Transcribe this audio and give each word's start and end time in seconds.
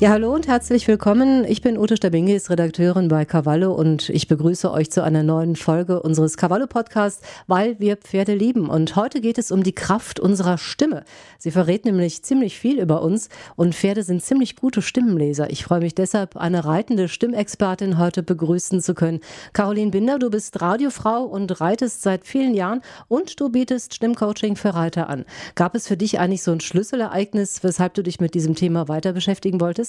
Ja, 0.00 0.10
hallo 0.10 0.32
und 0.32 0.46
herzlich 0.46 0.86
willkommen. 0.86 1.44
Ich 1.44 1.60
bin 1.60 1.76
Ute 1.76 1.96
Stabingis, 1.96 2.50
Redakteurin 2.50 3.08
bei 3.08 3.24
Cavallo 3.24 3.72
und 3.74 4.10
ich 4.10 4.28
begrüße 4.28 4.70
euch 4.70 4.92
zu 4.92 5.02
einer 5.02 5.24
neuen 5.24 5.56
Folge 5.56 6.00
unseres 6.00 6.36
Cavallo 6.36 6.68
Podcasts, 6.68 7.20
weil 7.48 7.80
wir 7.80 7.96
Pferde 7.96 8.34
lieben. 8.36 8.68
Und 8.68 8.94
heute 8.94 9.20
geht 9.20 9.38
es 9.38 9.50
um 9.50 9.64
die 9.64 9.74
Kraft 9.74 10.20
unserer 10.20 10.56
Stimme. 10.56 11.02
Sie 11.38 11.50
verrät 11.50 11.84
nämlich 11.84 12.22
ziemlich 12.22 12.60
viel 12.60 12.78
über 12.78 13.02
uns 13.02 13.28
und 13.56 13.74
Pferde 13.74 14.04
sind 14.04 14.22
ziemlich 14.22 14.54
gute 14.54 14.82
Stimmenleser. 14.82 15.50
Ich 15.50 15.64
freue 15.64 15.80
mich 15.80 15.96
deshalb, 15.96 16.36
eine 16.36 16.64
reitende 16.64 17.08
Stimmexpertin 17.08 17.98
heute 17.98 18.22
begrüßen 18.22 18.80
zu 18.80 18.94
können. 18.94 19.18
Caroline 19.52 19.90
Binder, 19.90 20.20
du 20.20 20.30
bist 20.30 20.62
Radiofrau 20.62 21.24
und 21.24 21.60
reitest 21.60 22.02
seit 22.02 22.24
vielen 22.24 22.54
Jahren 22.54 22.82
und 23.08 23.40
du 23.40 23.48
bietest 23.48 23.94
Stimmcoaching 23.94 24.54
für 24.54 24.74
Reiter 24.74 25.08
an. 25.08 25.24
Gab 25.56 25.74
es 25.74 25.88
für 25.88 25.96
dich 25.96 26.20
eigentlich 26.20 26.44
so 26.44 26.52
ein 26.52 26.60
Schlüsselereignis, 26.60 27.64
weshalb 27.64 27.94
du 27.94 28.04
dich 28.04 28.20
mit 28.20 28.34
diesem 28.34 28.54
Thema 28.54 28.86
weiter 28.86 29.12
beschäftigen 29.12 29.60
wolltest? 29.60 29.87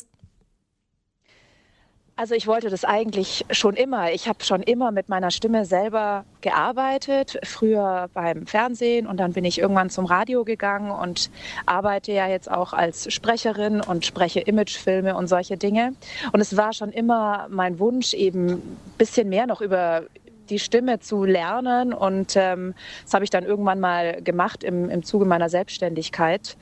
Also 2.19 2.35
ich 2.35 2.47
wollte 2.47 2.69
das 2.69 2.83
eigentlich 2.83 3.45
schon 3.49 3.75
immer. 3.75 4.11
Ich 4.11 4.27
habe 4.27 4.43
schon 4.43 4.61
immer 4.61 4.91
mit 4.91 5.07
meiner 5.07 5.31
Stimme 5.31 5.63
selber 5.63 6.25
gearbeitet, 6.41 7.39
früher 7.43 8.09
beim 8.13 8.45
Fernsehen 8.45 9.07
und 9.07 9.21
dann 9.21 9.31
bin 9.31 9.45
ich 9.45 9.57
irgendwann 9.57 9.89
zum 9.89 10.03
Radio 10.03 10.43
gegangen 10.43 10.91
und 10.91 11.31
arbeite 11.65 12.11
ja 12.11 12.27
jetzt 12.27 12.51
auch 12.51 12.73
als 12.73 13.09
Sprecherin 13.13 13.79
und 13.79 14.05
spreche 14.05 14.41
Imagefilme 14.41 15.15
und 15.15 15.27
solche 15.27 15.55
Dinge. 15.55 15.93
Und 16.33 16.41
es 16.41 16.57
war 16.57 16.73
schon 16.73 16.91
immer 16.91 17.47
mein 17.49 17.79
Wunsch, 17.79 18.13
eben 18.13 18.49
ein 18.49 18.77
bisschen 18.97 19.29
mehr 19.29 19.47
noch 19.47 19.61
über 19.61 20.03
die 20.49 20.59
Stimme 20.59 20.99
zu 20.99 21.23
lernen 21.23 21.93
und 21.93 22.35
ähm, 22.35 22.73
das 23.05 23.13
habe 23.13 23.23
ich 23.23 23.29
dann 23.29 23.45
irgendwann 23.45 23.79
mal 23.79 24.21
gemacht 24.21 24.65
im, 24.65 24.89
im 24.89 25.03
Zuge 25.03 25.23
meiner 25.23 25.47
Selbstständigkeit. 25.47 26.57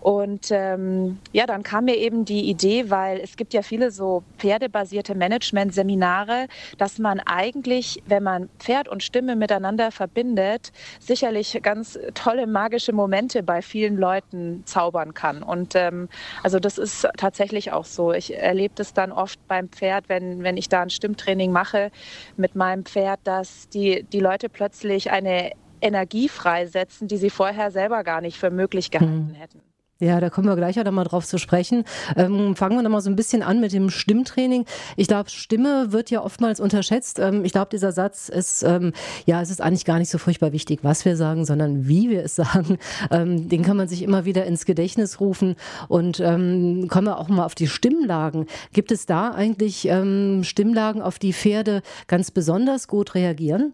Und 0.00 0.50
ähm, 0.50 1.18
ja, 1.32 1.46
dann 1.46 1.62
kam 1.62 1.86
mir 1.86 1.96
eben 1.96 2.24
die 2.24 2.48
Idee, 2.48 2.90
weil 2.90 3.18
es 3.18 3.36
gibt 3.36 3.52
ja 3.54 3.62
viele 3.62 3.90
so 3.90 4.22
pferdebasierte 4.38 5.14
Management-Seminare, 5.14 6.46
dass 6.78 6.98
man 6.98 7.20
eigentlich, 7.20 8.02
wenn 8.06 8.22
man 8.22 8.48
Pferd 8.58 8.88
und 8.88 9.02
Stimme 9.02 9.34
miteinander 9.34 9.90
verbindet, 9.90 10.72
sicherlich 11.00 11.58
ganz 11.62 11.98
tolle 12.14 12.46
magische 12.46 12.92
Momente 12.92 13.42
bei 13.42 13.62
vielen 13.62 13.96
Leuten 13.96 14.62
zaubern 14.64 15.12
kann. 15.14 15.42
Und 15.42 15.74
ähm, 15.74 16.08
also 16.42 16.60
das 16.60 16.78
ist 16.78 17.08
tatsächlich 17.16 17.72
auch 17.72 17.84
so. 17.84 18.12
Ich 18.12 18.36
erlebe 18.36 18.74
das 18.76 18.94
dann 18.94 19.10
oft 19.10 19.44
beim 19.48 19.68
Pferd, 19.68 20.08
wenn, 20.08 20.42
wenn 20.42 20.56
ich 20.56 20.68
da 20.68 20.82
ein 20.82 20.90
Stimmtraining 20.90 21.50
mache 21.50 21.90
mit 22.36 22.54
meinem 22.54 22.84
Pferd, 22.84 23.20
dass 23.24 23.68
die, 23.70 24.04
die 24.04 24.20
Leute 24.20 24.48
plötzlich 24.48 25.10
eine 25.10 25.52
Energie 25.80 26.28
freisetzen, 26.28 27.08
die 27.08 27.16
sie 27.16 27.30
vorher 27.30 27.70
selber 27.70 28.04
gar 28.04 28.20
nicht 28.20 28.38
für 28.38 28.50
möglich 28.50 28.90
gehalten 28.90 29.30
hm. 29.30 29.34
hätten. 29.34 29.60
Ja, 29.98 30.20
da 30.20 30.28
kommen 30.28 30.46
wir 30.46 30.56
gleich 30.56 30.78
auch 30.78 30.84
noch 30.84 30.92
mal 30.92 31.04
drauf 31.04 31.24
zu 31.24 31.38
sprechen. 31.38 31.84
Ähm, 32.16 32.54
fangen 32.54 32.76
wir 32.76 32.82
noch 32.82 32.90
mal 32.90 33.00
so 33.00 33.08
ein 33.08 33.16
bisschen 33.16 33.42
an 33.42 33.60
mit 33.60 33.72
dem 33.72 33.88
Stimmtraining. 33.88 34.66
Ich 34.96 35.08
glaube, 35.08 35.30
Stimme 35.30 35.90
wird 35.90 36.10
ja 36.10 36.22
oftmals 36.22 36.60
unterschätzt. 36.60 37.18
Ähm, 37.18 37.46
ich 37.46 37.52
glaube, 37.52 37.70
dieser 37.72 37.92
Satz 37.92 38.28
ist, 38.28 38.62
ähm, 38.62 38.92
ja, 39.24 39.40
es 39.40 39.48
ist 39.48 39.62
eigentlich 39.62 39.86
gar 39.86 39.98
nicht 39.98 40.10
so 40.10 40.18
furchtbar 40.18 40.52
wichtig, 40.52 40.80
was 40.82 41.06
wir 41.06 41.16
sagen, 41.16 41.46
sondern 41.46 41.88
wie 41.88 42.10
wir 42.10 42.22
es 42.22 42.34
sagen. 42.36 42.76
Ähm, 43.10 43.48
den 43.48 43.62
kann 43.62 43.78
man 43.78 43.88
sich 43.88 44.02
immer 44.02 44.26
wieder 44.26 44.44
ins 44.44 44.66
Gedächtnis 44.66 45.18
rufen. 45.18 45.56
Und 45.88 46.20
ähm, 46.20 46.88
kommen 46.88 47.06
wir 47.06 47.18
auch 47.18 47.28
mal 47.28 47.46
auf 47.46 47.54
die 47.54 47.66
Stimmlagen. 47.66 48.46
Gibt 48.74 48.92
es 48.92 49.06
da 49.06 49.30
eigentlich 49.30 49.88
ähm, 49.88 50.44
Stimmlagen, 50.44 51.00
auf 51.00 51.18
die 51.18 51.32
Pferde 51.32 51.80
ganz 52.06 52.30
besonders 52.30 52.86
gut 52.86 53.14
reagieren? 53.14 53.72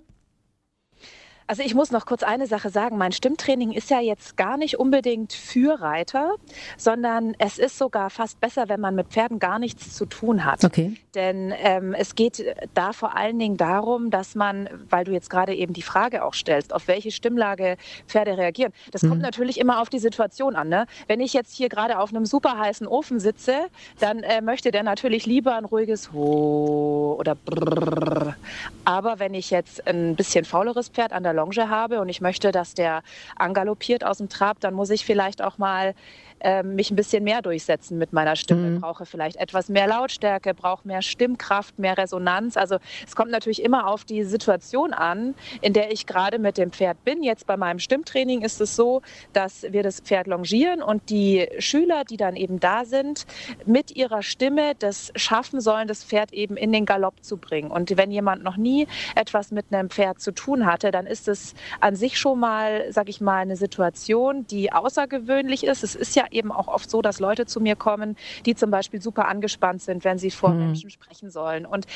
Also 1.46 1.62
ich 1.62 1.74
muss 1.74 1.90
noch 1.90 2.06
kurz 2.06 2.22
eine 2.22 2.46
Sache 2.46 2.70
sagen. 2.70 2.98
Mein 2.98 3.12
Stimmtraining 3.12 3.72
ist 3.72 3.90
ja 3.90 4.00
jetzt 4.00 4.36
gar 4.36 4.56
nicht 4.56 4.78
unbedingt 4.78 5.32
für 5.32 5.80
Reiter, 5.80 6.34
sondern 6.76 7.34
es 7.38 7.58
ist 7.58 7.78
sogar 7.78 8.10
fast 8.10 8.40
besser, 8.40 8.68
wenn 8.68 8.80
man 8.80 8.94
mit 8.94 9.08
Pferden 9.08 9.38
gar 9.38 9.58
nichts 9.58 9.94
zu 9.94 10.06
tun 10.06 10.44
hat. 10.44 10.64
Okay. 10.64 10.96
Denn 11.14 11.52
ähm, 11.62 11.94
es 11.94 12.14
geht 12.14 12.44
da 12.74 12.92
vor 12.92 13.16
allen 13.16 13.38
Dingen 13.38 13.56
darum, 13.56 14.10
dass 14.10 14.34
man, 14.34 14.68
weil 14.88 15.04
du 15.04 15.12
jetzt 15.12 15.30
gerade 15.30 15.54
eben 15.54 15.72
die 15.72 15.82
Frage 15.82 16.24
auch 16.24 16.34
stellst, 16.34 16.74
auf 16.74 16.88
welche 16.88 17.10
Stimmlage 17.10 17.76
Pferde 18.06 18.36
reagieren. 18.38 18.72
Das 18.90 19.02
mhm. 19.02 19.10
kommt 19.10 19.22
natürlich 19.22 19.58
immer 19.58 19.80
auf 19.80 19.90
die 19.90 19.98
Situation 19.98 20.56
an. 20.56 20.68
Ne? 20.68 20.86
Wenn 21.06 21.20
ich 21.20 21.32
jetzt 21.32 21.54
hier 21.54 21.68
gerade 21.68 21.98
auf 21.98 22.10
einem 22.10 22.26
super 22.26 22.58
heißen 22.58 22.86
Ofen 22.86 23.20
sitze, 23.20 23.66
dann 23.98 24.22
äh, 24.22 24.40
möchte 24.40 24.70
der 24.70 24.82
natürlich 24.82 25.26
lieber 25.26 25.56
ein 25.56 25.64
ruhiges 25.64 26.12
Ho 26.12 27.16
oder 27.18 27.34
Brrr. 27.34 28.36
Aber 28.84 29.18
wenn 29.18 29.34
ich 29.34 29.50
jetzt 29.50 29.86
ein 29.86 30.16
bisschen 30.16 30.44
fauleres 30.44 30.88
Pferd 30.88 31.12
an 31.12 31.22
der 31.22 31.31
Longe 31.32 31.68
habe 31.68 32.00
und 32.00 32.08
ich 32.08 32.20
möchte, 32.20 32.52
dass 32.52 32.74
der 32.74 33.02
angaloppiert 33.36 34.04
aus 34.04 34.18
dem 34.18 34.28
Trab, 34.28 34.60
dann 34.60 34.74
muss 34.74 34.90
ich 34.90 35.04
vielleicht 35.04 35.42
auch 35.42 35.58
mal 35.58 35.94
äh, 36.42 36.62
mich 36.62 36.90
ein 36.90 36.96
bisschen 36.96 37.24
mehr 37.24 37.42
durchsetzen 37.42 37.98
mit 37.98 38.12
meiner 38.12 38.36
Stimme. 38.36 38.70
Mhm. 38.70 38.80
Brauche 38.80 39.06
vielleicht 39.06 39.36
etwas 39.36 39.68
mehr 39.68 39.86
Lautstärke, 39.86 40.54
brauche 40.54 40.86
mehr 40.86 41.02
Stimmkraft, 41.02 41.78
mehr 41.78 41.96
Resonanz. 41.96 42.56
Also 42.56 42.78
es 43.06 43.16
kommt 43.16 43.30
natürlich 43.30 43.62
immer 43.62 43.86
auf 43.86 44.04
die 44.04 44.24
Situation 44.24 44.92
an, 44.92 45.34
in 45.60 45.72
der 45.72 45.92
ich 45.92 46.06
gerade 46.06 46.38
mit 46.38 46.58
dem 46.58 46.72
Pferd 46.72 47.04
bin. 47.04 47.22
Jetzt 47.22 47.46
bei 47.46 47.56
meinem 47.56 47.78
Stimmtraining 47.78 48.42
ist 48.42 48.60
es 48.60 48.76
so, 48.76 49.02
dass 49.32 49.62
wir 49.70 49.82
das 49.82 50.00
Pferd 50.00 50.26
longieren 50.26 50.82
und 50.82 51.10
die 51.10 51.48
Schüler, 51.58 52.04
die 52.04 52.16
dann 52.16 52.36
eben 52.36 52.60
da 52.60 52.84
sind, 52.84 53.26
mit 53.64 53.94
ihrer 53.96 54.22
Stimme 54.22 54.74
das 54.78 55.12
schaffen 55.16 55.60
sollen, 55.60 55.88
das 55.88 56.04
Pferd 56.04 56.32
eben 56.32 56.56
in 56.56 56.72
den 56.72 56.86
Galopp 56.86 57.22
zu 57.24 57.36
bringen. 57.36 57.70
Und 57.70 57.96
wenn 57.96 58.10
jemand 58.10 58.42
noch 58.42 58.56
nie 58.56 58.86
etwas 59.14 59.50
mit 59.50 59.66
einem 59.70 59.90
Pferd 59.90 60.20
zu 60.20 60.32
tun 60.32 60.66
hatte, 60.66 60.90
dann 60.90 61.06
ist 61.06 61.28
es 61.28 61.54
an 61.80 61.96
sich 61.96 62.18
schon 62.18 62.38
mal, 62.38 62.86
sag 62.90 63.08
ich 63.08 63.20
mal, 63.20 63.38
eine 63.38 63.56
Situation, 63.56 64.46
die 64.46 64.72
außergewöhnlich 64.72 65.64
ist. 65.64 65.82
Es 65.82 65.94
ist 65.94 66.16
ja 66.16 66.24
eben 66.32 66.52
auch 66.52 66.68
oft 66.68 66.90
so, 66.90 67.02
dass 67.02 67.20
Leute 67.20 67.46
zu 67.46 67.60
mir 67.60 67.76
kommen, 67.76 68.16
die 68.46 68.54
zum 68.54 68.70
Beispiel 68.70 69.00
super 69.00 69.28
angespannt 69.28 69.82
sind, 69.82 70.04
wenn 70.04 70.18
sie 70.18 70.30
vor 70.30 70.50
mhm. 70.50 70.66
Menschen 70.66 70.90
sprechen 70.90 71.30
sollen. 71.30 71.66
Und 71.66 71.86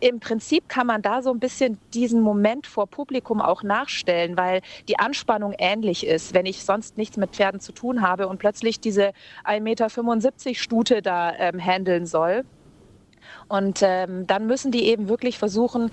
im 0.00 0.20
Prinzip 0.20 0.68
kann 0.68 0.86
man 0.86 1.02
da 1.02 1.22
so 1.22 1.30
ein 1.30 1.40
bisschen 1.40 1.78
diesen 1.94 2.20
Moment 2.20 2.66
vor 2.66 2.86
Publikum 2.86 3.40
auch 3.40 3.62
nachstellen, 3.62 4.36
weil 4.36 4.60
die 4.88 4.98
Anspannung 4.98 5.54
ähnlich 5.58 6.06
ist, 6.06 6.34
wenn 6.34 6.46
ich 6.46 6.64
sonst 6.64 6.96
nichts 6.96 7.16
mit 7.16 7.30
Pferden 7.30 7.60
zu 7.60 7.72
tun 7.72 8.02
habe 8.02 8.28
und 8.28 8.38
plötzlich 8.38 8.80
diese 8.80 9.12
1,75 9.44 9.60
Meter 9.60 10.54
Stute 10.54 11.02
da 11.02 11.32
ähm, 11.34 11.58
handeln 11.58 12.06
soll. 12.06 12.44
Und 13.48 13.80
ähm, 13.82 14.26
dann 14.26 14.46
müssen 14.46 14.72
die 14.72 14.84
eben 14.84 15.08
wirklich 15.08 15.38
versuchen, 15.38 15.90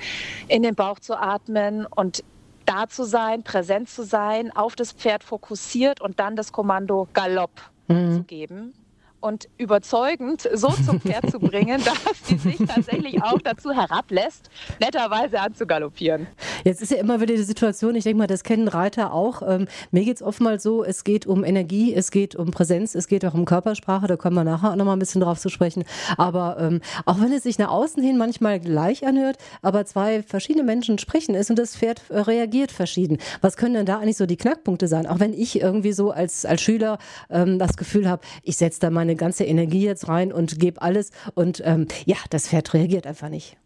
in 0.47 0.64
den 0.64 0.75
Bauch 0.75 1.00
zu 1.00 1.16
atmen 1.16 1.85
und 1.85 2.24
da 2.66 2.88
zu 2.88 3.03
sein, 3.03 3.44
präsent 3.44 3.90
zu 3.90 4.03
sein, 4.03 4.56
auf 4.56 4.75
das 4.75 4.94
Pferd 4.94 5.24
fokussiert 5.24 6.02
und 6.02 6.20
dann 6.20 6.35
das 6.35 6.52
Kommando 6.52 7.08
Galopp 7.14 7.72
mhm. 7.88 8.18
zu 8.18 8.24
geben 8.24 8.74
und 9.23 9.47
überzeugend 9.57 10.47
so 10.53 10.67
zum 10.69 11.00
Pferd 11.00 11.31
zu 11.31 11.39
bringen, 11.39 11.81
dass 11.85 12.22
die 12.28 12.38
sich 12.38 12.57
tatsächlich 12.57 13.23
auch 13.23 13.39
dazu 13.41 13.72
herablässt, 13.72 14.50
netterweise 14.81 15.39
anzugaloppieren. 15.39 16.28
Jetzt 16.66 16.81
ist 16.81 16.91
ja 16.91 16.97
immer 16.97 17.22
wieder 17.22 17.34
die 17.35 17.44
Situation, 17.44 17.95
ich 17.95 18.03
denke 18.03 18.17
mal, 18.17 18.28
das 18.28 18.44
kennen 18.44 18.67
Reiter 18.67 19.13
auch. 19.13 19.41
Ähm, 19.47 19.67
mir 19.91 20.03
geht 20.03 20.17
es 20.17 20.23
oftmals 20.23 20.61
so, 20.61 20.84
es 20.84 21.06
geht 21.06 21.25
um 21.25 21.45
Energie, 21.45 21.94
es 21.94 22.11
geht 22.11 22.35
um 22.35 22.51
Präsenz, 22.51 22.95
es 22.95 23.07
geht 23.07 23.25
auch 23.25 23.34
um 23.34 23.45
Körpersprache, 23.45 24.07
da 24.07 24.17
kommen 24.17 24.35
wir 24.35 24.44
nachher 24.44 24.72
auch 24.72 24.75
nochmal 24.75 24.97
ein 24.97 25.00
bisschen 25.00 25.22
drauf 25.22 25.40
zu 25.40 25.47
sprechen. 25.47 25.85
Aber 26.17 26.57
ähm, 26.59 26.81
auch 27.05 27.22
wenn 27.22 27.31
es 27.31 27.44
sich 27.44 27.57
nach 27.57 27.69
außen 27.69 28.03
hin 28.03 28.17
manchmal 28.17 28.59
gleich 28.59 29.07
anhört, 29.07 29.38
aber 29.61 29.85
zwei 29.85 30.22
verschiedene 30.22 30.66
Menschen 30.66 31.00
sprechen 31.00 31.34
ist 31.34 31.50
und 31.50 31.57
das 31.57 31.78
Pferd 31.78 32.01
äh, 32.09 32.19
reagiert 32.19 32.73
verschieden. 32.73 33.19
Was 33.40 33.55
können 33.55 33.75
denn 33.75 33.85
da 33.85 34.00
eigentlich 34.00 34.17
so 34.17 34.25
die 34.25 34.38
Knackpunkte 34.38 34.90
sein? 34.90 35.07
Auch 35.07 35.22
wenn 35.22 35.34
ich 35.34 35.61
irgendwie 35.61 35.94
so 35.94 36.11
als, 36.11 36.45
als 36.45 36.61
Schüler 36.61 36.97
ähm, 37.29 37.57
das 37.57 37.78
Gefühl 37.78 38.09
habe, 38.09 38.22
ich 38.44 38.57
setze 38.57 38.81
da 38.81 38.90
meine 38.90 39.12
meine 39.13 39.19
ganze 39.19 39.44
Energie 39.44 39.85
jetzt 39.85 40.07
rein 40.07 40.34
und 40.34 40.59
gebe 40.59 40.82
alles. 40.82 41.11
Und 41.35 41.61
ähm, 41.66 41.88
ja, 42.05 42.17
das 42.32 42.47
Pferd 42.47 42.73
reagiert 42.73 43.05
einfach 43.05 43.29
nicht. 43.29 43.58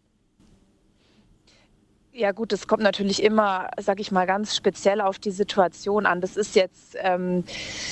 Ja 2.18 2.31
gut, 2.31 2.52
das 2.52 2.66
kommt 2.66 2.81
natürlich 2.81 3.22
immer, 3.22 3.69
sag 3.80 4.00
ich 4.00 4.12
mal, 4.12 4.25
ganz 4.25 4.56
speziell 4.56 5.02
auf 5.02 5.19
die 5.19 5.30
Situation 5.30 6.08
an. 6.08 6.19
Das 6.19 6.36
ist 6.36 6.56
jetzt, 6.56 6.98
ähm, 7.00 7.44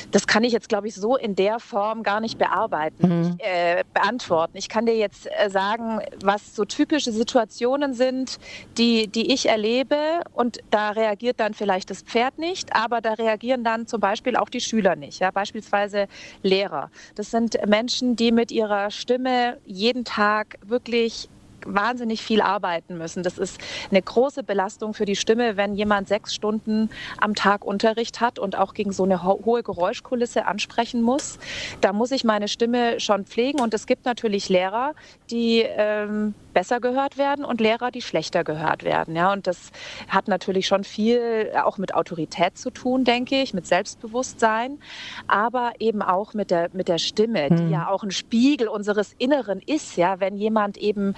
das 0.10 0.26
kann 0.26 0.44
ich 0.44 0.52
jetzt, 0.52 0.68
glaube 0.68 0.88
ich, 0.88 0.96
so 0.96 1.16
in 1.16 1.36
der 1.36 1.60
Form 1.60 2.02
gar 2.02 2.20
nicht 2.20 2.40
bearbeiten, 2.40 3.08
mhm. 3.08 3.38
äh, 3.38 3.84
beantworten. 3.94 4.58
Ich 4.58 4.68
kann 4.68 4.88
dir 4.88 4.98
jetzt 4.98 5.28
äh, 5.28 5.52
sagen, 5.52 6.00
was 6.24 6.56
so 6.56 6.66
typische 6.66 7.12
Situationen 7.12 7.94
sind, 7.94 8.40
die, 8.80 9.08
die 9.08 9.32
ich 9.32 9.48
erlebe 9.48 10.22
und 10.34 10.58
da 10.72 10.90
reagiert 10.90 11.40
dann 11.40 11.54
vielleicht 11.54 11.92
das 11.92 12.02
Pferd 12.02 12.40
nicht, 12.40 12.76
aber 12.76 13.02
da 13.02 13.14
reagieren 13.14 13.64
dann 13.64 13.86
zum 13.86 14.00
Beispiel 14.00 14.38
auch 14.38 14.50
die 14.50 14.62
Schüler 14.62 14.96
nicht. 14.96 15.20
Ja? 15.20 15.30
Beispielsweise 15.30 16.08
Lehrer. 16.42 16.90
Das 17.14 17.30
sind 17.30 17.60
Menschen, 17.68 18.16
die 18.16 18.32
mit 18.32 18.52
ihrer 18.52 18.90
Stimme 18.90 19.60
jeden 19.66 20.04
Tag 20.04 20.58
wirklich 20.66 21.30
wahnsinnig 21.66 22.22
viel 22.22 22.42
arbeiten 22.42 22.98
müssen. 22.98 23.24
Das 23.24 23.38
ist 23.38 23.60
eine 23.92 24.02
große 24.02 24.44
Belastung 24.44 24.94
für 24.94 25.06
die 25.06 25.16
Stimme, 25.16 25.58
wenn 25.58 25.76
jemand 25.76 26.08
sechs 26.08 26.34
Stunden 26.34 26.90
am 27.20 27.36
Tag 27.36 27.66
Unterricht 27.66 28.22
hat 28.22 28.40
und 28.40 28.58
auch 28.58 28.74
gegen 28.74 28.92
so 28.92 29.04
eine 29.04 29.24
ho 29.24 29.42
hohe 29.46 29.64
Geräuschkulisse 29.64 30.46
ansprechen 30.46 31.02
muss. 31.02 31.38
Da 31.82 31.94
muss 31.94 32.12
ich 32.12 32.24
meine 32.24 32.48
Stimme 32.48 33.00
schon 33.00 33.26
pflegen. 33.26 33.60
Und 33.60 33.74
es 33.74 33.86
gibt 33.86 34.06
natürlich 34.06 34.50
Lehrer, 34.50 34.94
die 35.30 35.64
ähm, 35.66 36.34
besser 36.56 36.80
gehört 36.80 37.18
werden 37.18 37.46
und 37.46 37.62
Lehrer, 37.62 37.92
die 37.92 38.02
schlechter 38.02 38.44
gehört 38.44 38.84
werden. 38.84 39.16
Ja, 39.16 39.32
und 39.34 39.46
das 39.46 39.72
hat 40.08 40.28
natürlich 40.28 40.68
schon 40.68 40.84
viel 40.84 41.52
auch 41.64 41.78
mit 41.78 41.94
Autorität 41.94 42.58
zu 42.58 42.72
tun, 42.72 43.04
denke 43.04 43.42
ich, 43.42 43.54
mit 43.54 43.68
Selbstbewusstsein, 43.68 44.80
aber 45.28 45.74
eben 45.80 46.02
auch 46.02 46.34
mit 46.34 46.50
der, 46.52 46.70
mit 46.74 46.88
der 46.88 46.98
Stimme, 46.98 47.50
die 47.50 47.64
hm. 47.64 47.72
ja 47.72 47.90
auch 47.90 48.04
ein 48.04 48.12
Spiegel 48.12 48.68
unseres 48.68 49.14
Inneren 49.18 49.60
ist. 49.60 49.98
Ja, 49.98 50.20
wenn 50.20 50.38
jemand 50.38 50.78
eben 50.78 51.14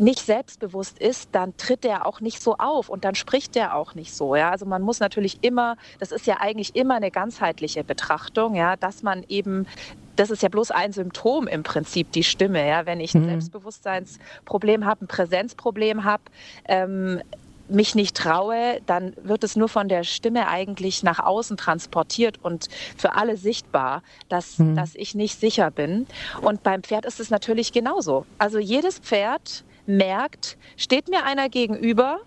nicht 0.00 0.20
selbstbewusst 0.20 0.98
ist, 0.98 1.28
dann 1.32 1.56
tritt 1.56 1.84
der 1.84 2.06
auch 2.06 2.20
nicht 2.20 2.42
so 2.42 2.56
auf 2.56 2.88
und 2.88 3.04
dann 3.04 3.14
spricht 3.14 3.54
der 3.54 3.76
auch 3.76 3.94
nicht 3.94 4.14
so. 4.14 4.34
Ja? 4.34 4.50
Also 4.50 4.66
man 4.66 4.82
muss 4.82 5.00
natürlich 5.00 5.38
immer, 5.42 5.76
das 5.98 6.10
ist 6.10 6.26
ja 6.26 6.38
eigentlich 6.40 6.74
immer 6.74 6.96
eine 6.96 7.10
ganzheitliche 7.10 7.84
Betrachtung, 7.84 8.54
ja, 8.54 8.76
dass 8.76 9.02
man 9.02 9.24
eben 9.28 9.66
das 10.16 10.28
ist 10.28 10.42
ja 10.42 10.50
bloß 10.50 10.70
ein 10.70 10.92
Symptom 10.92 11.46
im 11.46 11.62
Prinzip, 11.62 12.12
die 12.12 12.24
Stimme. 12.24 12.66
Ja? 12.68 12.84
Wenn 12.84 13.00
ich 13.00 13.14
ein 13.14 13.22
mhm. 13.22 13.28
Selbstbewusstseinsproblem 13.28 14.84
habe, 14.84 15.04
ein 15.04 15.08
Präsenzproblem 15.08 16.04
habe, 16.04 16.24
ähm, 16.66 17.22
mich 17.68 17.94
nicht 17.94 18.16
traue, 18.16 18.80
dann 18.86 19.14
wird 19.22 19.44
es 19.44 19.56
nur 19.56 19.68
von 19.68 19.88
der 19.88 20.04
Stimme 20.04 20.48
eigentlich 20.48 21.02
nach 21.02 21.20
außen 21.20 21.56
transportiert 21.56 22.38
und 22.42 22.68
für 22.96 23.14
alle 23.14 23.36
sichtbar, 23.36 24.02
dass, 24.28 24.58
mhm. 24.58 24.76
dass 24.76 24.94
ich 24.94 25.14
nicht 25.14 25.40
sicher 25.40 25.70
bin. 25.70 26.06
Und 26.42 26.62
beim 26.62 26.82
Pferd 26.82 27.06
ist 27.06 27.20
es 27.20 27.30
natürlich 27.30 27.72
genauso. 27.72 28.26
Also 28.38 28.58
jedes 28.58 28.98
Pferd 28.98 29.64
merkt, 29.96 30.56
steht 30.76 31.08
mir 31.08 31.24
einer 31.24 31.48
gegenüber, 31.48 32.20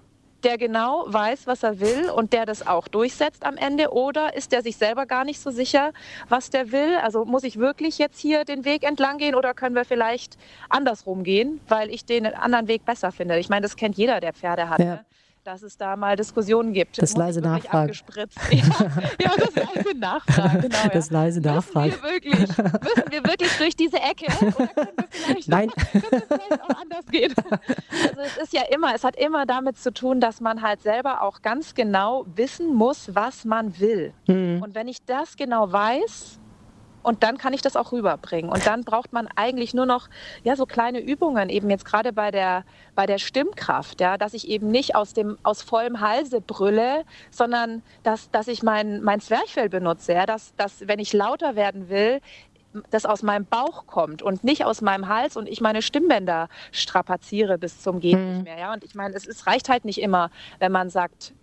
der 0.44 0.58
genau 0.58 1.06
weiß, 1.08 1.48
was 1.48 1.64
er 1.64 1.80
will 1.80 2.10
und 2.10 2.34
der 2.34 2.46
das 2.46 2.66
auch 2.68 2.88
durchsetzt 2.88 3.46
am 3.46 3.58
Ende? 3.58 3.92
Oder 3.92 4.36
ist 4.36 4.52
der 4.52 4.62
sich 4.62 4.78
selber 4.78 5.06
gar 5.06 5.24
nicht 5.24 5.40
so 5.40 5.52
sicher, 5.52 5.92
was 6.30 6.50
der 6.50 6.72
will? 6.72 6.96
Also 7.02 7.26
muss 7.26 7.44
ich 7.44 7.58
wirklich 7.58 7.98
jetzt 7.98 8.20
hier 8.20 8.46
den 8.46 8.66
Weg 8.66 8.84
entlang 8.84 9.18
gehen 9.18 9.36
oder 9.36 9.54
können 9.54 9.76
wir 9.76 9.86
vielleicht 9.86 10.38
andersrum 10.70 11.24
gehen, 11.24 11.62
weil 11.68 11.90
ich 11.90 12.06
den 12.06 12.26
anderen 12.26 12.68
Weg 12.68 12.86
besser 12.86 13.12
finde? 13.12 13.40
Ich 13.40 13.50
meine, 13.50 13.62
das 13.62 13.76
kennt 13.76 13.96
jeder, 13.98 14.20
der 14.20 14.34
Pferde 14.34 14.70
hat. 14.70 14.80
Ja. 14.80 14.86
Ne? 14.86 15.06
Dass 15.44 15.62
es 15.62 15.78
da 15.78 15.98
mal 15.98 16.16
Diskussionen 16.16 16.72
gibt. 16.74 17.02
Das 17.02 17.16
leise 17.16 17.42
Nachfragen. 17.42 17.94
Ja, 18.52 18.62
ja, 19.20 19.32
das 19.38 19.56
leise 19.56 19.98
Nachfragen, 19.98 20.62
genau. 20.62 20.78
Ja. 20.84 20.90
Das 20.90 21.12
leise 21.12 21.42
Nachfragen. 21.42 21.90
Müssen 21.90 22.04
wir 22.04 22.12
wirklich, 22.12 22.40
müssen 22.40 23.12
wir 23.12 23.26
wirklich 23.26 23.58
durch 23.58 23.76
diese 23.76 23.98
Ecke? 23.98 24.26
Oder 24.26 24.68
können 24.68 24.90
wir 24.96 25.08
vielleicht, 25.10 25.48
Nein. 25.48 25.70
Können 25.70 26.04
wir 26.12 26.22
vielleicht 26.22 26.62
auch 26.62 26.82
anders 26.82 27.06
gehen? 27.08 27.34
Also 27.50 28.22
es 28.22 28.38
ist 28.38 28.54
ja 28.54 28.62
immer, 28.74 28.96
es 28.96 29.04
hat 29.04 29.16
immer 29.16 29.46
damit 29.46 29.78
zu 29.78 29.94
tun, 29.94 30.22
dass 30.22 30.40
man 30.40 30.62
halt 30.62 30.82
selber 30.82 31.22
auch 31.22 31.42
ganz 31.42 31.74
genau 31.74 32.26
wissen 32.36 32.74
muss, 32.74 33.14
was 33.14 33.44
man 33.44 33.78
will. 33.80 34.14
Mhm. 34.28 34.62
Und 34.64 34.76
wenn 34.76 34.88
ich 34.88 35.04
das 35.06 35.36
genau 35.36 35.72
weiß, 35.72 36.40
und 37.04 37.22
dann 37.22 37.38
kann 37.38 37.54
ich 37.54 37.62
das 37.62 37.76
auch 37.76 37.92
rüberbringen. 37.92 38.50
Und 38.50 38.66
dann 38.66 38.84
braucht 38.84 39.14
man 39.14 39.28
eigentlich 39.36 39.74
nur 39.74 39.86
noch 39.86 40.10
ja, 40.44 40.56
so 40.56 40.66
kleine 40.66 41.00
Übungen, 41.00 41.50
eben 41.50 41.70
jetzt 41.70 41.86
gerade 41.86 42.14
bei 42.14 42.32
der, 42.32 42.64
bei 42.96 43.06
der 43.06 43.20
Stimmkraft, 43.20 44.02
ja, 44.02 44.18
dass 44.18 44.34
ich 44.34 44.48
eben 44.48 44.72
nicht 44.72 44.96
aus, 44.96 45.14
dem, 45.14 45.38
aus 45.44 45.62
vollem 45.62 46.00
Halse 46.00 46.42
brülle, 46.42 47.04
sondern 47.30 47.84
dass, 48.04 48.32
dass 48.32 48.48
ich 48.48 48.64
mein, 48.64 49.04
mein 49.04 49.20
Zwerchfell 49.20 49.70
benutze. 49.70 50.14
Ja, 50.14 50.26
dass, 50.26 50.56
dass, 50.56 50.88
wenn 50.88 51.00
ich 51.00 51.14
lauter 51.14 51.56
werden 51.56 51.90
will, 51.90 52.22
das 52.90 53.06
aus 53.06 53.22
meinem 53.22 53.46
Bauch 53.46 53.86
kommt 53.86 54.24
und 54.24 54.44
nicht 54.44 54.66
aus 54.66 54.82
meinem 54.82 55.08
Hals 55.08 55.38
und 55.38 55.48
ich 55.48 55.62
meine 55.62 55.84
Stimmbänder 55.84 56.50
strapaziere 56.72 57.60
bis 57.60 57.82
zum 57.82 58.00
Gehen 58.00 58.20
mhm. 58.20 58.34
nicht 58.34 58.44
mehr. 58.46 58.58
Ja? 58.58 58.74
Und 58.74 58.84
ich 58.84 58.96
meine, 58.96 59.14
es, 59.14 59.28
es 59.28 59.46
reicht 59.46 59.70
halt 59.70 59.86
nicht 59.86 60.02
immer, 60.02 60.32
wenn 60.58 60.72
man 60.72 60.90
sagt, 60.90 61.34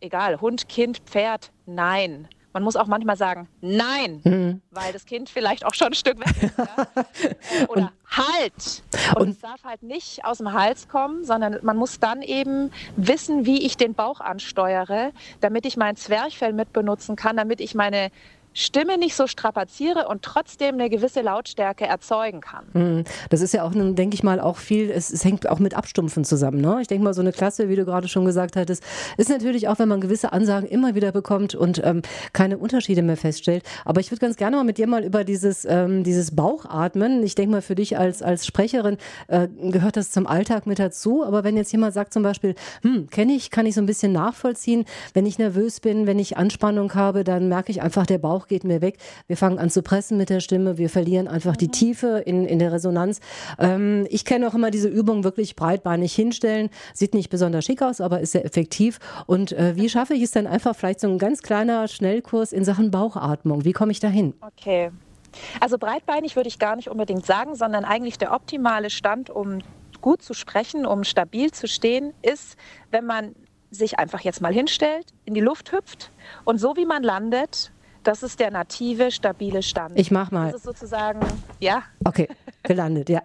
egal, 0.00 0.40
Hund, 0.40 0.68
Kind, 0.68 0.98
Pferd, 0.98 1.50
nein 1.66 2.28
man 2.52 2.62
muss 2.62 2.76
auch 2.76 2.86
manchmal 2.86 3.16
sagen, 3.16 3.48
nein, 3.60 4.20
mhm. 4.24 4.62
weil 4.70 4.92
das 4.92 5.06
Kind 5.06 5.28
vielleicht 5.28 5.64
auch 5.64 5.74
schon 5.74 5.88
ein 5.88 5.94
Stück 5.94 6.18
weg 6.20 6.42
ist. 6.42 6.58
Ja? 6.58 6.86
Oder 7.68 7.82
und, 7.82 7.90
halt. 8.10 8.82
Und, 9.14 9.22
und, 9.22 9.28
es 9.30 9.38
darf 9.40 9.64
halt 9.64 9.82
nicht 9.82 10.24
aus 10.24 10.38
dem 10.38 10.52
Hals 10.52 10.88
kommen, 10.88 11.24
sondern 11.24 11.58
man 11.62 11.76
muss 11.76 11.98
dann 12.00 12.22
eben 12.22 12.70
wissen, 12.96 13.46
wie 13.46 13.64
ich 13.64 13.76
den 13.76 13.94
Bauch 13.94 14.20
ansteuere, 14.20 15.12
damit 15.40 15.66
ich 15.66 15.76
mein 15.76 15.96
Zwerchfell 15.96 16.52
mitbenutzen 16.52 17.16
kann, 17.16 17.36
damit 17.36 17.60
ich 17.60 17.74
meine 17.74 18.10
Stimme 18.54 18.98
nicht 18.98 19.14
so 19.14 19.26
strapaziere 19.26 20.08
und 20.08 20.22
trotzdem 20.22 20.74
eine 20.74 20.90
gewisse 20.90 21.20
Lautstärke 21.20 21.86
erzeugen 21.86 22.40
kann. 22.40 22.64
Mhm. 22.72 23.04
Das 23.30 23.40
ist 23.40 23.54
ja 23.54 23.64
auch, 23.64 23.72
denke 23.72 24.14
ich 24.14 24.22
mal, 24.22 24.40
auch 24.40 24.56
viel, 24.56 24.90
es, 24.90 25.10
es 25.10 25.24
hängt 25.24 25.48
auch 25.48 25.58
mit 25.58 25.74
Abstumpfen 25.74 26.24
zusammen. 26.24 26.60
Ne? 26.60 26.78
Ich 26.80 26.88
denke 26.88 27.04
mal, 27.04 27.14
so 27.14 27.20
eine 27.20 27.32
Klasse, 27.32 27.68
wie 27.68 27.76
du 27.76 27.84
gerade 27.84 28.08
schon 28.08 28.24
gesagt 28.24 28.56
hattest, 28.56 28.82
ist 29.16 29.30
natürlich 29.30 29.68
auch, 29.68 29.78
wenn 29.78 29.88
man 29.88 30.00
gewisse 30.00 30.32
Ansagen 30.32 30.68
immer 30.68 30.94
wieder 30.94 31.12
bekommt 31.12 31.54
und 31.54 31.80
ähm, 31.84 32.02
keine 32.32 32.58
Unterschiede 32.58 33.02
mehr 33.02 33.16
feststellt. 33.16 33.64
Aber 33.84 34.00
ich 34.00 34.10
würde 34.10 34.20
ganz 34.20 34.36
gerne 34.36 34.56
mal 34.56 34.64
mit 34.64 34.78
dir 34.78 34.86
mal 34.86 35.04
über 35.04 35.24
dieses, 35.24 35.64
ähm, 35.64 36.04
dieses 36.04 36.34
Bauchatmen, 36.34 37.22
ich 37.22 37.34
denke 37.34 37.52
mal, 37.52 37.62
für 37.62 37.74
dich 37.74 37.98
als, 37.98 38.22
als 38.22 38.46
Sprecherin 38.46 38.98
äh, 39.28 39.48
gehört 39.70 39.96
das 39.96 40.10
zum 40.10 40.26
Alltag 40.26 40.66
mit 40.66 40.78
dazu. 40.78 41.24
Aber 41.24 41.44
wenn 41.44 41.56
jetzt 41.56 41.72
jemand 41.72 41.94
sagt 41.94 42.12
zum 42.12 42.22
Beispiel, 42.22 42.54
hm, 42.82 43.08
kenne 43.10 43.32
ich, 43.32 43.50
kann 43.50 43.66
ich 43.66 43.74
so 43.74 43.80
ein 43.80 43.86
bisschen 43.86 44.12
nachvollziehen, 44.12 44.84
wenn 45.14 45.26
ich 45.26 45.38
nervös 45.38 45.80
bin, 45.80 46.06
wenn 46.06 46.18
ich 46.18 46.36
Anspannung 46.36 46.94
habe, 46.94 47.24
dann 47.24 47.48
merke 47.48 47.70
ich 47.70 47.82
einfach, 47.82 48.06
der 48.06 48.18
Bauch 48.18 48.41
Bauch 48.42 48.48
geht 48.48 48.64
mir 48.64 48.80
weg. 48.80 48.98
Wir 49.26 49.36
fangen 49.36 49.58
an 49.58 49.70
zu 49.70 49.82
pressen 49.82 50.18
mit 50.18 50.30
der 50.30 50.40
Stimme. 50.40 50.78
Wir 50.78 50.90
verlieren 50.90 51.28
einfach 51.28 51.56
die 51.56 51.68
mhm. 51.68 51.72
Tiefe 51.72 52.22
in, 52.26 52.46
in 52.46 52.58
der 52.58 52.72
Resonanz. 52.72 53.20
Ähm, 53.58 54.06
ich 54.10 54.24
kenne 54.24 54.48
auch 54.48 54.54
immer 54.54 54.70
diese 54.70 54.88
Übung 54.88 55.24
wirklich 55.24 55.56
breitbeinig 55.56 56.14
hinstellen. 56.14 56.70
Sieht 56.92 57.14
nicht 57.14 57.30
besonders 57.30 57.64
schick 57.64 57.82
aus, 57.82 58.00
aber 58.00 58.20
ist 58.20 58.32
sehr 58.32 58.44
effektiv. 58.44 58.98
Und 59.26 59.52
äh, 59.52 59.76
wie 59.76 59.88
schaffe 59.88 60.14
ich 60.14 60.22
es 60.22 60.32
denn 60.32 60.46
einfach 60.46 60.74
vielleicht 60.74 61.00
so 61.00 61.08
ein 61.08 61.18
ganz 61.18 61.42
kleiner 61.42 61.88
Schnellkurs 61.88 62.52
in 62.52 62.64
Sachen 62.64 62.90
Bauchatmung? 62.90 63.64
Wie 63.64 63.72
komme 63.72 63.92
ich 63.92 64.00
dahin? 64.00 64.34
Okay. 64.40 64.90
Also 65.60 65.78
breitbeinig 65.78 66.36
würde 66.36 66.48
ich 66.48 66.58
gar 66.58 66.76
nicht 66.76 66.88
unbedingt 66.88 67.24
sagen, 67.24 67.54
sondern 67.54 67.84
eigentlich 67.84 68.18
der 68.18 68.32
optimale 68.32 68.90
Stand, 68.90 69.30
um 69.30 69.60
gut 70.00 70.20
zu 70.22 70.34
sprechen, 70.34 70.84
um 70.84 71.04
stabil 71.04 71.52
zu 71.52 71.68
stehen, 71.68 72.12
ist, 72.22 72.56
wenn 72.90 73.06
man 73.06 73.34
sich 73.72 73.98
einfach 73.98 74.20
jetzt 74.20 74.42
mal 74.42 74.52
hinstellt, 74.52 75.06
in 75.24 75.34
die 75.34 75.40
Luft 75.40 75.72
hüpft 75.72 76.10
und 76.44 76.58
so 76.58 76.76
wie 76.76 76.84
man 76.84 77.02
landet, 77.02 77.71
das 78.02 78.22
ist 78.22 78.40
der 78.40 78.50
native, 78.50 79.10
stabile 79.10 79.62
Stand. 79.62 79.98
Ich 79.98 80.10
mach 80.10 80.30
mal. 80.30 80.46
Das 80.46 80.56
ist 80.56 80.64
sozusagen, 80.64 81.20
ja. 81.60 81.82
Okay, 82.04 82.28
gelandet, 82.62 83.08
ja. 83.08 83.22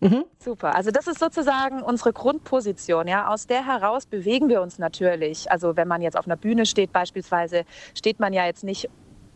Mhm. 0.00 0.24
Super. 0.38 0.74
Also 0.74 0.90
das 0.90 1.06
ist 1.06 1.18
sozusagen 1.18 1.82
unsere 1.82 2.12
Grundposition. 2.12 3.08
Ja, 3.08 3.28
aus 3.28 3.46
der 3.46 3.66
heraus 3.66 4.06
bewegen 4.06 4.48
wir 4.48 4.62
uns 4.62 4.78
natürlich. 4.78 5.50
Also 5.50 5.76
wenn 5.76 5.88
man 5.88 6.02
jetzt 6.02 6.16
auf 6.16 6.26
einer 6.26 6.36
Bühne 6.36 6.66
steht 6.66 6.92
beispielsweise, 6.92 7.64
steht 7.94 8.20
man 8.20 8.32
ja 8.32 8.46
jetzt 8.46 8.64
nicht 8.64 8.88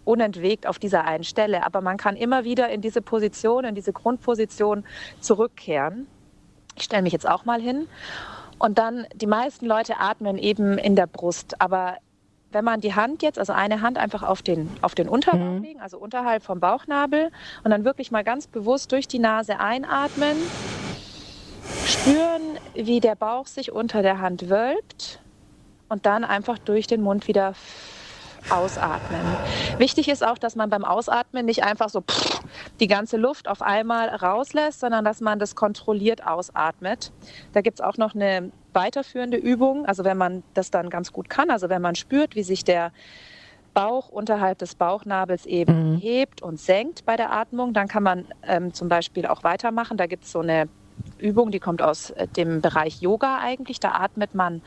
unentwegt 0.05 0.67
auf 0.67 0.79
dieser 0.79 1.05
einen 1.05 1.25
Stelle, 1.25 1.67
aber 1.67 1.83
man 1.83 1.99
kann 1.99 2.17
immer 2.17 2.45
wieder 2.45 2.71
in 2.71 2.81
diese 2.81 3.03
Position, 3.03 3.65
in 3.65 3.75
diese 3.75 3.93
Grundposition 3.93 4.85
zurückkehren. 5.21 6.07
Ich 6.77 6.85
stelle 6.85 7.03
mich 7.03 7.13
jetzt 7.13 7.29
auch 7.29 7.45
mal 7.45 7.61
hin. 7.61 7.89
Und 8.59 8.79
dann, 8.79 9.07
die 9.15 9.27
meisten 9.27 9.67
Leute 9.67 9.99
atmen 9.99 10.39
eben 10.39 10.79
in 10.79 10.97
der 10.97 11.07
Brust, 11.07 11.61
aber 11.61 11.99
wenn 12.51 12.65
man 12.65 12.81
die 12.81 12.95
Hand 12.95 13.23
jetzt, 13.23 13.39
also 13.39 13.53
eine 13.53 13.83
Hand 13.83 13.99
einfach 13.99 14.23
auf 14.23 14.43
den, 14.43 14.71
auf 14.81 14.95
den 14.95 15.09
Unterbauch 15.09 15.57
mhm. 15.59 15.63
legen, 15.63 15.81
also 15.81 15.99
unterhalb 15.99 16.43
vom 16.43 16.61
Bauchnabel 16.61 17.31
und 17.65 17.71
dann 17.71 17.85
wirklich 17.85 18.11
mal 18.11 18.25
ganz 18.25 18.47
bewusst 18.47 18.93
durch 18.93 19.07
die 19.07 19.19
Nase 19.19 19.61
einatmen, 19.61 20.37
spüren, 21.87 22.59
wie 22.75 23.01
der 23.01 23.15
Bauch 23.15 23.47
sich 23.47 23.73
unter 23.73 24.03
der 24.03 24.21
Hand 24.21 24.49
wölbt 24.49 25.21
und 25.89 26.07
dann 26.07 26.25
einfach 26.25 26.59
durch 26.59 26.87
den 26.87 27.03
Mund 27.03 27.29
wieder 27.29 27.55
ausatmen. 28.51 29.21
Wichtig 29.79 30.09
ist 30.09 30.25
auch, 30.25 30.39
dass 30.39 30.57
man 30.57 30.71
beim 30.71 30.85
Ausatmen 30.85 31.45
nicht 31.45 31.65
einfach 31.65 31.91
so 31.91 32.03
die 32.81 32.87
ganze 32.87 33.17
Luft 33.17 33.49
auf 33.49 33.61
einmal 33.61 34.09
rauslässt, 34.09 34.81
sondern 34.81 35.05
dass 35.05 35.21
man 35.21 35.39
das 35.39 35.55
kontrolliert 35.55 36.27
ausatmet. 36.27 37.13
Da 37.53 37.61
gibt 37.61 37.81
es 37.81 37.85
auch 37.85 37.99
noch 37.99 38.15
eine 38.15 38.51
weiterführende 38.79 39.37
Übung, 39.37 39.87
also 39.87 40.05
wenn 40.05 40.17
man 40.17 40.45
das 40.55 40.71
dann 40.71 40.89
ganz 40.89 41.13
gut 41.13 41.29
kann, 41.29 41.51
also 41.51 41.69
wenn 41.69 41.83
man 41.83 41.97
spürt, 41.97 42.37
wie 42.37 42.45
sich 42.45 42.63
der 42.63 42.93
Bauch 43.75 44.09
unterhalb 44.09 44.59
des 44.59 44.77
Bauchnabels 44.77 45.47
eben 45.47 45.95
mhm. 45.95 45.97
hebt 45.99 46.43
und 46.43 46.61
senkt 46.61 47.05
bei 47.05 47.17
der 47.17 47.33
Atmung, 47.33 47.75
dann 47.75 47.89
kann 47.89 48.05
man 48.05 48.25
ähm, 48.47 48.73
zum 48.73 48.89
Beispiel 48.89 49.27
auch 49.27 49.43
weitermachen. 49.43 49.97
Da 49.97 50.07
gibt 50.07 50.25
es 50.25 50.33
so 50.33 50.41
eine 50.41 50.69
Übung, 51.19 51.51
die 51.51 51.59
kommt 51.59 51.83
aus 51.83 52.11
äh, 52.11 52.29
dem 52.29 52.61
Bereich 52.61 53.01
Yoga 53.01 53.39
eigentlich. 53.39 53.81
Da 53.81 53.93
atmet 53.93 54.35
man 54.35 54.63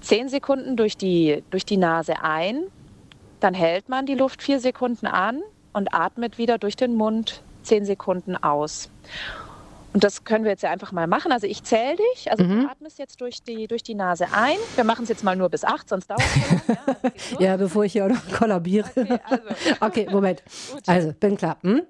zehn 0.00 0.28
Sekunden 0.28 0.76
durch 0.76 0.96
die, 0.96 1.42
durch 1.50 1.64
die 1.64 1.76
Nase 1.76 2.22
ein, 2.22 2.62
dann 3.40 3.54
hält 3.54 3.88
man 3.88 4.06
die 4.06 4.14
Luft 4.14 4.40
vier 4.42 4.60
Sekunden 4.60 5.06
an 5.06 5.42
und 5.72 5.92
atmet 5.92 6.38
wieder 6.38 6.58
durch 6.58 6.76
den 6.76 6.94
Mund 6.94 7.42
zehn 7.62 7.84
Sekunden 7.84 8.36
aus. 8.36 8.88
Und 9.96 10.04
das 10.04 10.24
können 10.24 10.44
wir 10.44 10.50
jetzt 10.50 10.62
ja 10.62 10.70
einfach 10.70 10.92
mal 10.92 11.06
machen. 11.06 11.32
Also 11.32 11.46
ich 11.46 11.64
zähle 11.64 11.96
dich, 11.96 12.30
also 12.30 12.44
mhm. 12.44 12.64
du 12.64 12.68
atmest 12.68 12.98
jetzt 12.98 13.18
durch 13.22 13.42
die, 13.42 13.66
durch 13.66 13.82
die 13.82 13.94
Nase 13.94 14.26
ein. 14.30 14.58
Wir 14.74 14.84
machen 14.84 15.04
es 15.04 15.08
jetzt 15.08 15.24
mal 15.24 15.34
nur 15.34 15.48
bis 15.48 15.64
acht, 15.64 15.88
sonst 15.88 16.10
dauert 16.10 16.20
es. 16.20 17.30
Ja, 17.30 17.40
ja, 17.40 17.56
bevor 17.56 17.82
ich 17.86 17.92
hier 17.92 18.04
auch 18.04 18.10
noch 18.10 18.30
kollabiere. 18.30 18.90
Okay, 18.94 19.18
also. 19.24 19.42
okay 19.80 20.08
Moment. 20.10 20.42
Also, 20.86 21.14
bin 21.14 21.38
klar. 21.38 21.56
Hm? 21.62 21.80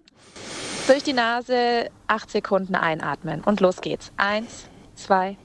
Durch 0.86 1.02
die 1.02 1.14
Nase 1.14 1.90
acht 2.06 2.30
Sekunden 2.30 2.76
einatmen 2.76 3.42
und 3.42 3.60
los 3.60 3.80
geht's. 3.80 4.12
Eins, 4.16 4.68
zwei, 4.94 5.36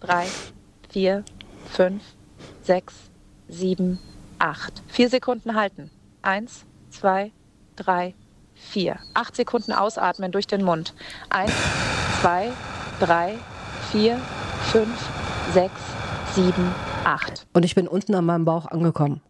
drei, 0.00 0.26
vier, 0.90 1.24
fünf, 1.72 2.02
sechs, 2.60 2.96
sieben, 3.48 3.98
acht. 4.38 4.82
Vier 4.88 5.08
Sekunden 5.08 5.54
halten. 5.54 5.90
Eins, 6.20 6.66
zwei, 6.90 7.32
drei, 7.76 8.08
vier. 8.08 8.29
Acht 9.14 9.36
Sekunden 9.36 9.72
ausatmen 9.72 10.32
durch 10.32 10.46
den 10.46 10.62
Mund. 10.64 10.94
Eins, 11.28 11.52
zwei, 12.20 12.50
drei, 13.00 13.38
vier, 13.90 14.20
fünf, 14.70 15.08
sechs, 15.52 15.80
sieben, 16.34 16.74
acht. 17.04 17.46
Und 17.52 17.64
ich 17.64 17.74
bin 17.74 17.88
unten 17.88 18.14
an 18.14 18.24
meinem 18.24 18.44
Bauch 18.44 18.66
angekommen. 18.66 19.20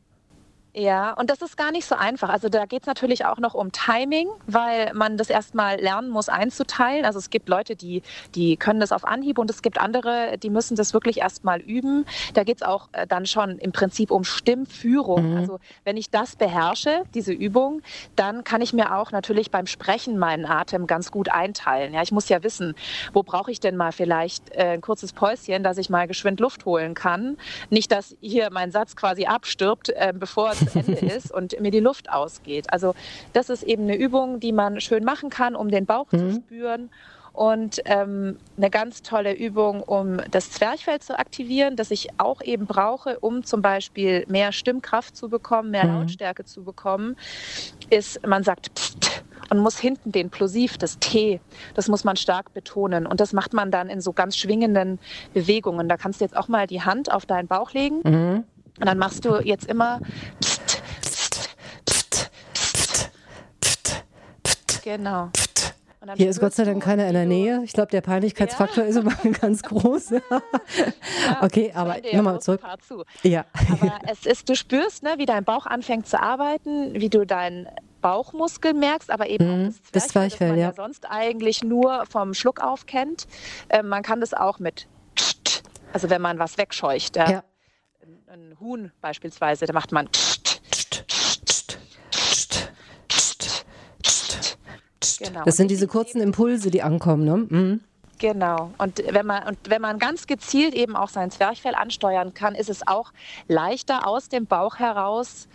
Ja, 0.72 1.12
und 1.14 1.30
das 1.30 1.42
ist 1.42 1.56
gar 1.56 1.72
nicht 1.72 1.84
so 1.84 1.96
einfach. 1.96 2.28
Also 2.28 2.48
da 2.48 2.64
geht 2.64 2.82
es 2.82 2.86
natürlich 2.86 3.24
auch 3.24 3.38
noch 3.38 3.54
um 3.54 3.72
Timing, 3.72 4.28
weil 4.46 4.92
man 4.94 5.16
das 5.16 5.28
erstmal 5.28 5.80
lernen 5.80 6.10
muss 6.10 6.28
einzuteilen. 6.28 7.04
Also 7.04 7.18
es 7.18 7.30
gibt 7.30 7.48
Leute, 7.48 7.74
die, 7.74 8.02
die 8.36 8.56
können 8.56 8.78
das 8.78 8.92
auf 8.92 9.04
Anhieb 9.04 9.38
und 9.38 9.50
es 9.50 9.62
gibt 9.62 9.80
andere, 9.80 10.38
die 10.38 10.50
müssen 10.50 10.76
das 10.76 10.94
wirklich 10.94 11.18
erstmal 11.18 11.60
üben. 11.60 12.06
Da 12.34 12.44
geht 12.44 12.58
es 12.58 12.62
auch 12.62 12.88
äh, 12.92 13.06
dann 13.06 13.26
schon 13.26 13.58
im 13.58 13.72
Prinzip 13.72 14.12
um 14.12 14.22
Stimmführung. 14.22 15.32
Mhm. 15.32 15.36
Also 15.38 15.58
wenn 15.84 15.96
ich 15.96 16.10
das 16.10 16.36
beherrsche, 16.36 17.02
diese 17.14 17.32
Übung, 17.32 17.82
dann 18.14 18.44
kann 18.44 18.60
ich 18.60 18.72
mir 18.72 18.94
auch 18.94 19.10
natürlich 19.10 19.50
beim 19.50 19.66
Sprechen 19.66 20.18
meinen 20.18 20.46
Atem 20.46 20.86
ganz 20.86 21.10
gut 21.10 21.30
einteilen. 21.30 21.94
Ja, 21.94 22.02
ich 22.02 22.12
muss 22.12 22.28
ja 22.28 22.44
wissen, 22.44 22.74
wo 23.12 23.24
brauche 23.24 23.50
ich 23.50 23.58
denn 23.58 23.76
mal 23.76 23.90
vielleicht 23.90 24.54
äh, 24.54 24.74
ein 24.74 24.82
kurzes 24.82 25.12
Päuschen, 25.12 25.64
dass 25.64 25.78
ich 25.78 25.90
mal 25.90 26.06
geschwind 26.06 26.38
Luft 26.38 26.64
holen 26.64 26.94
kann. 26.94 27.38
Nicht, 27.70 27.90
dass 27.90 28.16
hier 28.20 28.50
mein 28.52 28.70
Satz 28.70 28.94
quasi 28.94 29.26
abstirbt, 29.26 29.88
äh, 29.88 30.12
bevor 30.16 30.52
zu 30.66 30.78
Ende 30.78 31.06
ist 31.06 31.32
und 31.32 31.58
mir 31.60 31.70
die 31.70 31.80
Luft 31.80 32.10
ausgeht. 32.10 32.72
Also 32.72 32.94
das 33.32 33.50
ist 33.50 33.62
eben 33.62 33.84
eine 33.84 33.96
Übung, 33.96 34.40
die 34.40 34.52
man 34.52 34.80
schön 34.80 35.04
machen 35.04 35.30
kann, 35.30 35.54
um 35.54 35.70
den 35.70 35.86
Bauch 35.86 36.10
mhm. 36.12 36.18
zu 36.18 36.32
spüren. 36.36 36.90
Und 37.32 37.80
ähm, 37.84 38.38
eine 38.56 38.70
ganz 38.70 39.02
tolle 39.02 39.32
Übung, 39.32 39.82
um 39.82 40.18
das 40.30 40.50
Zwerchfell 40.50 40.98
zu 40.98 41.18
aktivieren, 41.18 41.76
das 41.76 41.90
ich 41.92 42.08
auch 42.18 42.42
eben 42.42 42.66
brauche, 42.66 43.20
um 43.20 43.44
zum 43.44 43.62
Beispiel 43.62 44.24
mehr 44.28 44.50
Stimmkraft 44.52 45.16
zu 45.16 45.28
bekommen, 45.28 45.70
mehr 45.70 45.84
mhm. 45.84 46.00
Lautstärke 46.00 46.44
zu 46.44 46.64
bekommen, 46.64 47.16
ist, 47.88 48.26
man 48.26 48.42
sagt 48.42 48.74
Psst 48.74 49.24
und 49.50 49.58
muss 49.58 49.78
hinten 49.78 50.12
den 50.12 50.30
Plosiv, 50.30 50.78
das 50.78 50.98
T, 50.98 51.40
das 51.74 51.88
muss 51.88 52.04
man 52.04 52.16
stark 52.16 52.52
betonen. 52.54 53.06
Und 53.06 53.20
das 53.20 53.32
macht 53.32 53.52
man 53.52 53.70
dann 53.70 53.88
in 53.88 54.00
so 54.00 54.12
ganz 54.12 54.36
schwingenden 54.36 54.98
Bewegungen. 55.34 55.88
Da 55.88 55.96
kannst 55.96 56.20
du 56.20 56.24
jetzt 56.24 56.36
auch 56.36 56.48
mal 56.48 56.66
die 56.66 56.82
Hand 56.82 57.10
auf 57.12 57.26
deinen 57.26 57.48
Bauch 57.48 57.72
legen. 57.72 58.00
Mhm. 58.04 58.44
Und 58.78 58.86
dann 58.86 58.98
machst 58.98 59.24
du 59.24 59.40
jetzt 59.40 59.68
immer 59.68 60.00
pst, 60.40 60.49
Genau. 64.96 65.30
Hier 66.16 66.30
ist 66.30 66.40
Gott 66.40 66.54
sei 66.54 66.64
Dank 66.64 66.82
keiner 66.82 67.06
in 67.06 67.12
der 67.12 67.26
Nähe. 67.26 67.62
Ich 67.62 67.74
glaube, 67.74 67.90
der 67.90 68.00
Peinlichkeitsfaktor 68.00 68.84
ja. 68.84 68.90
ist 68.90 68.96
immer 68.96 69.14
ganz 69.40 69.62
groß. 69.62 70.10
ja, 70.10 70.20
okay, 71.42 71.70
aber 71.74 71.98
nochmal 72.12 72.40
zurück. 72.40 72.62
Zu. 72.88 73.04
Ja. 73.22 73.44
Aber 73.70 73.98
es 74.10 74.26
ist, 74.26 74.48
du 74.48 74.56
spürst, 74.56 75.02
ne, 75.02 75.14
wie 75.18 75.26
dein 75.26 75.44
Bauch 75.44 75.66
anfängt 75.66 76.08
zu 76.08 76.20
arbeiten, 76.20 76.94
wie 76.94 77.08
du 77.08 77.24
deinen 77.24 77.68
Bauchmuskel 78.00 78.72
merkst, 78.72 79.10
aber 79.10 79.28
eben 79.28 79.64
mhm, 79.64 79.68
auch 79.68 79.90
das 79.92 80.08
Zwerchfell, 80.08 80.48
das, 80.48 80.56
man 80.56 80.58
ja. 80.58 80.68
ja. 80.68 80.74
sonst 80.74 81.06
eigentlich 81.08 81.62
nur 81.62 82.06
vom 82.06 82.34
Schluck 82.34 82.60
auf 82.60 82.86
kennt. 82.86 83.28
Äh, 83.68 83.82
man 83.82 84.02
kann 84.02 84.20
das 84.20 84.34
auch 84.34 84.58
mit 84.58 84.88
also 85.92 86.08
wenn 86.08 86.22
man 86.22 86.38
was 86.38 86.56
wegscheucht. 86.56 87.16
Ja 87.16 87.42
ein 88.30 88.56
Huhn 88.60 88.92
beispielsweise, 89.00 89.66
da 89.66 89.72
macht 89.72 89.92
man 89.92 90.08
Genau. 95.18 95.44
Das 95.44 95.56
sind 95.56 95.70
diese 95.70 95.86
kurzen 95.86 96.20
Impulse, 96.20 96.70
die 96.70 96.82
ankommen, 96.82 97.24
ne? 97.24 97.36
Mhm. 97.48 97.80
Genau. 98.18 98.70
Und 98.76 99.02
wenn 99.08 99.24
man 99.24 99.48
und 99.48 99.58
wenn 99.66 99.80
man 99.80 99.98
ganz 99.98 100.26
gezielt 100.26 100.74
eben 100.74 100.94
auch 100.94 101.08
sein 101.08 101.30
Zwerchfell 101.30 101.74
ansteuern 101.74 102.34
kann, 102.34 102.54
ist 102.54 102.68
es 102.68 102.86
auch 102.86 103.12
leichter 103.48 104.06
aus 104.06 104.28
dem 104.28 104.44
Bauch 104.44 104.78
heraus 104.78 105.48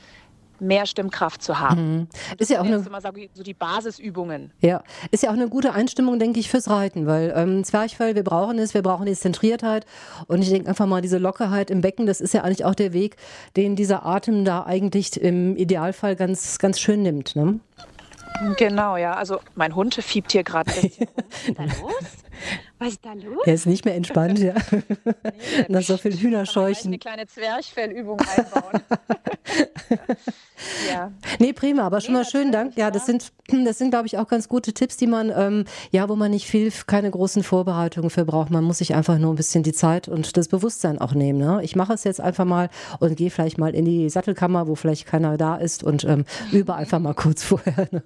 mehr 0.59 0.85
Stimmkraft 0.85 1.43
zu 1.43 1.59
haben. 1.59 1.95
Mhm. 1.95 2.07
Ist 2.37 2.49
ja 2.49 2.61
auch 2.61 2.65
eine, 2.65 2.81
sagen, 2.81 3.29
so 3.33 3.43
die 3.43 3.53
Basisübungen. 3.53 4.51
Ja, 4.61 4.83
ist 5.11 5.23
ja 5.23 5.29
auch 5.29 5.33
eine 5.33 5.49
gute 5.49 5.73
Einstimmung, 5.73 6.19
denke 6.19 6.39
ich, 6.39 6.49
fürs 6.49 6.69
Reiten, 6.69 7.05
weil 7.05 7.33
ähm, 7.35 7.63
Zwerchfell, 7.63 8.15
wir 8.15 8.23
brauchen 8.23 8.57
es, 8.59 8.73
wir 8.73 8.81
brauchen 8.81 9.05
die 9.05 9.13
Zentriertheit 9.13 9.85
und 10.27 10.41
ich 10.41 10.49
denke 10.49 10.69
einfach 10.69 10.85
mal, 10.85 11.01
diese 11.01 11.17
Lockerheit 11.17 11.69
im 11.69 11.81
Becken, 11.81 12.05
das 12.05 12.21
ist 12.21 12.33
ja 12.33 12.41
eigentlich 12.41 12.65
auch 12.65 12.75
der 12.75 12.93
Weg, 12.93 13.17
den 13.55 13.75
dieser 13.75 14.05
Atem 14.05 14.45
da 14.45 14.63
eigentlich 14.63 15.19
im 15.19 15.55
Idealfall 15.55 16.15
ganz, 16.15 16.57
ganz 16.57 16.79
schön 16.79 17.01
nimmt. 17.01 17.35
Ne? 17.35 17.59
Genau, 18.57 18.97
ja. 18.97 19.13
Also 19.13 19.39
mein 19.55 19.75
Hund 19.75 19.95
fiebt 19.95 20.31
hier 20.31 20.43
gerade. 20.43 20.71
Was 20.71 20.83
ist 20.83 21.57
da 21.57 21.63
los? 21.63 22.03
Was 22.77 22.89
ist 22.89 23.05
da 23.05 23.13
los? 23.13 23.45
Er 23.45 23.53
ist 23.53 23.67
nicht 23.67 23.85
mehr 23.85 23.95
entspannt, 23.95 24.39
ja. 24.39 24.53
Nee, 25.05 25.65
Nach 25.69 25.81
so 25.81 25.97
viel 25.97 26.17
Hühnerscheuchen. 26.17 26.87
Eine 26.87 26.99
kleine 26.99 27.27
Zwerchfellübung 27.27 28.19
einbauen. 28.19 28.81
ja. 30.89 31.11
Nee, 31.39 31.53
prima, 31.53 31.83
aber 31.83 32.01
schon 32.01 32.13
nee, 32.13 32.19
mal 32.19 32.25
schönen 32.25 32.51
Dank. 32.51 32.75
Ja, 32.75 32.91
das 32.91 33.05
sind, 33.05 33.31
das 33.47 33.77
sind, 33.77 33.91
glaube 33.91 34.07
ich, 34.07 34.17
auch 34.17 34.27
ganz 34.27 34.49
gute 34.49 34.73
Tipps, 34.73 34.97
die 34.97 35.07
man, 35.07 35.31
ähm, 35.35 35.65
ja, 35.91 36.09
wo 36.09 36.15
man 36.15 36.31
nicht 36.31 36.47
viel, 36.47 36.71
keine 36.85 37.09
großen 37.11 37.43
Vorbereitungen 37.43 38.09
für 38.09 38.25
braucht. 38.25 38.51
Man 38.51 38.63
muss 38.63 38.79
sich 38.79 38.93
einfach 38.93 39.17
nur 39.17 39.31
ein 39.31 39.37
bisschen 39.37 39.63
die 39.63 39.73
Zeit 39.73 40.07
und 40.07 40.35
das 40.35 40.47
Bewusstsein 40.49 40.99
auch 40.99 41.13
nehmen. 41.13 41.39
Ne? 41.39 41.61
Ich 41.63 41.75
mache 41.75 41.93
es 41.93 42.03
jetzt 42.03 42.19
einfach 42.19 42.45
mal 42.45 42.69
und 42.99 43.15
gehe 43.15 43.31
vielleicht 43.31 43.57
mal 43.57 43.73
in 43.73 43.85
die 43.85 44.09
Sattelkammer, 44.09 44.67
wo 44.67 44.75
vielleicht 44.75 45.05
keiner 45.05 45.37
da 45.37 45.55
ist 45.55 45.83
und 45.83 46.03
ähm, 46.03 46.25
übe 46.51 46.75
einfach 46.75 46.99
mal 46.99 47.13
kurz 47.13 47.43
vorher. 47.43 47.87
Ne? 47.91 48.03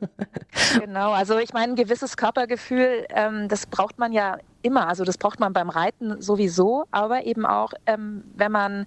Genau, 0.79 1.11
also 1.11 1.39
ich 1.39 1.53
meine, 1.53 1.73
ein 1.73 1.75
gewisses 1.75 2.17
Körpergefühl, 2.17 3.05
ähm, 3.09 3.47
das 3.47 3.65
braucht 3.65 3.97
man 3.97 4.11
ja 4.13 4.37
immer. 4.61 4.87
Also 4.87 5.03
das 5.03 5.17
braucht 5.17 5.39
man 5.39 5.53
beim 5.53 5.69
Reiten 5.69 6.21
sowieso, 6.21 6.85
aber 6.91 7.25
eben 7.25 7.45
auch, 7.45 7.73
ähm, 7.85 8.23
wenn 8.35 8.51
man 8.51 8.85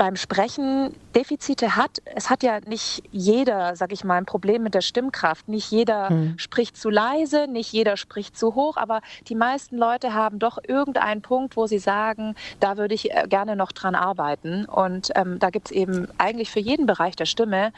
beim 0.00 0.16
Sprechen 0.16 0.94
Defizite 1.14 1.76
hat. 1.76 1.98
Es 2.14 2.30
hat 2.30 2.42
ja 2.42 2.60
nicht 2.60 3.02
jeder, 3.10 3.76
sag 3.76 3.92
ich 3.92 4.02
mal, 4.02 4.14
ein 4.14 4.24
Problem 4.24 4.62
mit 4.62 4.72
der 4.72 4.80
Stimmkraft. 4.80 5.46
Nicht 5.46 5.70
jeder 5.70 6.08
hm. 6.08 6.38
spricht 6.38 6.78
zu 6.78 6.88
leise, 6.88 7.48
nicht 7.48 7.70
jeder 7.70 7.98
spricht 7.98 8.34
zu 8.34 8.54
hoch, 8.54 8.78
aber 8.78 9.02
die 9.28 9.34
meisten 9.34 9.76
Leute 9.76 10.14
haben 10.14 10.38
doch 10.38 10.56
irgendeinen 10.66 11.20
Punkt, 11.20 11.54
wo 11.54 11.66
sie 11.66 11.78
sagen, 11.78 12.34
da 12.60 12.78
würde 12.78 12.94
ich 12.94 13.10
äh, 13.10 13.26
gerne 13.28 13.56
noch 13.56 13.72
dran 13.72 13.94
arbeiten. 13.94 14.64
Und 14.64 15.10
ähm, 15.16 15.38
da 15.38 15.50
gibt 15.50 15.66
es 15.66 15.72
eben 15.72 16.08
eigentlich 16.16 16.50
für 16.50 16.60
jeden 16.60 16.86
Bereich 16.86 17.14
der 17.14 17.26
Stimme 17.26 17.70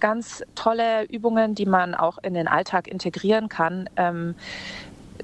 ganz 0.00 0.44
tolle 0.54 1.04
Übungen, 1.04 1.54
die 1.54 1.64
man 1.64 1.94
auch 1.94 2.18
in 2.18 2.34
den 2.34 2.46
Alltag 2.46 2.88
integrieren 2.88 3.48
kann. 3.48 3.88
Ähm, 3.96 4.34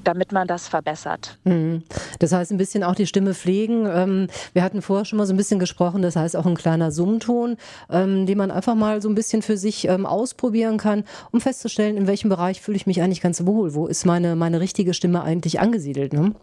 damit 0.03 0.31
man 0.31 0.47
das 0.47 0.67
verbessert. 0.67 1.37
Mhm. 1.43 1.83
Das 2.19 2.31
heißt, 2.31 2.51
ein 2.51 2.57
bisschen 2.57 2.83
auch 2.83 2.95
die 2.95 3.07
Stimme 3.07 3.33
pflegen. 3.33 3.85
Ähm, 3.85 4.27
wir 4.53 4.63
hatten 4.63 4.81
vorher 4.81 5.05
schon 5.05 5.17
mal 5.17 5.25
so 5.25 5.33
ein 5.33 5.37
bisschen 5.37 5.59
gesprochen, 5.59 6.01
das 6.01 6.15
heißt 6.15 6.35
auch 6.35 6.45
ein 6.45 6.55
kleiner 6.55 6.91
Summton, 6.91 7.57
ähm, 7.89 8.25
den 8.25 8.37
man 8.37 8.51
einfach 8.51 8.75
mal 8.75 9.01
so 9.01 9.09
ein 9.09 9.15
bisschen 9.15 9.41
für 9.41 9.57
sich 9.57 9.87
ähm, 9.87 10.05
ausprobieren 10.05 10.77
kann, 10.77 11.03
um 11.31 11.41
festzustellen, 11.41 11.97
in 11.97 12.07
welchem 12.07 12.29
Bereich 12.29 12.61
fühle 12.61 12.77
ich 12.77 12.87
mich 12.87 13.01
eigentlich 13.01 13.21
ganz 13.21 13.45
wohl. 13.45 13.73
Wo 13.73 13.87
ist 13.87 14.05
meine, 14.05 14.35
meine 14.35 14.59
richtige 14.59 14.93
Stimme 14.93 15.23
eigentlich 15.23 15.59
angesiedelt? 15.59 16.13
Ne? 16.13 16.33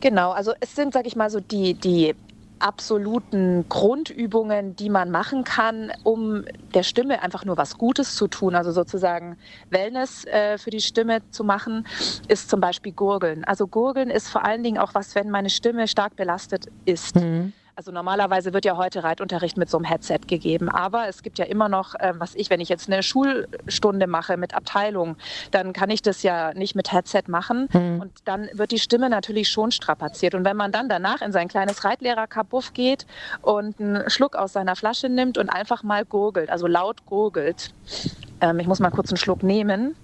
Genau, 0.00 0.32
also 0.32 0.52
es 0.60 0.74
sind, 0.74 0.92
sag 0.92 1.06
ich 1.06 1.16
mal, 1.16 1.30
so 1.30 1.40
die, 1.40 1.74
die 1.74 2.14
absoluten 2.62 3.66
Grundübungen, 3.68 4.76
die 4.76 4.88
man 4.88 5.10
machen 5.10 5.44
kann, 5.44 5.92
um 6.02 6.44
der 6.74 6.82
Stimme 6.82 7.22
einfach 7.22 7.44
nur 7.44 7.56
was 7.56 7.76
Gutes 7.76 8.14
zu 8.14 8.28
tun, 8.28 8.54
also 8.54 8.72
sozusagen 8.72 9.36
Wellness 9.70 10.24
äh, 10.24 10.58
für 10.58 10.70
die 10.70 10.80
Stimme 10.80 11.22
zu 11.30 11.44
machen, 11.44 11.86
ist 12.28 12.48
zum 12.48 12.60
Beispiel 12.60 12.92
Gurgeln. 12.92 13.44
Also 13.44 13.66
Gurgeln 13.66 14.10
ist 14.10 14.28
vor 14.28 14.44
allen 14.44 14.62
Dingen 14.62 14.78
auch 14.78 14.94
was, 14.94 15.14
wenn 15.14 15.30
meine 15.30 15.50
Stimme 15.50 15.88
stark 15.88 16.16
belastet 16.16 16.66
ist. 16.84 17.16
Mhm. 17.16 17.52
Also 17.82 17.90
normalerweise 17.90 18.52
wird 18.52 18.64
ja 18.64 18.76
heute 18.76 19.02
Reitunterricht 19.02 19.56
mit 19.56 19.68
so 19.68 19.76
einem 19.76 19.84
Headset 19.84 20.20
gegeben, 20.28 20.68
aber 20.68 21.08
es 21.08 21.24
gibt 21.24 21.40
ja 21.40 21.46
immer 21.46 21.68
noch, 21.68 21.96
äh, 21.96 22.12
was 22.16 22.36
ich, 22.36 22.48
wenn 22.48 22.60
ich 22.60 22.68
jetzt 22.68 22.88
eine 22.88 23.02
Schulstunde 23.02 24.06
mache 24.06 24.36
mit 24.36 24.54
Abteilung, 24.54 25.16
dann 25.50 25.72
kann 25.72 25.90
ich 25.90 26.00
das 26.00 26.22
ja 26.22 26.54
nicht 26.54 26.76
mit 26.76 26.92
Headset 26.92 27.24
machen 27.26 27.68
mhm. 27.72 28.00
und 28.00 28.12
dann 28.24 28.48
wird 28.52 28.70
die 28.70 28.78
Stimme 28.78 29.10
natürlich 29.10 29.48
schon 29.48 29.72
strapaziert. 29.72 30.36
Und 30.36 30.44
wenn 30.44 30.56
man 30.56 30.70
dann 30.70 30.88
danach 30.88 31.22
in 31.22 31.32
sein 31.32 31.48
kleines 31.48 31.82
Reitlehrer-Kabuff 31.82 32.72
geht 32.72 33.04
und 33.40 33.80
einen 33.80 34.08
Schluck 34.10 34.36
aus 34.36 34.52
seiner 34.52 34.76
Flasche 34.76 35.08
nimmt 35.08 35.36
und 35.36 35.48
einfach 35.48 35.82
mal 35.82 36.04
gurgelt, 36.04 36.50
also 36.50 36.68
laut 36.68 37.04
gurgelt, 37.04 37.74
ähm, 38.40 38.60
ich 38.60 38.68
muss 38.68 38.78
mal 38.78 38.90
kurz 38.90 39.10
einen 39.10 39.16
Schluck 39.16 39.42
nehmen, 39.42 39.96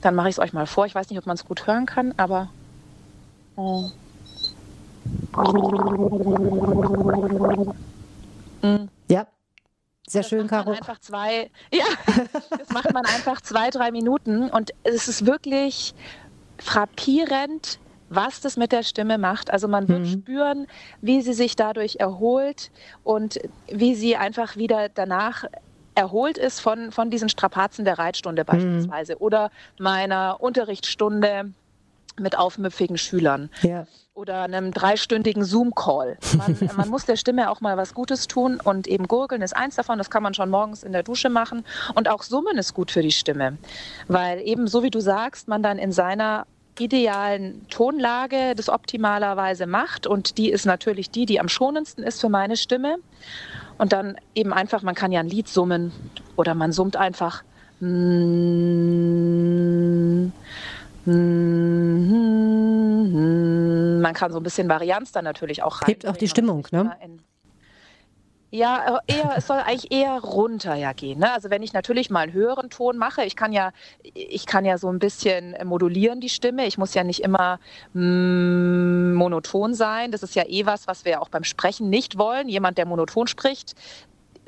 dann 0.00 0.16
mache 0.16 0.30
ich 0.30 0.34
es 0.34 0.40
euch 0.40 0.52
mal 0.52 0.66
vor. 0.66 0.84
Ich 0.86 0.96
weiß 0.96 1.10
nicht, 1.10 1.18
ob 1.20 1.26
man 1.26 1.36
es 1.36 1.44
gut 1.44 1.68
hören 1.68 1.86
kann, 1.86 2.12
aber... 2.16 2.48
Oh. 3.54 3.88
Ja. 9.08 9.26
Sehr 10.06 10.22
schön, 10.22 10.46
Caro. 10.46 10.70
Einfach 10.70 11.00
zwei, 11.00 11.50
ja, 11.72 11.84
das 12.50 12.70
macht 12.70 12.92
man 12.94 13.04
einfach 13.04 13.42
zwei, 13.42 13.68
drei 13.70 13.90
Minuten 13.90 14.48
und 14.48 14.72
es 14.82 15.06
ist 15.06 15.26
wirklich 15.26 15.94
frappierend, 16.58 17.78
was 18.08 18.40
das 18.40 18.56
mit 18.56 18.72
der 18.72 18.82
Stimme 18.82 19.18
macht. 19.18 19.50
Also 19.50 19.68
man 19.68 19.86
wird 19.88 20.00
mhm. 20.00 20.06
spüren, 20.06 20.66
wie 21.02 21.20
sie 21.20 21.34
sich 21.34 21.56
dadurch 21.56 21.96
erholt 21.96 22.70
und 23.04 23.38
wie 23.70 23.94
sie 23.94 24.16
einfach 24.16 24.56
wieder 24.56 24.88
danach 24.88 25.44
erholt 25.94 26.38
ist 26.38 26.60
von, 26.60 26.92
von 26.92 27.10
diesen 27.10 27.28
Strapazen 27.28 27.84
der 27.84 27.98
Reitstunde 27.98 28.42
mhm. 28.42 28.46
beispielsweise 28.46 29.14
mhm. 29.14 29.20
oder 29.20 29.50
meiner 29.78 30.40
Unterrichtsstunde 30.40 31.52
mit 32.20 32.38
aufmüpfigen 32.38 32.98
Schülern. 32.98 33.50
Ja 33.62 33.86
oder 34.18 34.42
einem 34.42 34.72
dreistündigen 34.72 35.44
Zoom-Call. 35.44 36.18
Man, 36.36 36.58
man, 36.76 36.88
muss 36.88 37.06
der 37.06 37.14
Stimme 37.14 37.50
auch 37.50 37.60
mal 37.60 37.76
was 37.76 37.94
Gutes 37.94 38.26
tun 38.26 38.60
und 38.62 38.88
eben 38.88 39.06
Gurgeln 39.06 39.42
ist 39.42 39.56
eins 39.56 39.76
davon, 39.76 39.96
das 39.96 40.10
kann 40.10 40.24
man 40.24 40.34
schon 40.34 40.50
morgens 40.50 40.82
in 40.82 40.90
der 40.90 41.04
Dusche 41.04 41.28
machen 41.28 41.64
und 41.94 42.08
auch 42.08 42.24
Summen 42.24 42.58
ist 42.58 42.74
gut 42.74 42.90
für 42.90 43.02
die 43.02 43.12
Stimme, 43.12 43.58
weil 44.08 44.40
eben 44.40 44.66
so 44.66 44.82
wie 44.82 44.90
du 44.90 44.98
sagst, 44.98 45.46
man 45.46 45.62
dann 45.62 45.78
in 45.78 45.92
seiner 45.92 46.46
idealen 46.80 47.66
Tonlage 47.68 48.54
das 48.56 48.68
optimalerweise 48.68 49.66
macht. 49.66 50.06
Und 50.06 50.38
die 50.38 50.50
ist 50.50 50.64
natürlich 50.64 51.10
die, 51.10 51.26
die 51.26 51.40
am 51.40 51.48
schonendsten 51.48 52.04
ist 52.04 52.20
für 52.20 52.28
meine 52.28 52.56
Stimme. 52.56 52.96
Und 53.78 53.92
dann 53.92 54.16
eben 54.34 54.52
einfach, 54.52 54.82
man 54.82 54.94
kann 54.94 55.12
ja 55.12 55.20
ein 55.20 55.28
Lied 55.28 55.48
summen 55.48 55.92
oder 56.36 56.54
man 56.54 56.72
summt 56.72 56.96
einfach. 56.96 57.42
Man 57.80 59.27
kann 64.14 64.32
so 64.32 64.38
ein 64.38 64.42
bisschen 64.42 64.68
Varianz 64.68 65.12
dann 65.12 65.24
natürlich 65.24 65.62
auch 65.62 65.82
rein. 65.82 65.88
Hebt 65.88 66.06
auch 66.06 66.16
die 66.16 66.28
Stimmung, 66.28 66.66
ne? 66.70 66.96
Ja, 68.50 69.00
eher, 69.06 69.34
es 69.36 69.46
soll 69.46 69.58
eigentlich 69.58 69.92
eher 69.92 70.18
runter 70.20 70.74
ja 70.74 70.94
gehen. 70.94 71.18
Ne? 71.18 71.30
Also 71.30 71.50
wenn 71.50 71.62
ich 71.62 71.74
natürlich 71.74 72.08
mal 72.08 72.20
einen 72.20 72.32
höheren 72.32 72.70
Ton 72.70 72.96
mache, 72.96 73.22
ich 73.24 73.36
kann 73.36 73.52
ja, 73.52 73.72
ich 74.14 74.46
kann 74.46 74.64
ja 74.64 74.78
so 74.78 74.90
ein 74.90 74.98
bisschen 74.98 75.54
modulieren 75.64 76.20
die 76.20 76.30
Stimme. 76.30 76.66
Ich 76.66 76.78
muss 76.78 76.94
ja 76.94 77.04
nicht 77.04 77.20
immer 77.20 77.60
mm, 77.92 79.12
monoton 79.12 79.74
sein. 79.74 80.12
Das 80.12 80.22
ist 80.22 80.34
ja 80.34 80.44
eh 80.46 80.64
was, 80.64 80.86
was 80.86 81.04
wir 81.04 81.20
auch 81.20 81.28
beim 81.28 81.44
Sprechen 81.44 81.90
nicht 81.90 82.16
wollen. 82.16 82.48
Jemand, 82.48 82.78
der 82.78 82.86
monoton 82.86 83.26
spricht, 83.26 83.74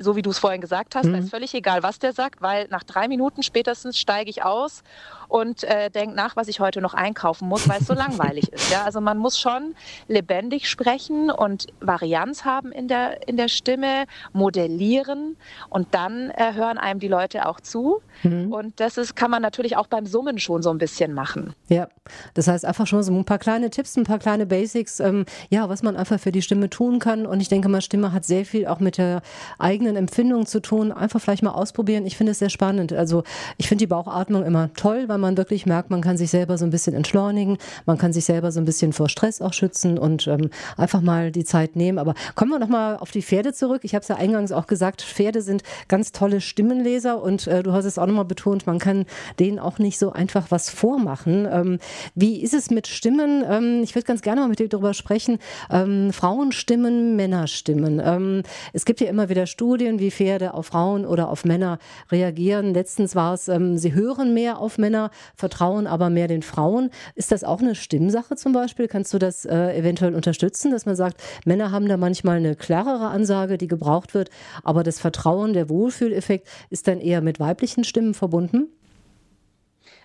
so 0.01 0.15
wie 0.15 0.21
du 0.21 0.29
es 0.29 0.39
vorhin 0.39 0.61
gesagt 0.61 0.95
hast, 0.95 1.05
mhm. 1.05 1.15
ist 1.15 1.29
völlig 1.29 1.53
egal, 1.53 1.83
was 1.83 1.99
der 1.99 2.13
sagt, 2.13 2.41
weil 2.41 2.67
nach 2.69 2.83
drei 2.83 3.07
Minuten 3.07 3.43
spätestens 3.43 3.97
steige 3.97 4.29
ich 4.29 4.43
aus 4.43 4.83
und 5.31 5.63
äh, 5.63 5.89
denke 5.89 6.13
nach, 6.13 6.35
was 6.35 6.49
ich 6.49 6.59
heute 6.59 6.81
noch 6.81 6.93
einkaufen 6.93 7.47
muss, 7.47 7.69
weil 7.69 7.79
es 7.79 7.87
so 7.87 7.93
langweilig 8.01 8.51
ist. 8.51 8.69
Ja? 8.69 8.83
Also 8.83 8.99
man 8.99 9.17
muss 9.17 9.39
schon 9.39 9.75
lebendig 10.07 10.69
sprechen 10.69 11.31
und 11.31 11.67
Varianz 11.79 12.43
haben 12.43 12.73
in 12.73 12.89
der, 12.89 13.27
in 13.29 13.37
der 13.37 13.47
Stimme, 13.47 14.05
modellieren 14.33 15.37
und 15.69 15.87
dann 15.91 16.31
äh, 16.31 16.53
hören 16.53 16.77
einem 16.77 16.99
die 16.99 17.07
Leute 17.07 17.47
auch 17.47 17.61
zu. 17.61 18.01
Mhm. 18.23 18.51
Und 18.51 18.79
das 18.81 18.97
ist, 18.97 19.15
kann 19.15 19.31
man 19.31 19.41
natürlich 19.41 19.77
auch 19.77 19.87
beim 19.87 20.05
Summen 20.05 20.37
schon 20.37 20.61
so 20.61 20.69
ein 20.69 20.77
bisschen 20.77 21.13
machen. 21.13 21.53
Ja, 21.69 21.87
das 22.33 22.49
heißt 22.49 22.65
einfach 22.65 22.85
schon 22.85 23.01
so 23.01 23.13
ein 23.13 23.23
paar 23.23 23.39
kleine 23.39 23.69
Tipps, 23.69 23.95
ein 23.95 24.03
paar 24.03 24.19
kleine 24.19 24.45
Basics, 24.45 24.99
ähm, 24.99 25.25
ja, 25.49 25.69
was 25.69 25.81
man 25.81 25.95
einfach 25.95 26.19
für 26.19 26.33
die 26.33 26.41
Stimme 26.41 26.69
tun 26.69 26.99
kann. 26.99 27.25
Und 27.25 27.39
ich 27.39 27.47
denke 27.47 27.69
mal, 27.69 27.81
Stimme 27.81 28.11
hat 28.11 28.25
sehr 28.25 28.45
viel 28.45 28.67
auch 28.67 28.79
mit 28.79 28.97
der 28.97 29.21
eigenen 29.59 29.90
Empfindung 29.95 30.45
zu 30.45 30.61
tun. 30.61 30.91
Einfach 30.91 31.21
vielleicht 31.21 31.43
mal 31.43 31.51
ausprobieren. 31.51 32.05
Ich 32.05 32.17
finde 32.17 32.31
es 32.31 32.39
sehr 32.39 32.49
spannend. 32.49 32.93
Also 32.93 33.23
ich 33.57 33.67
finde 33.67 33.83
die 33.83 33.87
Bauchatmung 33.87 34.45
immer 34.45 34.73
toll, 34.73 35.05
weil 35.07 35.17
man 35.17 35.37
wirklich 35.37 35.65
merkt, 35.65 35.89
man 35.89 36.01
kann 36.01 36.17
sich 36.17 36.29
selber 36.29 36.57
so 36.57 36.65
ein 36.65 36.71
bisschen 36.71 36.93
entschleunigen, 36.93 37.57
man 37.85 37.97
kann 37.97 38.13
sich 38.13 38.25
selber 38.25 38.51
so 38.51 38.59
ein 38.59 38.65
bisschen 38.65 38.93
vor 38.93 39.09
Stress 39.09 39.41
auch 39.41 39.53
schützen 39.53 39.97
und 39.97 40.27
ähm, 40.27 40.49
einfach 40.77 41.01
mal 41.01 41.31
die 41.31 41.43
Zeit 41.43 41.75
nehmen. 41.75 41.97
Aber 41.97 42.13
kommen 42.35 42.51
wir 42.51 42.59
nochmal 42.59 42.97
auf 42.97 43.11
die 43.11 43.21
Pferde 43.21 43.53
zurück. 43.53 43.81
Ich 43.83 43.95
habe 43.95 44.01
es 44.03 44.07
ja 44.07 44.15
eingangs 44.15 44.51
auch 44.51 44.67
gesagt, 44.67 45.01
Pferde 45.01 45.41
sind 45.41 45.63
ganz 45.87 46.11
tolle 46.11 46.41
Stimmenleser 46.41 47.21
und 47.21 47.47
äh, 47.47 47.63
du 47.63 47.73
hast 47.73 47.85
es 47.85 47.97
auch 47.97 48.05
nochmal 48.05 48.25
betont, 48.25 48.67
man 48.67 48.79
kann 48.79 49.05
denen 49.39 49.59
auch 49.59 49.79
nicht 49.79 49.97
so 49.97 50.11
einfach 50.11 50.47
was 50.49 50.69
vormachen. 50.69 51.47
Ähm, 51.51 51.79
wie 52.15 52.41
ist 52.41 52.53
es 52.53 52.69
mit 52.69 52.87
Stimmen? 52.87 53.43
Ähm, 53.47 53.81
ich 53.83 53.95
würde 53.95 54.05
ganz 54.05 54.21
gerne 54.21 54.41
mal 54.41 54.47
mit 54.47 54.59
dir 54.59 54.69
darüber 54.69 54.93
sprechen. 54.93 55.39
Ähm, 55.69 56.13
Frauenstimmen, 56.13 57.15
Männerstimmen. 57.15 58.01
Ähm, 58.03 58.43
es 58.73 58.85
gibt 58.85 59.01
ja 59.01 59.07
immer 59.07 59.29
wieder 59.29 59.45
Studien, 59.45 59.80
wie 59.81 60.11
Pferde 60.11 60.53
auf 60.53 60.67
Frauen 60.67 61.05
oder 61.05 61.29
auf 61.29 61.45
Männer 61.45 61.79
reagieren. 62.11 62.73
Letztens 62.73 63.15
war 63.15 63.33
es, 63.33 63.47
ähm, 63.47 63.77
sie 63.77 63.93
hören 63.93 64.33
mehr 64.33 64.59
auf 64.59 64.77
Männer, 64.77 65.11
vertrauen 65.35 65.87
aber 65.87 66.09
mehr 66.09 66.27
den 66.27 66.43
Frauen. 66.43 66.89
Ist 67.15 67.31
das 67.31 67.43
auch 67.43 67.59
eine 67.59 67.75
Stimmsache 67.75 68.35
zum 68.35 68.53
Beispiel? 68.53 68.87
Kannst 68.87 69.13
du 69.13 69.17
das 69.17 69.45
äh, 69.45 69.77
eventuell 69.77 70.15
unterstützen, 70.15 70.71
dass 70.71 70.85
man 70.85 70.95
sagt, 70.95 71.21
Männer 71.45 71.71
haben 71.71 71.87
da 71.87 71.97
manchmal 71.97 72.37
eine 72.37 72.55
klarere 72.55 73.07
Ansage, 73.07 73.57
die 73.57 73.67
gebraucht 73.67 74.13
wird, 74.13 74.29
aber 74.63 74.83
das 74.83 74.99
Vertrauen, 74.99 75.53
der 75.53 75.69
Wohlfühleffekt 75.69 76.47
ist 76.69 76.87
dann 76.87 76.99
eher 76.99 77.21
mit 77.21 77.39
weiblichen 77.39 77.83
Stimmen 77.83 78.13
verbunden? 78.13 78.67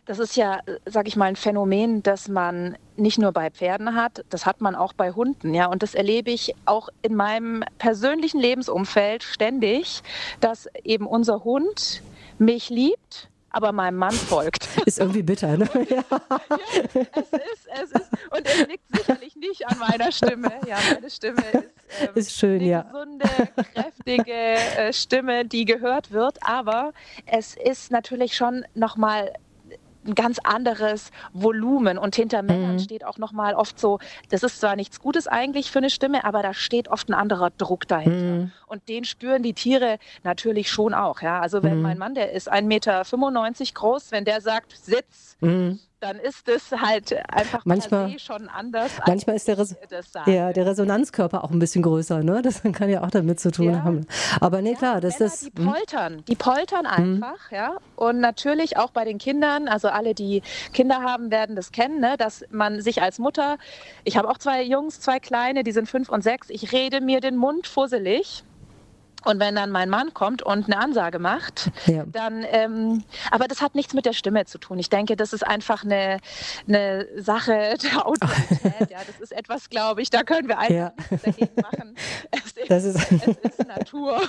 Das 0.07 0.21
ist 0.21 0.37
ja, 0.37 0.61
sag 0.85 1.09
ich 1.09 1.17
mal, 1.17 1.27
ein 1.27 1.37
Phänomen, 1.37 2.03
das 2.03 2.29
man 2.29 2.79
nicht 2.97 3.19
nur 3.19 3.33
bei 3.33 3.51
Pferden 3.51 3.95
hat, 3.95 4.25
das 4.31 4.47
hat 4.47 4.61
man 4.61 4.75
auch 4.75 4.93
bei 4.93 5.11
Hunden, 5.11 5.53
ja. 5.53 5.67
Und 5.67 5.83
das 5.83 5.95
erlebe 5.95 6.31
ich 6.31 6.55
auch 6.65 6.89
in 7.03 7.17
meinem 7.17 7.65
persönlichen 7.79 8.41
Lebensumfeld 8.41 9.25
ständig, 9.25 10.03
dass 10.41 10.69
eben 10.85 11.07
unser 11.07 11.45
Hund 11.45 12.03
mich 12.39 12.71
liebt 12.71 13.29
aber 13.57 13.73
meinem 13.73 13.97
Mann 13.97 14.13
folgt. 14.13 14.69
Ist 14.85 14.99
irgendwie 14.99 15.23
bitter, 15.23 15.57
ne? 15.57 15.67
Ja. 15.89 16.05
ja, 16.11 16.41
es 17.15 17.33
ist, 17.33 17.69
es 17.73 17.93
ist. 17.93 18.11
Und 18.31 18.47
es 18.47 18.67
liegt 18.67 18.85
sicherlich 18.95 19.35
nicht 19.37 19.67
an 19.67 19.79
meiner 19.79 20.13
Stimme. 20.13 20.53
Ja, 20.67 20.77
meine 20.93 21.09
Stimme 21.09 21.43
ist, 21.53 21.65
ähm, 22.01 22.09
ist 22.15 22.33
schön, 22.33 22.61
eine 22.61 22.69
ja. 22.69 22.83
gesunde, 22.83 23.29
kräftige 23.73 24.33
äh, 24.33 24.93
Stimme, 24.93 25.47
die 25.47 25.65
gehört 25.65 26.11
wird. 26.11 26.37
Aber 26.43 26.93
es 27.25 27.57
ist 27.57 27.91
natürlich 27.91 28.37
schon 28.37 28.67
nochmal 28.75 29.33
ein 30.07 30.15
ganz 30.15 30.39
anderes 30.39 31.11
Volumen. 31.33 31.99
Und 31.99 32.17
hinter 32.17 32.43
Männern 32.43 32.75
mhm. 32.75 32.79
steht 32.81 33.05
auch 33.05 33.19
nochmal 33.19 33.55
oft 33.55 33.79
so, 33.79 33.99
das 34.31 34.43
ist 34.43 34.61
zwar 34.61 34.77
nichts 34.77 35.01
Gutes 35.01 35.27
eigentlich 35.27 35.71
für 35.71 35.79
eine 35.79 35.91
Stimme, 35.91 36.25
aber 36.25 36.43
da 36.43 36.55
steht 36.55 36.89
oft 36.89 37.09
ein 37.09 37.15
anderer 37.15 37.51
Druck 37.51 37.87
dahinter. 37.89 38.17
Mhm. 38.17 38.53
Und 38.67 38.89
den 38.89 39.05
spüren 39.05 39.43
die 39.43 39.55
Tiere 39.55 39.99
natürlich 40.25 40.71
schon 40.71 40.95
auch. 40.95 41.23
Ja? 41.23 41.41
Also 41.41 41.63
wenn 41.63 41.77
mhm. 41.77 41.83
mein 41.83 41.99
Mann, 41.99 42.15
der 42.15 42.33
ist 42.33 42.53
1,95 42.53 42.63
Meter 42.63 43.05
groß, 43.75 44.13
wenn 44.13 44.25
der 44.25 44.41
sagt, 44.41 44.77
Sitz, 44.77 45.37
mhm 45.41 45.81
dann 46.07 46.21
ist 46.21 46.49
es 46.49 46.71
halt 46.71 47.17
einfach 47.29 47.65
manchmal, 47.65 48.17
schon 48.21 48.49
anders. 48.49 48.93
Manchmal 49.07 49.37
ist 49.37 49.49
der, 49.49 49.59
Res 49.59 49.75
ja, 50.27 50.53
der 50.53 50.67
Resonanzkörper 50.67 51.43
auch 51.43 51.51
ein 51.51 51.59
bisschen 51.59 51.83
größer, 51.83 52.23
ne? 52.23 52.43
Das 52.43 52.63
kann 52.63 52.89
ja 52.89 53.03
auch 53.03 53.11
damit 53.11 53.41
zu 53.41 53.51
tun 53.51 53.73
ja. 53.73 53.83
haben. 53.83 54.07
Aber 54.41 54.63
nee, 54.63 54.75
klar, 54.75 55.01
das 55.01 55.21
ist. 55.21 55.47
Die 55.47 55.61
hm? 55.61 55.67
poltern, 55.67 56.23
die 56.29 56.37
poltern 56.37 56.87
hm. 56.89 57.23
einfach, 57.25 57.51
ja. 57.51 57.77
Und 57.97 58.21
natürlich 58.21 58.77
auch 58.77 58.91
bei 58.91 59.05
den 59.05 59.19
Kindern, 59.19 59.67
also 59.67 59.89
alle, 59.89 60.15
die 60.15 60.43
Kinder 60.73 61.03
haben, 61.03 61.33
werden 61.33 61.57
das 61.57 61.73
kennen, 61.73 62.01
ne? 62.01 62.17
dass 62.17 62.45
man 62.51 62.81
sich 62.81 63.03
als 63.03 63.19
Mutter, 63.19 63.59
ich 64.05 64.17
habe 64.17 64.29
auch 64.29 64.39
zwei 64.39 64.63
Jungs, 64.63 65.01
zwei 65.01 65.19
Kleine, 65.19 65.65
die 65.65 65.73
sind 65.73 65.89
fünf 65.89 66.09
und 66.09 66.23
sechs, 66.23 66.51
ich 66.51 66.73
rede 66.73 67.01
mir 67.01 67.21
den 67.21 67.37
Mund 67.37 67.67
fusselig. 67.67 68.45
Und 69.27 69.41
wenn 69.41 69.57
dann 69.57 69.73
mein 69.73 69.91
Mann 69.91 70.15
kommt 70.15 70.43
und 70.43 70.67
eine 70.67 70.79
Ansage 70.79 71.19
macht, 71.19 71.73
ja. 71.87 72.05
dann, 72.07 72.45
ähm, 72.49 73.03
aber 73.33 73.49
das 73.49 73.61
hat 73.61 73.75
nichts 73.75 73.93
mit 73.93 74.07
der 74.07 74.13
Stimme 74.13 74.45
zu 74.45 74.59
tun. 74.59 74.79
Ich 74.79 74.89
denke, 74.89 75.17
das 75.17 75.33
ist 75.33 75.45
einfach 75.45 75.85
eine, 75.85 76.19
eine 76.69 77.09
Sache 77.17 77.75
der 77.83 78.07
Autorität. 78.07 78.89
ja, 78.89 78.99
das 79.05 79.21
ist 79.21 79.33
etwas, 79.33 79.69
glaube 79.69 80.01
ich, 80.01 80.11
da 80.11 80.23
können 80.23 80.47
wir 80.47 80.59
einfach 80.59 80.75
ja. 80.75 80.93
nichts 81.11 81.25
dagegen 81.25 81.61
machen. 81.61 81.97
Es 82.31 82.53
ist, 82.63 82.71
das 82.71 82.85
ist, 82.85 83.13
es 83.13 83.59
ist 83.59 83.67
Natur. 83.67 84.21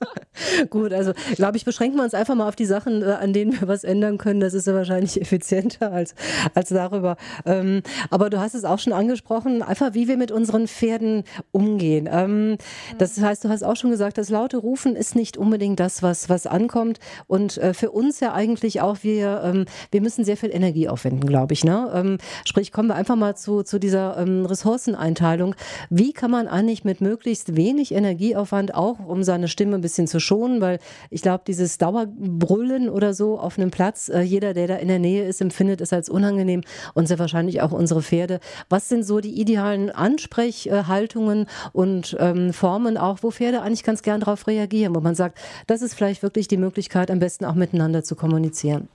Gut, 0.70 0.92
also 0.92 1.12
glaube 1.34 1.56
ich, 1.56 1.64
beschränken 1.64 1.98
wir 1.98 2.04
uns 2.04 2.14
einfach 2.14 2.34
mal 2.34 2.48
auf 2.48 2.56
die 2.56 2.64
Sachen, 2.64 3.02
äh, 3.02 3.06
an 3.06 3.32
denen 3.32 3.58
wir 3.58 3.68
was 3.68 3.84
ändern 3.84 4.18
können. 4.18 4.40
Das 4.40 4.54
ist 4.54 4.66
ja 4.66 4.74
wahrscheinlich 4.74 5.20
effizienter 5.20 5.92
als, 5.92 6.14
als 6.54 6.68
darüber. 6.68 7.16
Ähm, 7.44 7.82
aber 8.10 8.30
du 8.30 8.38
hast 8.38 8.54
es 8.54 8.64
auch 8.64 8.78
schon 8.78 8.92
angesprochen, 8.92 9.62
einfach 9.62 9.94
wie 9.94 10.08
wir 10.08 10.16
mit 10.16 10.30
unseren 10.30 10.68
Pferden 10.68 11.24
umgehen. 11.52 12.08
Ähm, 12.10 12.58
das 12.98 13.20
heißt, 13.20 13.44
du 13.44 13.48
hast 13.48 13.62
auch 13.62 13.76
schon 13.76 13.90
gesagt, 13.90 14.18
dass 14.18 14.25
das 14.26 14.32
laute 14.32 14.56
Rufen 14.56 14.96
ist 14.96 15.14
nicht 15.14 15.36
unbedingt 15.36 15.78
das, 15.78 16.02
was, 16.02 16.28
was 16.28 16.48
ankommt. 16.48 16.98
Und 17.28 17.58
äh, 17.58 17.72
für 17.74 17.92
uns 17.92 18.18
ja 18.18 18.32
eigentlich 18.32 18.80
auch, 18.80 18.98
wir, 19.02 19.40
ähm, 19.44 19.66
wir 19.92 20.00
müssen 20.00 20.24
sehr 20.24 20.36
viel 20.36 20.50
Energie 20.52 20.88
aufwenden, 20.88 21.28
glaube 21.28 21.52
ich. 21.52 21.62
Ne? 21.62 21.92
Ähm, 21.94 22.18
sprich, 22.44 22.72
kommen 22.72 22.88
wir 22.88 22.96
einfach 22.96 23.14
mal 23.14 23.36
zu, 23.36 23.62
zu 23.62 23.78
dieser 23.78 24.18
ähm, 24.18 24.44
Ressourceneinteilung. 24.44 25.54
Wie 25.90 26.12
kann 26.12 26.32
man 26.32 26.48
eigentlich 26.48 26.84
mit 26.84 27.00
möglichst 27.00 27.54
wenig 27.54 27.92
Energieaufwand 27.92 28.74
auch, 28.74 28.98
um 28.98 29.22
seine 29.22 29.46
Stimme 29.46 29.76
ein 29.76 29.80
bisschen 29.80 30.08
zu 30.08 30.18
schonen, 30.18 30.60
weil 30.60 30.80
ich 31.10 31.22
glaube, 31.22 31.44
dieses 31.46 31.78
Dauerbrüllen 31.78 32.88
oder 32.88 33.14
so 33.14 33.38
auf 33.38 33.60
einem 33.60 33.70
Platz, 33.70 34.08
äh, 34.08 34.22
jeder, 34.22 34.54
der 34.54 34.66
da 34.66 34.74
in 34.74 34.88
der 34.88 34.98
Nähe 34.98 35.24
ist, 35.24 35.40
empfindet 35.40 35.80
es 35.80 35.92
als 35.92 36.08
unangenehm 36.08 36.62
und 36.94 37.06
sehr 37.06 37.20
wahrscheinlich 37.20 37.62
auch 37.62 37.70
unsere 37.70 38.02
Pferde. 38.02 38.40
Was 38.68 38.88
sind 38.88 39.04
so 39.04 39.20
die 39.20 39.40
idealen 39.40 39.90
Ansprechhaltungen 39.90 41.46
und 41.72 42.16
ähm, 42.18 42.52
Formen 42.52 42.96
auch, 42.96 43.18
wo 43.22 43.30
Pferde 43.30 43.62
eigentlich 43.62 43.84
ganz 43.84 44.02
gerne 44.06 44.24
darauf 44.24 44.46
reagieren, 44.46 44.94
wo 44.94 45.00
man 45.00 45.14
sagt, 45.14 45.38
das 45.66 45.82
ist 45.82 45.94
vielleicht 45.94 46.22
wirklich 46.22 46.48
die 46.48 46.56
Möglichkeit, 46.56 47.10
am 47.10 47.18
besten 47.18 47.44
auch 47.44 47.54
miteinander 47.54 48.02
zu 48.02 48.16
kommunizieren? 48.16 48.88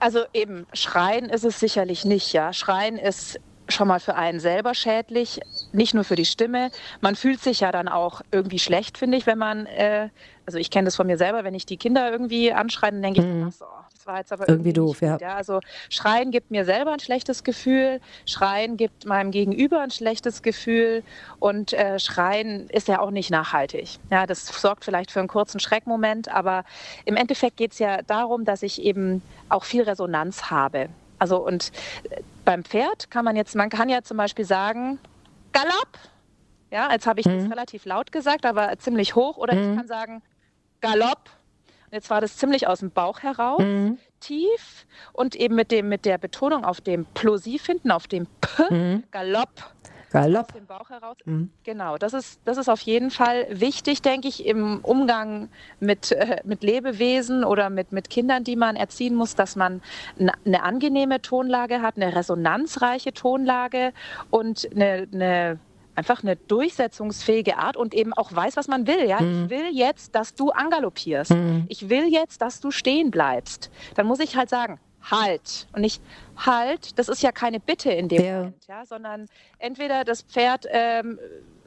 Also 0.00 0.20
eben, 0.32 0.66
Schreien 0.72 1.28
ist 1.28 1.44
es 1.44 1.60
sicherlich 1.60 2.04
nicht, 2.04 2.32
ja. 2.32 2.52
Schreien 2.52 2.96
ist 2.96 3.38
schon 3.68 3.88
mal 3.88 4.00
für 4.00 4.14
einen 4.14 4.40
selber 4.40 4.74
schädlich, 4.74 5.40
nicht 5.72 5.94
nur 5.94 6.04
für 6.04 6.16
die 6.16 6.24
Stimme. 6.24 6.70
Man 7.00 7.16
fühlt 7.16 7.40
sich 7.40 7.60
ja 7.60 7.72
dann 7.72 7.88
auch 7.88 8.22
irgendwie 8.30 8.58
schlecht, 8.58 8.96
finde 8.96 9.18
ich, 9.18 9.26
wenn 9.26 9.38
man, 9.38 9.66
äh, 9.66 10.08
also 10.46 10.58
ich 10.58 10.70
kenne 10.70 10.86
das 10.86 10.96
von 10.96 11.06
mir 11.06 11.18
selber, 11.18 11.44
wenn 11.44 11.54
ich 11.54 11.66
die 11.66 11.76
Kinder 11.76 12.10
irgendwie 12.10 12.52
anschreie, 12.52 12.92
dann 12.92 13.02
denke 13.02 13.20
ich, 13.20 13.26
mhm. 13.26 13.46
ach 13.48 13.52
so, 13.52 13.66
war 14.08 14.18
jetzt 14.18 14.32
aber 14.32 14.48
irgendwie, 14.48 14.70
irgendwie 14.70 14.72
doof, 14.72 15.00
ja. 15.00 15.18
ja. 15.20 15.36
Also 15.36 15.60
Schreien 15.88 16.32
gibt 16.32 16.50
mir 16.50 16.64
selber 16.64 16.92
ein 16.92 16.98
schlechtes 16.98 17.44
Gefühl, 17.44 18.00
Schreien 18.26 18.76
gibt 18.76 19.06
meinem 19.06 19.30
Gegenüber 19.30 19.80
ein 19.80 19.92
schlechtes 19.92 20.42
Gefühl 20.42 21.04
und 21.38 21.72
äh, 21.72 22.00
Schreien 22.00 22.68
ist 22.70 22.88
ja 22.88 22.98
auch 22.98 23.12
nicht 23.12 23.30
nachhaltig. 23.30 23.98
Ja, 24.10 24.26
das 24.26 24.46
sorgt 24.46 24.84
vielleicht 24.84 25.12
für 25.12 25.20
einen 25.20 25.28
kurzen 25.28 25.60
Schreckmoment, 25.60 26.28
aber 26.28 26.64
im 27.04 27.14
Endeffekt 27.14 27.56
geht 27.56 27.72
es 27.72 27.78
ja 27.78 28.02
darum, 28.02 28.44
dass 28.44 28.64
ich 28.64 28.82
eben 28.82 29.22
auch 29.48 29.64
viel 29.64 29.82
Resonanz 29.82 30.50
habe. 30.50 30.88
Also 31.20 31.38
und 31.38 31.70
äh, 32.10 32.22
beim 32.44 32.64
Pferd 32.64 33.10
kann 33.10 33.24
man 33.24 33.36
jetzt, 33.36 33.54
man 33.54 33.68
kann 33.68 33.88
ja 33.88 34.02
zum 34.02 34.16
Beispiel 34.16 34.44
sagen, 34.44 34.98
Galopp. 35.52 35.98
Ja, 36.70 36.92
jetzt 36.92 37.06
habe 37.06 37.20
ich 37.20 37.26
mhm. 37.26 37.40
das 37.40 37.50
relativ 37.50 37.84
laut 37.84 38.12
gesagt, 38.12 38.44
aber 38.44 38.78
ziemlich 38.78 39.14
hoch. 39.14 39.36
Oder 39.36 39.54
mhm. 39.54 39.70
ich 39.70 39.76
kann 39.76 39.86
sagen, 39.86 40.22
Galopp. 40.80 41.30
Jetzt 41.90 42.10
war 42.10 42.20
das 42.20 42.36
ziemlich 42.36 42.66
aus 42.66 42.80
dem 42.80 42.90
Bauch 42.90 43.20
heraus. 43.20 43.62
Mhm. 43.62 43.98
tief 44.20 44.86
und 45.12 45.36
eben 45.36 45.54
mit, 45.54 45.70
dem, 45.70 45.88
mit 45.88 46.04
der 46.04 46.18
Betonung 46.18 46.64
auf 46.64 46.80
dem 46.80 47.06
Plosiv 47.14 47.66
hinten, 47.66 47.92
auf 47.92 48.08
dem 48.08 48.26
P, 48.40 48.74
mhm. 48.74 49.04
Galopp. 49.10 49.48
Galopp. 50.10 50.48
Aus 50.48 50.54
dem 50.54 50.66
Bauch 50.66 50.90
heraus. 50.90 51.16
Mhm. 51.24 51.50
Genau, 51.64 51.96
das 51.98 52.14
ist, 52.14 52.40
das 52.44 52.56
ist 52.56 52.68
auf 52.68 52.80
jeden 52.80 53.10
Fall 53.10 53.46
wichtig, 53.50 54.02
denke 54.02 54.28
ich, 54.28 54.46
im 54.46 54.80
Umgang 54.82 55.50
mit, 55.80 56.12
äh, 56.12 56.40
mit 56.44 56.62
Lebewesen 56.62 57.44
oder 57.44 57.70
mit, 57.70 57.92
mit 57.92 58.10
Kindern, 58.10 58.44
die 58.44 58.56
man 58.56 58.76
erziehen 58.76 59.14
muss, 59.14 59.34
dass 59.34 59.56
man 59.56 59.82
eine 60.18 60.62
angenehme 60.62 61.20
Tonlage 61.20 61.82
hat, 61.82 61.96
eine 61.96 62.14
resonanzreiche 62.14 63.12
Tonlage 63.12 63.92
und 64.30 64.68
eine, 64.72 65.08
eine 65.12 65.58
einfach 65.98 66.22
eine 66.22 66.36
durchsetzungsfähige 66.36 67.58
Art 67.58 67.76
und 67.76 67.92
eben 67.92 68.12
auch 68.12 68.32
weiß, 68.32 68.56
was 68.56 68.68
man 68.68 68.86
will. 68.86 69.04
Ja? 69.06 69.20
Mhm. 69.20 69.44
Ich 69.44 69.50
will 69.50 69.66
jetzt, 69.72 70.14
dass 70.14 70.34
du 70.34 70.50
angaloppierst. 70.50 71.32
Mhm. 71.32 71.66
Ich 71.68 71.88
will 71.88 72.06
jetzt, 72.06 72.40
dass 72.40 72.60
du 72.60 72.70
stehen 72.70 73.10
bleibst. 73.10 73.70
Dann 73.96 74.06
muss 74.06 74.20
ich 74.20 74.36
halt 74.36 74.48
sagen, 74.48 74.78
halt. 75.02 75.66
Und 75.72 75.80
nicht 75.80 76.00
halt, 76.36 76.98
das 76.98 77.08
ist 77.08 77.22
ja 77.22 77.32
keine 77.32 77.58
Bitte 77.58 77.90
in 77.90 78.08
dem 78.08 78.24
ja. 78.24 78.36
Moment, 78.36 78.66
ja? 78.68 78.86
sondern 78.86 79.26
entweder 79.58 80.04
das 80.04 80.22
Pferd 80.22 80.66
ähm, 80.70 81.18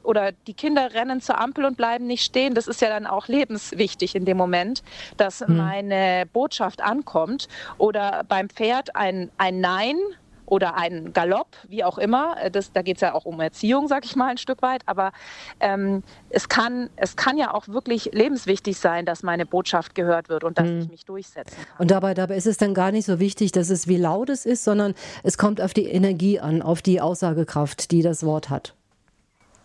oder 0.02 0.32
die 0.32 0.54
Kinder 0.54 0.94
rennen 0.94 1.20
zur 1.20 1.38
Ampel 1.38 1.66
und 1.66 1.76
bleiben 1.76 2.06
nicht 2.06 2.24
stehen. 2.24 2.54
Das 2.54 2.66
ist 2.66 2.80
ja 2.80 2.88
dann 2.88 3.06
auch 3.06 3.28
lebenswichtig 3.28 4.14
in 4.14 4.24
dem 4.24 4.38
Moment, 4.38 4.82
dass 5.18 5.46
mhm. 5.46 5.58
meine 5.58 6.24
Botschaft 6.32 6.82
ankommt. 6.82 7.48
Oder 7.76 8.24
beim 8.26 8.48
Pferd 8.48 8.96
ein, 8.96 9.30
ein 9.36 9.60
Nein 9.60 9.96
oder 10.52 10.74
ein 10.74 11.14
Galopp, 11.14 11.56
wie 11.66 11.82
auch 11.82 11.96
immer. 11.96 12.36
Äh, 12.38 12.50
das, 12.50 12.72
da 12.72 12.82
geht 12.82 12.98
es 12.98 13.00
ja 13.00 13.14
auch 13.14 13.24
um 13.24 13.40
Erziehung, 13.40 13.88
sag 13.88 14.04
ich 14.04 14.16
mal, 14.16 14.28
ein 14.28 14.36
Stück 14.36 14.60
weit. 14.60 14.82
Aber 14.84 15.12
ähm, 15.60 16.02
es, 16.28 16.50
kann, 16.50 16.90
es 16.96 17.16
kann 17.16 17.38
ja 17.38 17.54
auch 17.54 17.68
wirklich 17.68 18.10
lebenswichtig 18.12 18.78
sein, 18.78 19.06
dass 19.06 19.22
meine 19.22 19.46
Botschaft 19.46 19.94
gehört 19.94 20.28
wird 20.28 20.44
und 20.44 20.58
dass 20.58 20.68
mhm. 20.68 20.80
ich 20.80 20.88
mich 20.90 21.04
durchsetzen 21.06 21.56
kann. 21.56 21.78
Und 21.78 21.90
dabei, 21.90 22.12
dabei 22.12 22.36
ist 22.36 22.46
es 22.46 22.58
dann 22.58 22.74
gar 22.74 22.92
nicht 22.92 23.06
so 23.06 23.18
wichtig, 23.18 23.52
dass 23.52 23.70
es 23.70 23.88
wie 23.88 23.96
laut 23.96 24.28
es 24.28 24.44
ist, 24.44 24.62
sondern 24.62 24.94
es 25.22 25.38
kommt 25.38 25.58
auf 25.58 25.72
die 25.72 25.86
Energie 25.86 26.38
an, 26.38 26.60
auf 26.60 26.82
die 26.82 27.00
Aussagekraft, 27.00 27.90
die 27.90 28.02
das 28.02 28.22
Wort 28.22 28.50
hat. 28.50 28.74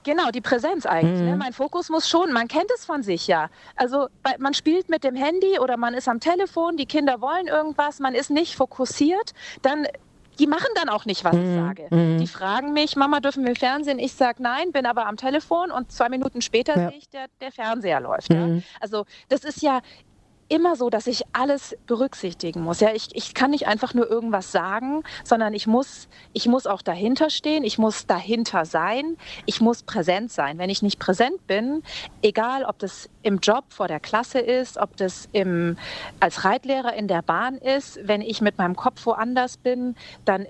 Genau, 0.07 0.31
die 0.31 0.39
Präsenz 0.39 0.85
eigentlich. 0.85 1.19
Ne? 1.19 1.25
Mhm. 1.25 1.31
Ne? 1.31 1.35
Mein 1.35 1.51
Fokus 1.51 1.89
muss 1.89 2.07
schon, 2.07 2.31
man 2.31 2.47
kennt 2.47 2.71
es 2.73 2.85
von 2.85 3.03
sich 3.03 3.27
ja. 3.27 3.49
Also 3.75 4.07
man 4.39 4.53
spielt 4.53 4.87
mit 4.87 5.03
dem 5.03 5.17
Handy 5.17 5.59
oder 5.59 5.75
man 5.75 5.93
ist 5.93 6.07
am 6.07 6.21
Telefon, 6.21 6.77
die 6.77 6.85
Kinder 6.85 7.19
wollen 7.19 7.47
irgendwas, 7.47 7.99
man 7.99 8.15
ist 8.15 8.29
nicht 8.29 8.55
fokussiert, 8.55 9.33
dann 9.63 9.85
die 10.39 10.47
machen 10.47 10.67
dann 10.75 10.89
auch 10.89 11.05
nicht, 11.05 11.23
was 11.23 11.33
mhm. 11.33 11.41
ich 11.43 11.55
sage. 11.55 11.87
Mhm. 11.89 12.17
Die 12.19 12.27
fragen 12.27 12.73
mich, 12.73 12.95
Mama, 12.95 13.19
dürfen 13.19 13.45
wir 13.45 13.55
Fernsehen? 13.55 13.99
Ich 13.99 14.13
sage 14.13 14.41
nein, 14.41 14.71
bin 14.71 14.85
aber 14.85 15.05
am 15.05 15.17
Telefon 15.17 15.71
und 15.71 15.91
zwei 15.91 16.09
Minuten 16.09 16.41
später 16.41 16.77
ja. 16.77 16.89
sehe 16.89 16.97
ich, 16.97 17.09
der, 17.09 17.27
der 17.41 17.51
Fernseher 17.51 17.99
läuft. 17.99 18.29
Mhm. 18.29 18.57
Ja? 18.57 18.61
Also 18.79 19.05
das 19.29 19.43
ist 19.43 19.61
ja 19.61 19.81
immer 20.49 20.75
so, 20.75 20.89
dass 20.89 21.07
ich 21.07 21.23
alles 21.33 21.75
berücksichtigen 21.87 22.61
muss. 22.61 22.79
Ja, 22.79 22.93
ich, 22.93 23.15
ich 23.15 23.33
kann 23.33 23.51
nicht 23.51 23.67
einfach 23.67 23.93
nur 23.93 24.09
irgendwas 24.09 24.51
sagen, 24.51 25.03
sondern 25.23 25.53
ich 25.53 25.67
muss, 25.67 26.07
ich 26.33 26.47
muss 26.47 26.67
auch 26.67 26.81
dahinter 26.81 27.29
stehen, 27.29 27.63
ich 27.63 27.77
muss 27.77 28.05
dahinter 28.05 28.65
sein, 28.65 29.17
ich 29.45 29.61
muss 29.61 29.83
präsent 29.83 30.31
sein. 30.31 30.57
Wenn 30.57 30.69
ich 30.69 30.81
nicht 30.81 30.99
präsent 30.99 31.45
bin, 31.47 31.83
egal 32.21 32.63
ob 32.63 32.79
das 32.79 33.09
im 33.23 33.39
Job 33.39 33.65
vor 33.69 33.87
der 33.87 33.99
Klasse 33.99 34.39
ist, 34.39 34.77
ob 34.77 34.95
das 34.97 35.27
im, 35.33 35.77
als 36.19 36.45
Reitlehrer 36.45 36.93
in 36.93 37.07
der 37.07 37.21
Bahn 37.21 37.55
ist, 37.57 37.99
wenn 38.03 38.21
ich 38.21 38.41
mit 38.41 38.57
meinem 38.57 38.75
Kopf 38.75 39.05
woanders 39.05 39.57
bin, 39.57 39.95
dann 40.23 40.47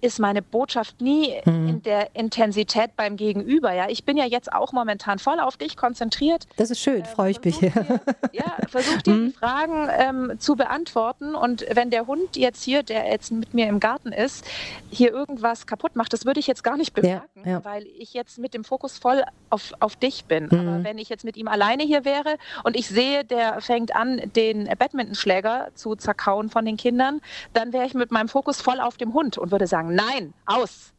ist 0.00 0.18
meine 0.20 0.42
Botschaft 0.42 1.00
nie 1.00 1.34
mhm. 1.44 1.68
in 1.68 1.82
der 1.82 2.14
Intensität 2.14 2.96
beim 2.96 3.16
Gegenüber. 3.16 3.72
Ja, 3.72 3.88
ich 3.88 4.04
bin 4.04 4.16
ja 4.16 4.24
jetzt 4.24 4.52
auch 4.52 4.72
momentan 4.72 5.18
voll 5.18 5.40
auf 5.40 5.56
dich 5.56 5.76
konzentriert. 5.76 6.46
Das 6.56 6.70
ist 6.70 6.80
schön, 6.80 7.02
äh, 7.02 7.04
freue 7.04 7.32
ich 7.32 7.42
mich. 7.42 7.58
Dir, 7.58 7.72
ja, 8.32 8.56
versuch 8.68 9.02
dir 9.02 9.12
mhm. 9.12 9.26
die 9.26 9.32
Fragen 9.32 9.88
ähm, 9.98 10.38
zu 10.38 10.56
beantworten. 10.56 11.34
Und 11.34 11.66
wenn 11.72 11.90
der 11.90 12.06
Hund 12.06 12.36
jetzt 12.36 12.62
hier, 12.62 12.82
der 12.82 13.10
jetzt 13.10 13.32
mit 13.32 13.54
mir 13.54 13.66
im 13.66 13.80
Garten 13.80 14.12
ist, 14.12 14.44
hier 14.90 15.10
irgendwas 15.12 15.66
kaputt 15.66 15.96
macht, 15.96 16.12
das 16.12 16.24
würde 16.24 16.40
ich 16.40 16.46
jetzt 16.46 16.62
gar 16.62 16.76
nicht 16.76 16.94
bemerken, 16.94 17.42
ja, 17.44 17.50
ja. 17.52 17.64
weil 17.64 17.86
ich 17.98 18.14
jetzt 18.14 18.38
mit 18.38 18.54
dem 18.54 18.64
Fokus 18.64 18.98
voll 18.98 19.24
auf, 19.50 19.72
auf 19.80 19.96
dich 19.96 20.26
bin. 20.26 20.48
Mhm. 20.50 20.60
Aber 20.60 20.84
wenn 20.84 20.98
ich 20.98 21.08
jetzt 21.08 21.24
mit 21.24 21.36
ihm 21.36 21.48
alleine 21.48 21.82
hier 21.82 22.04
wäre 22.04 22.36
und 22.62 22.76
ich 22.76 22.88
sehe, 22.88 23.24
der 23.24 23.60
fängt 23.60 23.94
an, 23.94 24.20
den 24.36 24.68
Badmintonschläger 24.78 25.68
zu 25.74 25.96
zerkauen 25.96 26.50
von 26.50 26.64
den 26.64 26.76
Kindern, 26.76 27.20
dann 27.52 27.72
wäre 27.72 27.86
ich 27.86 27.94
mit 27.94 28.12
meinem 28.12 28.28
Fokus 28.28 28.60
voll 28.60 28.80
auf 28.80 28.96
dem 28.96 29.12
Hund 29.12 29.38
und 29.38 29.50
würde 29.50 29.66
sagen, 29.66 29.87
sagen, 29.88 29.94
nein, 29.94 30.34
aus. 30.46 30.92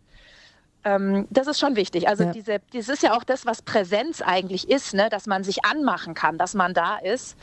Ähm, 0.84 1.28
das 1.30 1.48
ist 1.48 1.60
schon 1.60 1.76
wichtig. 1.76 2.08
Also 2.08 2.24
ja. 2.24 2.32
diese, 2.32 2.62
das 2.74 2.90
ist 2.90 3.04
ja 3.04 3.16
auch 3.16 3.24
das, 3.24 3.46
was 3.46 3.62
Präsenz 3.62 4.22
eigentlich 4.22 4.70
ist, 4.70 4.94
ne? 4.94 5.10
dass 5.10 5.28
man 5.28 5.44
sich 5.44 5.66
anmachen 5.66 6.14
kann, 6.14 6.38
dass 6.38 6.54
man 6.54 6.74
da 6.74 6.98
ist. 6.98 7.36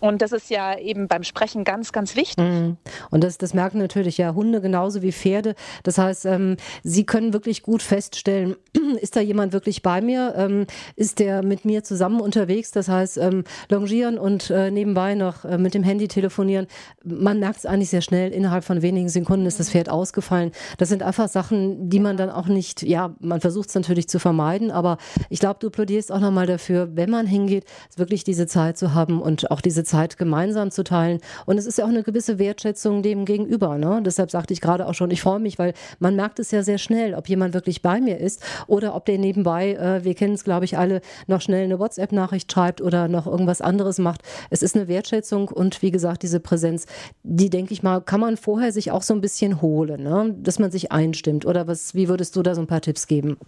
Und 0.00 0.22
das 0.22 0.32
ist 0.32 0.50
ja 0.50 0.78
eben 0.78 1.08
beim 1.08 1.24
Sprechen 1.24 1.64
ganz, 1.64 1.92
ganz 1.92 2.16
wichtig. 2.16 2.44
Mhm. 2.44 2.76
Und 3.10 3.24
das, 3.24 3.38
das 3.38 3.54
merken 3.54 3.78
natürlich 3.78 4.18
ja 4.18 4.34
Hunde 4.34 4.60
genauso 4.60 5.02
wie 5.02 5.12
Pferde. 5.12 5.54
Das 5.82 5.98
heißt, 5.98 6.26
ähm, 6.26 6.56
sie 6.82 7.04
können 7.04 7.32
wirklich 7.32 7.62
gut 7.62 7.82
feststellen, 7.82 8.56
ist 9.00 9.16
da 9.16 9.20
jemand 9.20 9.52
wirklich 9.52 9.82
bei 9.82 10.00
mir? 10.00 10.34
Ähm, 10.36 10.66
ist 10.96 11.18
der 11.18 11.42
mit 11.42 11.64
mir 11.64 11.82
zusammen 11.82 12.20
unterwegs? 12.20 12.70
Das 12.70 12.88
heißt, 12.88 13.18
ähm, 13.18 13.44
longieren 13.68 14.18
und 14.18 14.50
äh, 14.50 14.70
nebenbei 14.70 15.14
noch 15.14 15.44
äh, 15.44 15.58
mit 15.58 15.74
dem 15.74 15.82
Handy 15.82 16.08
telefonieren. 16.08 16.66
Man 17.04 17.40
merkt 17.40 17.58
es 17.58 17.66
eigentlich 17.66 17.90
sehr 17.90 18.02
schnell. 18.02 18.32
Innerhalb 18.32 18.64
von 18.64 18.82
wenigen 18.82 19.08
Sekunden 19.08 19.46
ist 19.46 19.58
das 19.58 19.70
Pferd 19.70 19.88
ausgefallen. 19.88 20.52
Das 20.76 20.88
sind 20.88 21.02
einfach 21.02 21.28
Sachen, 21.28 21.90
die 21.90 22.00
man 22.00 22.16
dann 22.16 22.30
auch 22.30 22.46
nicht, 22.46 22.82
ja, 22.82 23.14
man 23.20 23.40
versucht 23.40 23.68
es 23.68 23.74
natürlich 23.74 24.08
zu 24.08 24.18
vermeiden, 24.18 24.70
aber 24.70 24.98
ich 25.30 25.40
glaube, 25.40 25.58
du 25.60 25.70
plädierst 25.70 26.12
auch 26.12 26.20
nochmal 26.20 26.46
dafür, 26.46 26.96
wenn 26.96 27.10
man 27.10 27.26
hingeht, 27.26 27.64
wirklich 27.96 28.24
diese 28.24 28.46
Zeit 28.46 28.78
zu 28.78 28.94
haben 28.94 29.20
und 29.20 29.50
auch 29.50 29.60
diese 29.60 29.84
Zeit 29.88 30.18
gemeinsam 30.18 30.70
zu 30.70 30.84
teilen. 30.84 31.18
Und 31.46 31.58
es 31.58 31.66
ist 31.66 31.78
ja 31.78 31.84
auch 31.84 31.88
eine 31.88 32.04
gewisse 32.04 32.38
Wertschätzung 32.38 33.02
dem 33.02 33.24
Gegenüber. 33.24 33.78
Ne? 33.78 34.00
Deshalb 34.04 34.30
sagte 34.30 34.52
ich 34.52 34.60
gerade 34.60 34.86
auch 34.86 34.94
schon, 34.94 35.10
ich 35.10 35.22
freue 35.22 35.40
mich, 35.40 35.58
weil 35.58 35.74
man 35.98 36.14
merkt 36.14 36.38
es 36.38 36.50
ja 36.52 36.62
sehr 36.62 36.78
schnell, 36.78 37.14
ob 37.14 37.28
jemand 37.28 37.54
wirklich 37.54 37.82
bei 37.82 38.00
mir 38.00 38.18
ist 38.18 38.42
oder 38.66 38.94
ob 38.94 39.06
der 39.06 39.18
nebenbei, 39.18 39.72
äh, 39.72 40.04
wir 40.04 40.14
kennen 40.14 40.34
es 40.34 40.44
glaube 40.44 40.64
ich 40.64 40.78
alle, 40.78 41.00
noch 41.26 41.40
schnell 41.40 41.64
eine 41.64 41.78
WhatsApp-Nachricht 41.78 42.52
schreibt 42.52 42.80
oder 42.80 43.08
noch 43.08 43.26
irgendwas 43.26 43.60
anderes 43.60 43.98
macht. 43.98 44.22
Es 44.50 44.62
ist 44.62 44.76
eine 44.76 44.88
Wertschätzung 44.88 45.48
und 45.48 45.82
wie 45.82 45.90
gesagt, 45.90 46.22
diese 46.22 46.40
Präsenz, 46.40 46.86
die 47.22 47.50
denke 47.50 47.72
ich 47.72 47.82
mal, 47.82 48.00
kann 48.00 48.20
man 48.20 48.36
vorher 48.36 48.72
sich 48.72 48.90
auch 48.90 49.02
so 49.02 49.14
ein 49.14 49.20
bisschen 49.20 49.60
holen, 49.62 50.02
ne? 50.02 50.34
dass 50.40 50.58
man 50.58 50.70
sich 50.70 50.92
einstimmt. 50.92 51.46
Oder 51.46 51.66
was, 51.66 51.94
wie 51.94 52.08
würdest 52.08 52.36
du 52.36 52.42
da 52.42 52.54
so 52.54 52.60
ein 52.60 52.66
paar 52.66 52.82
Tipps 52.82 53.06
geben? 53.06 53.38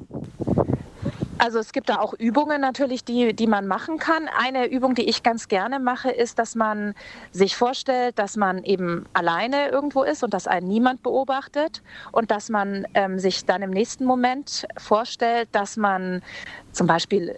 Also 1.40 1.58
es 1.58 1.72
gibt 1.72 1.88
da 1.88 2.00
auch 2.00 2.12
Übungen 2.12 2.60
natürlich, 2.60 3.02
die, 3.02 3.34
die 3.34 3.46
man 3.46 3.66
machen 3.66 3.96
kann. 3.96 4.28
Eine 4.28 4.66
Übung, 4.66 4.94
die 4.94 5.08
ich 5.08 5.22
ganz 5.22 5.48
gerne 5.48 5.78
mache, 5.80 6.10
ist, 6.10 6.38
dass 6.38 6.54
man 6.54 6.94
sich 7.32 7.56
vorstellt, 7.56 8.18
dass 8.18 8.36
man 8.36 8.62
eben 8.62 9.06
alleine 9.14 9.70
irgendwo 9.70 10.02
ist 10.02 10.22
und 10.22 10.34
dass 10.34 10.46
einen 10.46 10.68
niemand 10.68 11.02
beobachtet 11.02 11.82
und 12.12 12.30
dass 12.30 12.50
man 12.50 12.86
ähm, 12.92 13.18
sich 13.18 13.46
dann 13.46 13.62
im 13.62 13.70
nächsten 13.70 14.04
Moment 14.04 14.66
vorstellt, 14.76 15.48
dass 15.52 15.78
man 15.78 16.20
zum 16.72 16.86
Beispiel 16.86 17.34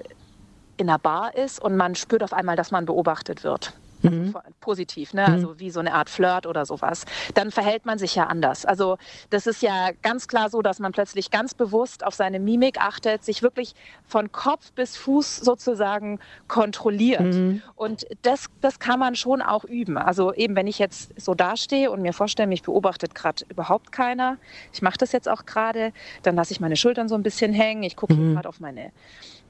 in 0.78 0.88
einer 0.88 0.98
Bar 0.98 1.36
ist 1.36 1.62
und 1.62 1.76
man 1.76 1.94
spürt 1.94 2.24
auf 2.24 2.32
einmal, 2.32 2.56
dass 2.56 2.72
man 2.72 2.86
beobachtet 2.86 3.44
wird. 3.44 3.72
Mhm. 4.10 4.34
positiv, 4.60 5.14
ne? 5.14 5.26
also 5.26 5.50
mhm. 5.50 5.60
wie 5.60 5.70
so 5.70 5.80
eine 5.80 5.94
Art 5.94 6.10
Flirt 6.10 6.46
oder 6.46 6.66
sowas, 6.66 7.04
dann 7.34 7.50
verhält 7.50 7.86
man 7.86 7.98
sich 7.98 8.14
ja 8.14 8.26
anders. 8.26 8.64
Also 8.64 8.98
das 9.30 9.46
ist 9.46 9.62
ja 9.62 9.90
ganz 10.02 10.28
klar 10.28 10.50
so, 10.50 10.62
dass 10.62 10.78
man 10.78 10.92
plötzlich 10.92 11.30
ganz 11.30 11.54
bewusst 11.54 12.04
auf 12.04 12.14
seine 12.14 12.40
Mimik 12.40 12.80
achtet, 12.80 13.24
sich 13.24 13.42
wirklich 13.42 13.74
von 14.06 14.32
Kopf 14.32 14.72
bis 14.72 14.96
Fuß 14.96 15.38
sozusagen 15.38 16.18
kontrolliert. 16.48 17.34
Mhm. 17.34 17.62
Und 17.76 18.06
das, 18.22 18.46
das 18.60 18.78
kann 18.78 18.98
man 18.98 19.14
schon 19.14 19.42
auch 19.42 19.64
üben. 19.64 19.96
Also 19.98 20.32
eben, 20.34 20.56
wenn 20.56 20.66
ich 20.66 20.78
jetzt 20.78 21.20
so 21.20 21.34
dastehe 21.34 21.90
und 21.90 22.02
mir 22.02 22.12
vorstelle, 22.12 22.48
mich 22.48 22.62
beobachtet 22.62 23.14
gerade 23.14 23.44
überhaupt 23.48 23.92
keiner, 23.92 24.38
ich 24.72 24.82
mache 24.82 24.98
das 24.98 25.12
jetzt 25.12 25.28
auch 25.28 25.46
gerade, 25.46 25.92
dann 26.22 26.36
lasse 26.36 26.52
ich 26.52 26.60
meine 26.60 26.76
Schultern 26.76 27.08
so 27.08 27.14
ein 27.14 27.22
bisschen 27.22 27.52
hängen, 27.52 27.82
ich 27.82 27.96
gucke 27.96 28.14
mhm. 28.14 28.34
gerade 28.34 28.48
auf 28.48 28.60
meine, 28.60 28.92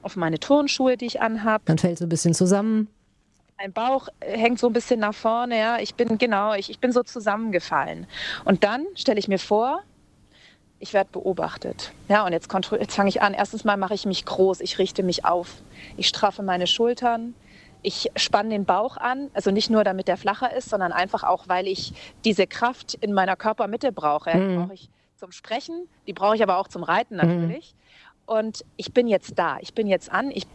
auf 0.01 0.15
meine 0.15 0.39
Turnschuhe, 0.39 0.97
die 0.97 1.05
ich 1.05 1.21
anhabe. 1.21 1.63
Dann 1.65 1.77
fällt 1.77 1.97
so 1.97 2.05
ein 2.05 2.09
bisschen 2.09 2.33
zusammen. 2.33 2.87
Mein 3.63 3.71
Bauch 3.71 4.09
hängt 4.19 4.59
so 4.59 4.67
ein 4.67 4.73
bisschen 4.73 4.99
nach 4.99 5.13
vorne, 5.13 5.57
ja. 5.57 5.79
Ich 5.79 5.95
bin 5.95 6.17
genau, 6.17 6.53
ich, 6.53 6.69
ich 6.69 6.79
bin 6.79 6.91
so 6.91 7.01
zusammengefallen. 7.01 8.07
Und 8.43 8.65
dann 8.65 8.85
stelle 8.93 9.17
ich 9.17 9.29
mir 9.29 9.39
vor, 9.39 9.79
ich 10.79 10.91
werde 10.91 11.09
beobachtet. 11.13 11.93
Ja, 12.09 12.25
und 12.25 12.33
jetzt, 12.33 12.53
jetzt 12.53 12.93
fange 12.93 13.07
ich 13.07 13.21
an. 13.21 13.33
Erstens 13.33 13.63
mal 13.63 13.77
mache 13.77 13.93
ich 13.93 14.05
mich 14.05 14.25
groß, 14.25 14.59
ich 14.59 14.79
richte 14.79 15.01
mich 15.01 15.23
auf. 15.23 15.61
Ich 15.95 16.09
straffe 16.09 16.43
meine 16.43 16.67
Schultern, 16.67 17.35
ich 17.83 18.11
spanne 18.17 18.49
den 18.49 18.65
Bauch 18.65 18.97
an, 18.97 19.29
also 19.33 19.49
nicht 19.49 19.69
nur 19.69 19.85
damit 19.85 20.09
der 20.09 20.17
flacher 20.17 20.53
ist, 20.53 20.69
sondern 20.69 20.91
einfach 20.91 21.23
auch, 21.23 21.47
weil 21.47 21.65
ich 21.65 21.93
diese 22.25 22.47
Kraft 22.47 22.95
in 22.95 23.13
meiner 23.13 23.37
Körpermitte 23.37 23.93
brauche. 23.93 24.37
Mhm. 24.37 24.49
Die 24.49 24.55
brauche 24.57 24.73
ich 24.73 24.89
zum 25.15 25.31
Sprechen, 25.31 25.87
die 26.05 26.11
brauche 26.11 26.35
ich 26.35 26.43
aber 26.43 26.57
auch 26.57 26.67
zum 26.67 26.83
Reiten 26.83 27.15
mhm. 27.15 27.21
natürlich. 27.21 27.75
Mhm. 28.27 28.33
Und 28.35 28.65
ich 28.75 28.91
bin 28.91 29.07
jetzt 29.07 29.39
da, 29.39 29.55
ich 29.61 29.73
bin 29.73 29.87
jetzt 29.87 30.11
an, 30.11 30.31
ich 30.31 30.47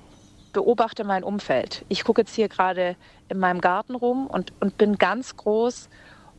beobachte 0.53 1.05
mein 1.05 1.25
Umfeld. 1.25 1.85
Ich 1.89 2.05
gucke 2.05 2.23
jetzt 2.23 2.35
hier 2.35 2.49
gerade 2.49 2.97
in 3.29 3.39
meinem 3.39 3.61
Garten 3.61 3.95
rum 3.95 4.27
und, 4.27 4.53
und 4.61 4.79
bin 4.79 4.97
ganz 4.97 5.37
groß 5.37 5.89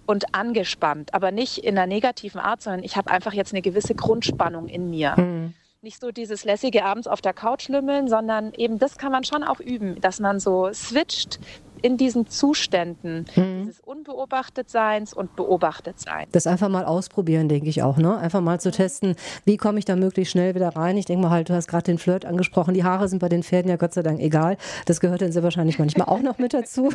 und 0.05 0.33
angespannt, 0.33 1.13
aber 1.13 1.31
nicht 1.31 1.59
in 1.59 1.77
einer 1.77 1.87
negativen 1.87 2.41
Art, 2.41 2.61
sondern 2.61 2.83
ich 2.83 2.97
habe 2.97 3.11
einfach 3.11 3.33
jetzt 3.33 3.53
eine 3.53 3.61
gewisse 3.61 3.93
Grundspannung 3.93 4.67
in 4.67 4.89
mir. 4.89 5.13
Mhm. 5.17 5.53
Nicht 5.81 6.01
so 6.01 6.11
dieses 6.11 6.43
lässige 6.43 6.83
abends 6.83 7.07
auf 7.07 7.21
der 7.21 7.33
Couch 7.33 7.69
lümmeln, 7.69 8.09
sondern 8.09 8.53
eben 8.53 8.79
das 8.79 8.97
kann 8.97 9.11
man 9.11 9.23
schon 9.23 9.43
auch 9.43 9.59
üben, 9.59 10.01
dass 10.01 10.19
man 10.19 10.39
so 10.39 10.73
switcht 10.73 11.39
in 11.81 11.97
diesen 11.97 12.27
Zuständen 12.27 13.25
mhm. 13.35 13.59
dieses 13.61 13.79
Unbeobachtetseins 13.81 15.13
und 15.13 15.35
Beobachtetseins. 15.35 16.29
Das 16.31 16.47
einfach 16.47 16.69
mal 16.69 16.85
ausprobieren, 16.85 17.49
denke 17.49 17.69
ich 17.69 17.81
auch. 17.83 17.97
Ne? 17.97 18.17
Einfach 18.17 18.41
mal 18.41 18.59
zu 18.59 18.71
testen, 18.71 19.15
wie 19.45 19.57
komme 19.57 19.79
ich 19.79 19.85
da 19.85 19.95
möglichst 19.95 20.31
schnell 20.31 20.55
wieder 20.55 20.69
rein. 20.69 20.97
Ich 20.97 21.05
denke 21.05 21.23
mal 21.23 21.31
halt, 21.31 21.49
du 21.49 21.53
hast 21.53 21.67
gerade 21.67 21.83
den 21.83 21.97
Flirt 21.97 22.25
angesprochen. 22.25 22.73
Die 22.73 22.83
Haare 22.83 23.07
sind 23.07 23.19
bei 23.19 23.29
den 23.29 23.43
Pferden 23.43 23.69
ja 23.69 23.77
Gott 23.77 23.93
sei 23.93 24.03
Dank 24.03 24.19
egal. 24.19 24.57
Das 24.85 24.99
gehört 24.99 25.21
dann 25.21 25.31
sehr 25.31 25.43
wahrscheinlich 25.43 25.79
manchmal 25.79 26.07
auch 26.07 26.21
noch 26.21 26.37
mit 26.37 26.53
dazu. 26.53 26.89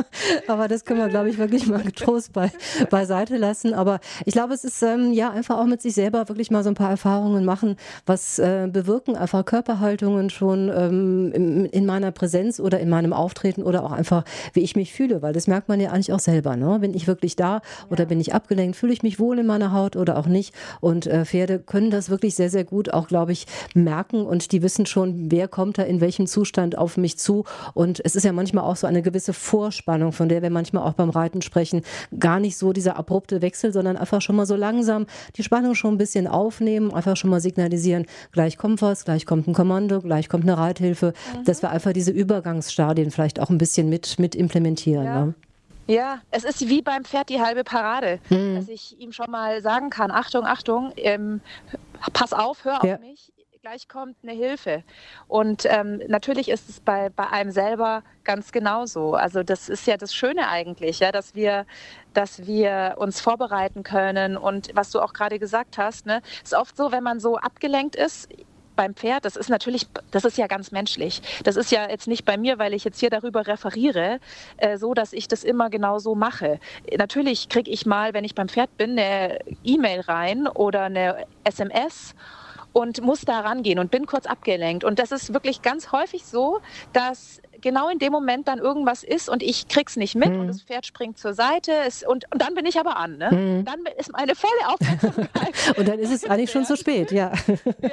Aber 0.48 0.68
das 0.68 0.84
können 0.84 1.00
wir, 1.00 1.08
glaube 1.08 1.30
ich, 1.30 1.38
wirklich 1.38 1.66
mal 1.66 1.82
getrost 1.82 2.32
bei, 2.32 2.50
beiseite 2.90 3.36
lassen. 3.36 3.74
Aber 3.74 4.00
ich 4.24 4.32
glaube, 4.32 4.54
es 4.54 4.64
ist 4.64 4.82
ähm, 4.82 5.12
ja 5.12 5.30
einfach 5.30 5.58
auch 5.58 5.66
mit 5.66 5.82
sich 5.82 5.94
selber 5.94 6.28
wirklich 6.28 6.50
mal 6.50 6.62
so 6.62 6.70
ein 6.70 6.74
paar 6.74 6.90
Erfahrungen 6.90 7.44
machen. 7.44 7.76
Was 8.06 8.38
äh, 8.38 8.68
bewirken 8.70 9.16
einfach 9.16 9.44
Körperhaltungen 9.44 10.30
schon 10.30 10.70
ähm, 10.74 11.32
in, 11.32 11.66
in 11.66 11.86
meiner 11.86 12.10
Präsenz 12.10 12.60
oder 12.60 12.80
in 12.80 12.88
meinem 12.88 13.12
Auftreten 13.12 13.62
oder 13.62 13.84
auch 13.84 13.92
einfach, 13.92 14.24
wie 14.52 14.60
ich 14.60 14.76
mich 14.76 14.92
fühle, 14.92 15.22
weil 15.22 15.32
das 15.32 15.46
merkt 15.46 15.68
man 15.68 15.80
ja 15.80 15.90
eigentlich 15.90 16.12
auch 16.12 16.20
selber. 16.20 16.56
Ne? 16.56 16.78
Bin 16.80 16.94
ich 16.94 17.06
wirklich 17.06 17.36
da 17.36 17.60
oder 17.90 18.06
bin 18.06 18.20
ich 18.20 18.34
abgelenkt? 18.34 18.76
Fühle 18.76 18.92
ich 18.92 19.02
mich 19.02 19.18
wohl 19.18 19.38
in 19.38 19.46
meiner 19.46 19.72
Haut 19.72 19.96
oder 19.96 20.18
auch 20.18 20.26
nicht? 20.26 20.54
Und 20.80 21.06
äh, 21.06 21.24
Pferde 21.24 21.58
können 21.58 21.90
das 21.90 22.10
wirklich 22.10 22.34
sehr, 22.34 22.50
sehr 22.50 22.64
gut 22.64 22.92
auch, 22.92 23.08
glaube 23.08 23.32
ich, 23.32 23.46
merken 23.74 24.24
und 24.26 24.52
die 24.52 24.62
wissen 24.62 24.86
schon, 24.86 25.30
wer 25.30 25.48
kommt 25.48 25.78
da 25.78 25.82
in 25.82 26.00
welchem 26.00 26.26
Zustand 26.26 26.78
auf 26.78 26.96
mich 26.96 27.18
zu. 27.18 27.44
Und 27.74 28.00
es 28.04 28.16
ist 28.16 28.24
ja 28.24 28.32
manchmal 28.32 28.64
auch 28.64 28.76
so 28.76 28.86
eine 28.86 29.02
gewisse 29.02 29.32
Vorspannung, 29.32 30.12
von 30.12 30.28
der 30.28 30.42
wir 30.42 30.50
manchmal 30.50 30.84
auch 30.84 30.94
beim 30.94 31.10
Reiten 31.10 31.42
sprechen. 31.42 31.82
Gar 32.18 32.40
nicht 32.40 32.56
so 32.56 32.72
dieser 32.72 32.96
abrupte 32.96 33.42
Wechsel, 33.42 33.72
sondern 33.72 33.96
einfach 33.96 34.22
schon 34.22 34.36
mal 34.36 34.46
so 34.46 34.56
langsam 34.56 35.06
die 35.36 35.42
Spannung 35.42 35.74
schon 35.74 35.94
ein 35.94 35.98
bisschen 35.98 36.26
aufnehmen, 36.26 36.92
einfach 36.92 37.16
schon 37.16 37.30
mal 37.30 37.40
signalisieren, 37.40 38.06
gleich 38.32 38.56
kommt 38.56 38.82
was, 38.82 39.04
gleich 39.04 39.26
kommt 39.26 39.48
ein 39.48 39.54
Kommando, 39.54 40.00
gleich 40.00 40.28
kommt 40.28 40.44
eine 40.44 40.56
Reithilfe, 40.56 41.12
mhm. 41.34 41.44
dass 41.44 41.62
wir 41.62 41.70
einfach 41.70 41.92
diese 41.92 42.10
Übergangsstadien 42.10 43.10
vielleicht 43.10 43.40
auch 43.40 43.50
ein 43.50 43.58
bisschen 43.58 43.88
mit, 43.88 44.18
mit 44.20 44.34
implementieren. 44.34 45.04
Ja. 45.04 45.24
Ne? 45.24 45.34
Ja, 45.86 46.20
es 46.30 46.44
ist 46.44 46.68
wie 46.68 46.82
beim 46.82 47.04
Pferd 47.04 47.30
die 47.30 47.40
halbe 47.40 47.64
Parade, 47.64 48.20
mhm. 48.28 48.54
dass 48.54 48.68
ich 48.68 49.00
ihm 49.00 49.12
schon 49.12 49.28
mal 49.30 49.60
sagen 49.60 49.90
kann, 49.90 50.12
Achtung, 50.12 50.46
Achtung, 50.46 50.92
ähm, 50.96 51.40
pass 52.12 52.32
auf, 52.32 52.64
hör 52.64 52.78
ja. 52.84 52.94
auf 52.94 53.00
mich, 53.00 53.32
gleich 53.62 53.88
kommt 53.88 54.16
eine 54.22 54.32
Hilfe. 54.32 54.82
Und 55.28 55.66
ähm, 55.66 56.00
natürlich 56.08 56.48
ist 56.48 56.68
es 56.70 56.80
bei, 56.80 57.10
bei 57.10 57.28
einem 57.28 57.50
selber 57.50 58.02
ganz 58.24 58.52
genauso. 58.52 59.14
Also 59.14 59.42
das 59.42 59.68
ist 59.68 59.86
ja 59.86 59.96
das 59.96 60.14
Schöne 60.14 60.48
eigentlich, 60.48 61.00
ja, 61.00 61.12
dass 61.12 61.34
wir, 61.34 61.66
dass 62.14 62.46
wir 62.46 62.94
uns 62.96 63.20
vorbereiten 63.20 63.82
können. 63.82 64.36
Und 64.38 64.70
was 64.74 64.90
du 64.90 65.00
auch 65.00 65.12
gerade 65.12 65.38
gesagt 65.38 65.76
hast, 65.76 66.06
ne, 66.06 66.22
ist 66.42 66.54
oft 66.54 66.76
so, 66.76 66.90
wenn 66.90 67.02
man 67.02 67.20
so 67.20 67.36
abgelenkt 67.36 67.96
ist, 67.96 68.28
beim 68.80 68.94
Pferd, 68.94 69.26
das 69.26 69.36
ist 69.36 69.50
natürlich, 69.50 69.88
das 70.10 70.24
ist 70.24 70.38
ja 70.38 70.46
ganz 70.46 70.70
menschlich. 70.70 71.20
Das 71.44 71.56
ist 71.56 71.70
ja 71.70 71.90
jetzt 71.90 72.08
nicht 72.08 72.24
bei 72.24 72.38
mir, 72.38 72.58
weil 72.58 72.72
ich 72.72 72.82
jetzt 72.82 72.98
hier 72.98 73.10
darüber 73.10 73.46
referiere, 73.46 74.20
äh, 74.56 74.78
so, 74.78 74.94
dass 74.94 75.12
ich 75.12 75.28
das 75.28 75.44
immer 75.44 75.68
genau 75.68 75.98
so 75.98 76.14
mache. 76.14 76.58
Natürlich 76.96 77.50
kriege 77.50 77.70
ich 77.70 77.84
mal, 77.84 78.14
wenn 78.14 78.24
ich 78.24 78.34
beim 78.34 78.48
Pferd 78.48 78.74
bin, 78.78 78.92
eine 78.92 79.38
E-Mail 79.64 80.00
rein 80.00 80.48
oder 80.48 80.84
eine 80.84 81.26
SMS 81.44 82.14
und 82.72 83.02
muss 83.02 83.20
da 83.20 83.40
rangehen 83.40 83.78
und 83.78 83.90
bin 83.90 84.06
kurz 84.06 84.24
abgelenkt. 84.24 84.82
Und 84.82 84.98
das 84.98 85.12
ist 85.12 85.34
wirklich 85.34 85.60
ganz 85.60 85.92
häufig 85.92 86.24
so, 86.24 86.60
dass 86.94 87.42
genau 87.60 87.88
in 87.88 87.98
dem 87.98 88.12
Moment 88.12 88.48
dann 88.48 88.58
irgendwas 88.58 89.02
ist 89.02 89.28
und 89.28 89.42
ich 89.42 89.68
krieg's 89.68 89.96
nicht 89.96 90.14
mit 90.14 90.30
mhm. 90.30 90.40
und 90.40 90.48
das 90.48 90.62
Pferd 90.62 90.86
springt 90.86 91.18
zur 91.18 91.34
Seite 91.34 91.72
es, 91.86 92.02
und, 92.02 92.24
und 92.32 92.40
dann 92.42 92.54
bin 92.54 92.66
ich 92.66 92.78
aber 92.78 92.96
an. 92.96 93.18
Ne? 93.18 93.30
Mhm. 93.30 93.64
Dann 93.64 93.80
ist 93.98 94.12
meine 94.12 94.34
volle 94.34 94.68
Aufmerksamkeit. 94.68 95.52
und 95.76 95.88
dann 95.88 95.98
ist 95.98 96.12
es 96.12 96.24
eigentlich 96.24 96.50
schon 96.50 96.64
zu 96.64 96.76
spät, 96.80 97.12
ja. 97.12 97.32
ja. 97.82 97.90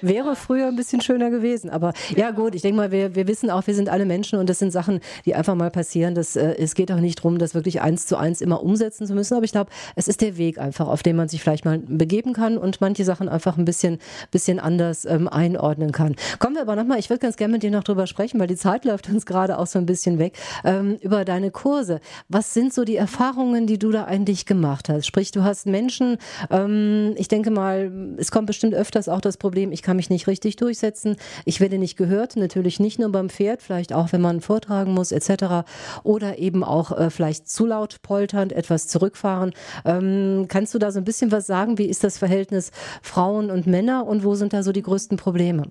Wäre 0.00 0.36
früher 0.36 0.68
ein 0.68 0.76
bisschen 0.76 1.00
schöner 1.00 1.30
gewesen. 1.30 1.70
Aber 1.70 1.92
ja, 2.16 2.30
gut, 2.30 2.54
ich 2.54 2.62
denke 2.62 2.76
mal, 2.76 2.90
wir, 2.90 3.14
wir 3.14 3.26
wissen 3.28 3.50
auch, 3.50 3.66
wir 3.66 3.74
sind 3.74 3.88
alle 3.88 4.04
Menschen 4.04 4.38
und 4.38 4.48
das 4.48 4.58
sind 4.58 4.70
Sachen, 4.70 5.00
die 5.24 5.34
einfach 5.34 5.54
mal 5.54 5.70
passieren. 5.70 6.14
Das, 6.14 6.36
äh, 6.36 6.54
es 6.58 6.74
geht 6.74 6.90
auch 6.92 7.00
nicht 7.00 7.18
darum, 7.18 7.38
das 7.38 7.54
wirklich 7.54 7.80
eins 7.80 8.06
zu 8.06 8.16
eins 8.16 8.40
immer 8.40 8.62
umsetzen 8.62 9.06
zu 9.06 9.14
müssen. 9.14 9.34
Aber 9.34 9.44
ich 9.44 9.52
glaube, 9.52 9.70
es 9.96 10.08
ist 10.08 10.20
der 10.20 10.36
Weg 10.36 10.58
einfach, 10.58 10.88
auf 10.88 11.02
dem 11.02 11.16
man 11.16 11.28
sich 11.28 11.42
vielleicht 11.42 11.64
mal 11.64 11.78
begeben 11.78 12.32
kann 12.32 12.58
und 12.58 12.80
manche 12.80 13.04
Sachen 13.04 13.28
einfach 13.28 13.56
ein 13.56 13.64
bisschen, 13.64 13.98
bisschen 14.30 14.58
anders 14.58 15.04
ähm, 15.04 15.28
einordnen 15.28 15.92
kann. 15.92 16.16
Kommen 16.38 16.54
wir 16.54 16.62
aber 16.62 16.76
nochmal, 16.76 16.98
ich 16.98 17.10
würde 17.10 17.20
ganz 17.20 17.36
gerne 17.36 17.52
mit 17.52 17.62
dir 17.62 17.70
noch 17.70 17.84
drüber 17.84 18.06
sprechen, 18.06 18.40
weil 18.40 18.46
die 18.46 18.56
Zeit 18.56 18.84
läuft 18.84 19.03
uns 19.08 19.26
gerade 19.26 19.58
auch 19.58 19.66
so 19.66 19.78
ein 19.78 19.86
bisschen 19.86 20.18
weg, 20.18 20.36
ähm, 20.64 20.96
über 21.00 21.24
deine 21.24 21.50
Kurse. 21.50 22.00
Was 22.28 22.54
sind 22.54 22.72
so 22.72 22.84
die 22.84 22.96
Erfahrungen, 22.96 23.66
die 23.66 23.78
du 23.78 23.90
da 23.90 24.04
eigentlich 24.04 24.46
gemacht 24.46 24.88
hast? 24.88 25.06
Sprich, 25.06 25.30
du 25.30 25.42
hast 25.42 25.66
Menschen, 25.66 26.18
ähm, 26.50 27.14
ich 27.16 27.28
denke 27.28 27.50
mal, 27.50 27.90
es 28.16 28.30
kommt 28.30 28.46
bestimmt 28.46 28.74
öfters 28.74 29.08
auch 29.08 29.20
das 29.20 29.36
Problem, 29.36 29.72
ich 29.72 29.82
kann 29.82 29.96
mich 29.96 30.10
nicht 30.10 30.26
richtig 30.26 30.56
durchsetzen, 30.56 31.16
ich 31.44 31.60
werde 31.60 31.78
nicht 31.78 31.96
gehört, 31.96 32.36
natürlich 32.36 32.80
nicht 32.80 32.98
nur 32.98 33.10
beim 33.10 33.28
Pferd, 33.28 33.62
vielleicht 33.62 33.92
auch, 33.92 34.12
wenn 34.12 34.20
man 34.20 34.40
vortragen 34.40 34.92
muss, 34.92 35.12
etc. 35.12 35.66
Oder 36.02 36.38
eben 36.38 36.64
auch 36.64 36.92
äh, 36.92 37.10
vielleicht 37.10 37.48
zu 37.48 37.66
laut 37.66 38.02
polternd, 38.02 38.52
etwas 38.52 38.88
zurückfahren. 38.88 39.52
Ähm, 39.84 40.46
kannst 40.48 40.74
du 40.74 40.78
da 40.78 40.90
so 40.90 40.98
ein 40.98 41.04
bisschen 41.04 41.32
was 41.32 41.46
sagen? 41.46 41.78
Wie 41.78 41.86
ist 41.86 42.04
das 42.04 42.18
Verhältnis 42.18 42.70
Frauen 43.02 43.50
und 43.50 43.66
Männer 43.66 44.06
und 44.06 44.24
wo 44.24 44.34
sind 44.34 44.52
da 44.52 44.62
so 44.62 44.72
die 44.72 44.82
größten 44.82 45.16
Probleme? 45.16 45.64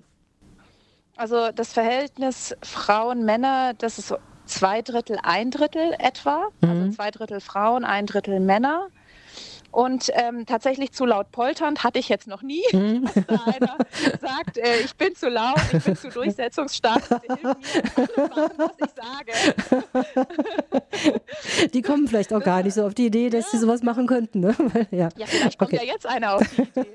Also 1.16 1.50
das 1.52 1.72
Verhältnis 1.72 2.56
Frauen-Männer, 2.62 3.74
das 3.74 3.98
ist 3.98 4.08
so 4.08 4.18
zwei 4.46 4.82
Drittel, 4.82 5.18
ein 5.22 5.50
Drittel 5.50 5.94
etwa. 5.98 6.48
Also 6.60 6.74
mhm. 6.74 6.82
Also 6.82 6.96
zwei 6.96 7.10
Drittel 7.10 7.40
Frauen, 7.40 7.84
ein 7.84 8.06
Drittel 8.06 8.40
Männer. 8.40 8.88
Und 9.74 10.08
ähm, 10.12 10.46
tatsächlich 10.46 10.92
zu 10.92 11.04
laut 11.04 11.32
polternd 11.32 11.82
hatte 11.82 11.98
ich 11.98 12.08
jetzt 12.08 12.28
noch 12.28 12.42
nie, 12.42 12.62
mhm. 12.72 13.06
dass 13.14 13.26
da 13.26 13.44
einer 13.44 13.76
sagt, 14.20 14.56
äh, 14.56 14.78
ich 14.84 14.94
bin 14.94 15.16
zu 15.16 15.28
laut, 15.28 15.58
ich 15.72 15.82
bin 15.82 15.96
zu 15.96 16.10
durchsetzungsstark, 16.10 17.02
hilf 17.08 17.42
mir, 17.42 17.56
machen, 18.28 18.52
was 18.56 18.70
ich 18.78 18.92
sage. 18.94 19.32
Die 21.74 21.82
kommen 21.82 22.06
vielleicht 22.06 22.32
auch 22.32 22.42
gar 22.44 22.62
nicht 22.62 22.74
so 22.74 22.86
auf 22.86 22.94
die 22.94 23.06
Idee, 23.06 23.30
dass 23.30 23.46
ja. 23.46 23.50
sie 23.50 23.58
sowas 23.58 23.82
machen 23.82 24.06
könnten. 24.06 24.38
Ne? 24.38 24.54
ja. 24.92 25.08
ja, 25.16 25.26
vielleicht 25.26 25.58
kommt 25.58 25.72
okay. 25.72 25.84
ja 25.84 25.92
jetzt 25.92 26.06
einer 26.06 26.34
auf 26.36 26.48
die 26.56 26.62
Idee. 26.62 26.86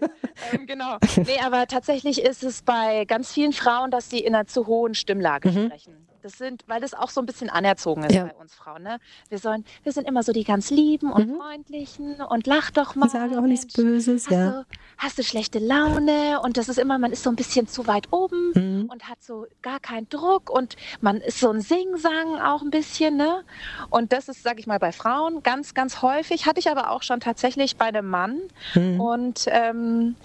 ähm, 0.54 0.66
genau. 0.66 1.00
Nee, 1.18 1.40
aber 1.44 1.68
tatsächlich 1.68 2.22
ist 2.22 2.44
es 2.44 2.62
bei 2.62 3.04
ganz 3.04 3.34
vielen 3.34 3.52
Frauen, 3.52 3.92
dass 3.92 4.10
sie 4.10 4.20
in 4.20 4.34
einer 4.34 4.48
zu 4.48 4.68
hohen 4.68 4.96
Stimmlage 4.96 5.50
mhm. 5.50 5.66
sprechen. 5.66 6.09
Das 6.22 6.38
sind, 6.38 6.64
weil 6.68 6.82
das 6.82 6.94
auch 6.94 7.10
so 7.10 7.22
ein 7.22 7.26
bisschen 7.26 7.50
anerzogen 7.50 8.04
ist 8.04 8.14
ja. 8.14 8.26
bei 8.26 8.36
uns 8.36 8.54
Frauen. 8.54 8.84
Ne? 8.84 9.00
Wir, 9.30 9.40
sollen, 9.40 9.64
wir 9.84 9.92
sind 9.92 10.08
immer 10.08 10.24
so 10.24 10.32
die 10.34 10.44
ganz 10.44 10.70
lieben 10.70 11.12
und 11.12 11.30
mhm. 11.30 11.36
freundlichen 11.38 12.22
und 12.22 12.46
lach 12.46 12.72
doch 12.72 12.96
mal. 12.96 13.06
Die 13.06 13.12
sagen 13.12 13.38
auch 13.38 13.44
nichts 13.44 13.74
Böses, 13.74 14.26
hast 14.26 14.32
ja. 14.32 14.52
Du, 14.52 14.66
hast 14.98 15.18
du 15.18 15.24
schlechte 15.24 15.60
Laune 15.60 16.42
und 16.42 16.58
das 16.58 16.68
ist 16.68 16.78
immer, 16.78 16.98
man 16.98 17.12
ist 17.12 17.24
so 17.24 17.30
ein 17.30 17.36
bisschen 17.36 17.68
zu 17.68 17.88
weit 17.88 18.12
oben 18.12 18.52
mhm. 18.54 18.90
und 18.92 19.08
hat 19.08 19.24
so 19.24 19.48
gar 19.62 19.80
keinen 19.80 20.10
Druck 20.10 20.50
und 20.50 20.76
man 21.02 21.18
ist 21.18 21.40
so 21.40 21.50
ein 21.50 21.62
Singsang 21.62 22.40
auch 22.42 22.62
ein 22.62 22.70
bisschen. 22.70 23.16
Ne? 23.16 23.44
Und 23.90 24.12
das 24.12 24.28
ist, 24.28 24.44
sag 24.44 24.60
ich 24.60 24.68
mal, 24.68 24.80
bei 24.80 24.92
Frauen 24.92 25.42
ganz, 25.44 25.74
ganz 25.74 26.02
häufig. 26.02 26.46
Hatte 26.46 26.60
ich 26.60 26.70
aber 26.70 26.92
auch 26.92 27.04
schon 27.04 27.20
tatsächlich 27.20 27.78
bei 27.78 27.86
einem 27.86 28.10
Mann. 28.10 28.40
Mhm. 28.76 29.00
Und 29.00 29.46
ähm, 29.48 30.16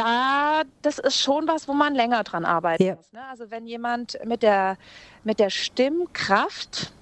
da, 0.00 0.62
das 0.82 0.98
ist 0.98 1.18
schon 1.18 1.46
was, 1.46 1.68
wo 1.68 1.74
man 1.74 1.94
länger 1.94 2.24
dran 2.24 2.44
arbeiten 2.44 2.82
ja. 2.82 2.94
muss. 2.94 3.12
Ne? 3.12 3.20
Also 3.30 3.50
wenn 3.50 3.66
jemand 3.66 4.18
mit 4.24 4.42
der, 4.42 4.76
mit 5.24 5.38
der 5.38 5.50
Stimmkraft 5.50 6.92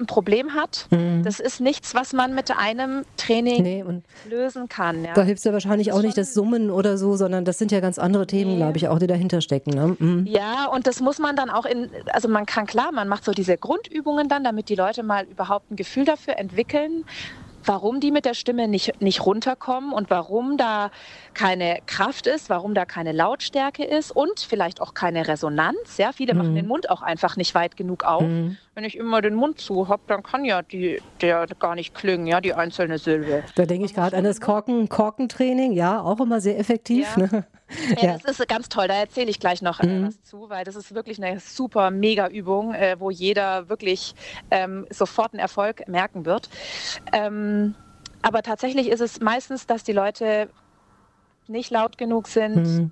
ein 0.00 0.06
Problem 0.06 0.54
hat, 0.54 0.86
mhm. 0.90 1.22
das 1.24 1.40
ist 1.40 1.60
nichts, 1.60 1.94
was 1.94 2.12
man 2.12 2.34
mit 2.34 2.56
einem 2.56 3.04
Training 3.16 3.62
nee, 3.62 3.84
lösen 4.28 4.68
kann. 4.68 5.04
Ja. 5.04 5.12
Da 5.14 5.22
hilft 5.22 5.44
ja 5.44 5.52
wahrscheinlich 5.52 5.92
auch 5.92 6.02
nicht 6.02 6.16
das 6.16 6.34
Summen 6.34 6.70
oder 6.70 6.96
so, 6.96 7.16
sondern 7.16 7.44
das 7.44 7.58
sind 7.58 7.72
ja 7.72 7.80
ganz 7.80 7.98
andere 7.98 8.26
Themen, 8.26 8.52
nee. 8.52 8.56
glaube 8.58 8.76
ich, 8.76 8.88
auch 8.88 8.98
die 8.98 9.06
dahinter 9.06 9.40
stecken. 9.40 9.70
Ne? 9.70 9.96
Mhm. 9.98 10.26
Ja, 10.26 10.66
und 10.66 10.86
das 10.86 11.00
muss 11.00 11.18
man 11.18 11.36
dann 11.36 11.50
auch 11.50 11.66
in, 11.66 11.90
also 12.12 12.28
man 12.28 12.46
kann 12.46 12.66
klar, 12.66 12.92
man 12.92 13.08
macht 13.08 13.24
so 13.24 13.32
diese 13.32 13.56
Grundübungen 13.56 14.28
dann, 14.28 14.44
damit 14.44 14.68
die 14.68 14.76
Leute 14.76 15.02
mal 15.02 15.24
überhaupt 15.24 15.70
ein 15.70 15.76
Gefühl 15.76 16.04
dafür 16.04 16.38
entwickeln, 16.38 17.04
warum 17.68 18.00
die 18.00 18.10
mit 18.10 18.24
der 18.24 18.34
Stimme 18.34 18.66
nicht, 18.66 19.00
nicht 19.00 19.24
runterkommen 19.24 19.92
und 19.92 20.10
warum 20.10 20.56
da 20.56 20.90
keine 21.34 21.78
Kraft 21.86 22.26
ist, 22.26 22.48
warum 22.50 22.74
da 22.74 22.86
keine 22.86 23.12
Lautstärke 23.12 23.84
ist 23.84 24.10
und 24.10 24.40
vielleicht 24.40 24.80
auch 24.80 24.94
keine 24.94 25.28
Resonanz. 25.28 25.98
Ja, 25.98 26.12
viele 26.12 26.32
mhm. 26.32 26.38
machen 26.38 26.54
den 26.54 26.66
Mund 26.66 26.90
auch 26.90 27.02
einfach 27.02 27.36
nicht 27.36 27.54
weit 27.54 27.76
genug 27.76 28.04
auf. 28.04 28.22
Mhm. 28.22 28.56
Wenn 28.78 28.84
ich 28.84 28.96
immer 28.96 29.20
den 29.20 29.34
Mund 29.34 29.58
zu 29.60 29.88
habe, 29.88 30.02
dann 30.06 30.22
kann 30.22 30.44
ja 30.44 30.62
die, 30.62 31.02
der 31.20 31.48
gar 31.58 31.74
nicht 31.74 31.96
klingen, 31.96 32.28
ja, 32.28 32.40
die 32.40 32.54
einzelne 32.54 32.98
Silbe. 32.98 33.42
Da 33.56 33.66
denke 33.66 33.86
ich 33.86 33.92
gerade 33.92 34.16
an 34.16 34.22
das 34.22 34.40
Korken, 34.40 34.88
Korkentraining, 34.88 35.72
ja, 35.72 36.00
auch 36.00 36.20
immer 36.20 36.40
sehr 36.40 36.60
effektiv. 36.60 37.08
Ja. 37.16 37.26
Ne? 37.26 37.44
Ja, 38.00 38.02
ja, 38.10 38.18
das 38.18 38.38
ist 38.38 38.48
ganz 38.48 38.68
toll. 38.68 38.86
Da 38.86 38.94
erzähle 38.94 39.30
ich 39.30 39.40
gleich 39.40 39.62
noch 39.62 39.80
äh, 39.80 39.86
mhm. 39.88 40.06
was 40.06 40.22
zu, 40.22 40.48
weil 40.48 40.62
das 40.62 40.76
ist 40.76 40.94
wirklich 40.94 41.20
eine 41.20 41.40
super 41.40 41.90
mega 41.90 42.28
Übung, 42.28 42.72
äh, 42.72 42.94
wo 43.00 43.10
jeder 43.10 43.68
wirklich 43.68 44.14
ähm, 44.52 44.86
sofort 44.90 45.32
einen 45.32 45.40
Erfolg 45.40 45.88
merken 45.88 46.24
wird. 46.24 46.48
Ähm, 47.12 47.74
aber 48.22 48.42
tatsächlich 48.42 48.90
ist 48.90 49.00
es 49.00 49.18
meistens, 49.18 49.66
dass 49.66 49.82
die 49.82 49.92
Leute 49.92 50.50
nicht 51.48 51.72
laut 51.72 51.98
genug 51.98 52.28
sind, 52.28 52.58
mhm. 52.58 52.90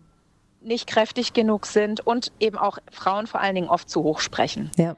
nicht 0.60 0.88
kräftig 0.88 1.32
genug 1.32 1.64
sind 1.64 2.04
und 2.04 2.32
eben 2.40 2.58
auch 2.58 2.78
Frauen 2.90 3.28
vor 3.28 3.40
allen 3.40 3.54
Dingen 3.54 3.68
oft 3.68 3.88
zu 3.88 4.02
hoch 4.02 4.18
sprechen. 4.18 4.72
Ja. 4.76 4.96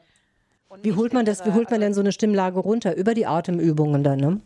Wie 0.82 0.92
holt 0.92 1.12
man 1.12 1.24
das? 1.24 1.44
Wie 1.44 1.52
holt 1.52 1.70
man 1.70 1.80
denn 1.80 1.94
so 1.94 2.00
eine 2.00 2.12
Stimmlage 2.12 2.58
runter 2.60 2.96
über 2.96 3.14
die 3.14 3.26
Atemübungen 3.26 4.02
dann? 4.04 4.18
Ne? 4.18 4.40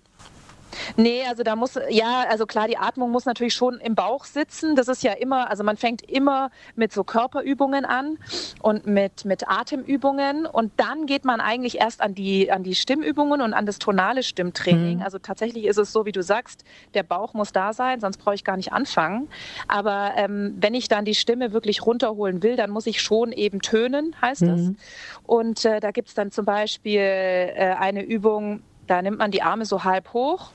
Nee, 0.97 1.23
also 1.29 1.43
da 1.43 1.57
muss, 1.57 1.79
ja, 1.89 2.25
also 2.29 2.47
klar, 2.47 2.69
die 2.69 2.79
Atmung 2.79 3.11
muss 3.11 3.25
natürlich 3.25 3.55
schon 3.55 3.79
im 3.79 3.95
Bauch 3.95 4.25
sitzen. 4.25 4.77
Das 4.77 4.89
ist 4.89 5.03
ja 5.03 5.13
immer, 5.13 5.51
also 5.51 5.65
man 5.65 5.77
fängt 5.77 6.03
immer 6.03 6.51
mit 6.75 6.93
so 6.93 7.05
Körperübungen 7.05 7.85
an 7.85 8.19
und 8.61 8.87
mit, 8.87 9.25
mit 9.25 9.49
Atemübungen 9.49 10.47
und 10.47 10.73
dann 10.77 11.07
geht 11.07 11.25
man 11.25 11.41
eigentlich 11.41 11.79
erst 11.79 12.01
an 12.01 12.15
die, 12.15 12.51
an 12.51 12.63
die 12.63 12.75
Stimmübungen 12.75 13.41
und 13.41 13.55
an 13.55 13.67
das 13.67 13.79
tonale 13.79 14.23
Stimmtraining. 14.23 14.99
Mhm. 14.99 15.03
Also 15.03 15.19
tatsächlich 15.19 15.65
ist 15.65 15.79
es 15.79 15.93
so, 15.93 16.07
wie 16.07 16.13
du 16.13 16.23
sagst, 16.23 16.65
der 16.95 17.03
Bauch 17.03 17.35
muss 17.35 17.53
da 17.53 17.73
sein, 17.73 18.01
sonst 18.01 18.19
brauche 18.19 18.35
ich 18.35 18.45
gar 18.45 18.57
nicht 18.57 18.73
anfangen. 18.73 19.29
Aber 19.69 20.13
ähm, 20.17 20.57
wenn 20.59 20.75
ich 20.75 20.89
dann 20.89 21.05
die 21.05 21.15
Stimme 21.15 21.53
wirklich 21.53 21.85
runterholen 21.85 22.43
will, 22.43 22.57
dann 22.57 22.71
muss 22.71 22.87
ich 22.87 23.01
schon 23.01 23.33
eben 23.33 23.61
tönen, 23.61 24.15
heißt 24.21 24.43
mhm. 24.43 24.47
das. 24.47 24.61
Und 25.25 25.65
äh, 25.65 25.81
da 25.81 25.91
gibt 25.91 26.09
es 26.09 26.15
dann 26.15 26.31
zum 26.31 26.45
Beispiel 26.45 27.01
äh, 27.01 27.75
eine 27.79 28.03
Übung, 28.03 28.63
da 28.87 29.03
nimmt 29.03 29.19
man 29.19 29.31
die 29.31 29.43
Arme 29.43 29.65
so 29.65 29.85
halb 29.85 30.13
hoch 30.13 30.53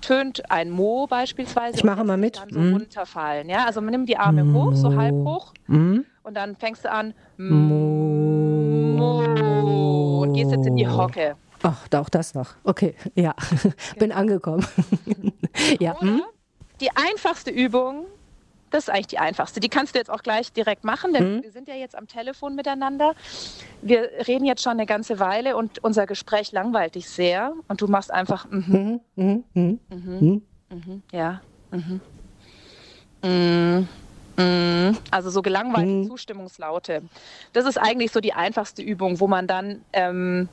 tönt 0.00 0.50
ein 0.50 0.70
Mo 0.70 1.06
beispielsweise. 1.06 1.76
Ich 1.76 1.84
mache 1.84 2.02
mal 2.04 2.16
mit. 2.16 2.38
Dann 2.38 2.50
so 2.50 2.60
mm. 2.60 2.72
runterfallen. 2.72 3.48
Ja? 3.48 3.66
Also 3.66 3.80
man 3.80 3.90
nimmt 3.90 4.08
die 4.08 4.16
Arme 4.16 4.44
Mo. 4.44 4.70
hoch, 4.70 4.74
so 4.74 4.94
halb 4.96 5.14
hoch. 5.14 5.52
Mm. 5.66 6.00
Und 6.22 6.34
dann 6.34 6.56
fängst 6.56 6.84
du 6.84 6.90
an. 6.90 7.14
Mo. 7.36 9.24
Und 10.22 10.32
gehst 10.34 10.50
jetzt 10.52 10.66
in 10.66 10.76
die 10.76 10.88
Hocke. 10.88 11.36
Ach, 11.62 11.86
auch 11.94 12.08
das 12.08 12.34
noch. 12.34 12.54
Okay, 12.64 12.94
ja. 13.14 13.34
Bin 13.98 14.10
genau. 14.10 14.16
angekommen. 14.16 14.66
ja. 15.80 16.00
Hm? 16.00 16.22
Die 16.80 16.90
einfachste 16.90 17.50
Übung 17.50 18.06
das 18.70 18.84
ist 18.84 18.90
eigentlich 18.90 19.08
die 19.08 19.18
einfachste. 19.18 19.60
Die 19.60 19.68
kannst 19.68 19.94
du 19.94 19.98
jetzt 19.98 20.10
auch 20.10 20.22
gleich 20.22 20.52
direkt 20.52 20.84
machen, 20.84 21.12
denn 21.12 21.36
mhm. 21.36 21.42
wir 21.42 21.52
sind 21.52 21.68
ja 21.68 21.74
jetzt 21.74 21.96
am 21.96 22.06
Telefon 22.06 22.54
miteinander. 22.54 23.14
Wir 23.82 24.10
reden 24.26 24.44
jetzt 24.44 24.62
schon 24.62 24.72
eine 24.72 24.86
ganze 24.86 25.18
Weile 25.18 25.56
und 25.56 25.82
unser 25.84 26.06
Gespräch 26.06 26.52
langweilt 26.52 26.94
dich 26.94 27.08
sehr 27.08 27.52
und 27.68 27.80
du 27.80 27.86
machst 27.86 28.12
einfach 28.12 28.46
mhm. 28.50 29.00
Mhm. 29.16 29.44
Mhm. 29.54 29.80
mhm. 29.90 30.42
mhm. 30.70 31.02
Ja. 31.12 31.40
Mhm. 31.70 32.00
Mm, 33.22 33.88
mm. 34.40 34.96
Also 35.10 35.30
so 35.30 35.42
gelangweilte 35.42 36.08
Zustimmungslaute. 36.08 37.02
Das 37.52 37.66
ist 37.66 37.78
eigentlich 37.78 38.12
so 38.12 38.20
die 38.20 38.32
einfachste 38.32 38.82
Übung, 38.82 39.20
wo 39.20 39.26
man 39.26 39.46
dann 39.46 39.84
ähm, 39.92 40.48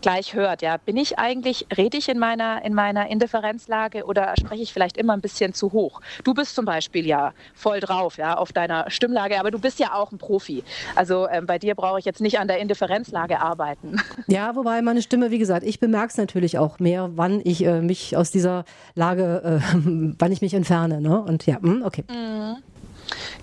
gleich 0.00 0.34
hört. 0.34 0.62
Ja, 0.62 0.76
bin 0.78 0.96
ich 0.96 1.18
eigentlich, 1.18 1.66
rede 1.76 1.96
ich 1.96 2.08
in 2.08 2.18
meiner, 2.18 2.64
in 2.64 2.74
meiner 2.74 3.08
Indifferenzlage 3.08 4.04
oder 4.04 4.34
spreche 4.38 4.62
ich 4.62 4.72
vielleicht 4.72 4.96
immer 4.96 5.12
ein 5.12 5.20
bisschen 5.20 5.54
zu 5.54 5.72
hoch? 5.72 6.00
Du 6.24 6.34
bist 6.34 6.54
zum 6.54 6.64
Beispiel 6.64 7.06
ja 7.06 7.32
voll 7.54 7.80
drauf, 7.80 8.16
ja, 8.16 8.36
auf 8.36 8.52
deiner 8.52 8.90
Stimmlage, 8.90 9.38
aber 9.38 9.50
du 9.50 9.58
bist 9.58 9.78
ja 9.78 9.94
auch 9.94 10.12
ein 10.12 10.18
Profi. 10.18 10.64
Also 10.94 11.28
ähm, 11.28 11.46
bei 11.46 11.58
dir 11.58 11.74
brauche 11.74 11.98
ich 11.98 12.04
jetzt 12.04 12.20
nicht 12.20 12.38
an 12.38 12.48
der 12.48 12.58
Indifferenzlage 12.58 13.40
arbeiten. 13.40 13.96
Ja, 14.26 14.54
wobei 14.54 14.80
meine 14.82 15.02
Stimme, 15.02 15.30
wie 15.30 15.38
gesagt, 15.38 15.64
ich 15.64 15.80
bemerke 15.80 16.08
es 16.08 16.16
natürlich 16.16 16.58
auch 16.58 16.78
mehr, 16.78 17.10
wann 17.14 17.40
ich 17.42 17.64
äh, 17.64 17.80
mich 17.80 18.16
aus 18.16 18.30
dieser 18.30 18.64
Lage, 18.94 19.60
äh, 19.60 19.76
wann 20.18 20.32
ich 20.32 20.40
mich 20.40 20.54
entferne. 20.54 21.00
Ne? 21.00 21.20
Und 21.20 21.46
ja, 21.46 21.60
hm, 21.60 21.82
okay. 21.84 22.04
Mhm. 22.08 22.56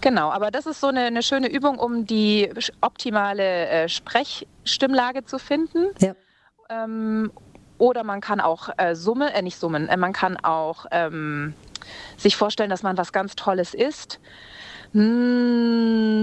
Genau, 0.01 0.29
aber 0.29 0.51
das 0.51 0.65
ist 0.65 0.79
so 0.79 0.87
eine, 0.87 1.01
eine 1.01 1.23
schöne 1.23 1.49
Übung, 1.49 1.77
um 1.79 2.05
die 2.05 2.49
optimale 2.81 3.67
äh, 3.67 3.89
Sprechstimmlage 3.89 5.25
zu 5.25 5.39
finden. 5.39 5.87
Ja. 5.99 6.15
Ähm, 6.69 7.31
oder 7.77 8.03
man 8.03 8.21
kann 8.21 8.39
auch 8.41 8.69
äh, 8.77 8.95
summen, 8.95 9.27
äh, 9.27 9.41
nicht 9.41 9.59
summen, 9.59 9.87
äh, 9.87 9.97
man 9.97 10.13
kann 10.13 10.37
auch 10.37 10.85
ähm, 10.91 11.53
sich 12.17 12.35
vorstellen, 12.35 12.69
dass 12.69 12.83
man 12.83 12.97
was 12.97 13.11
ganz 13.11 13.35
Tolles 13.35 13.73
isst. 13.73 14.19
Mmh, 14.93 16.17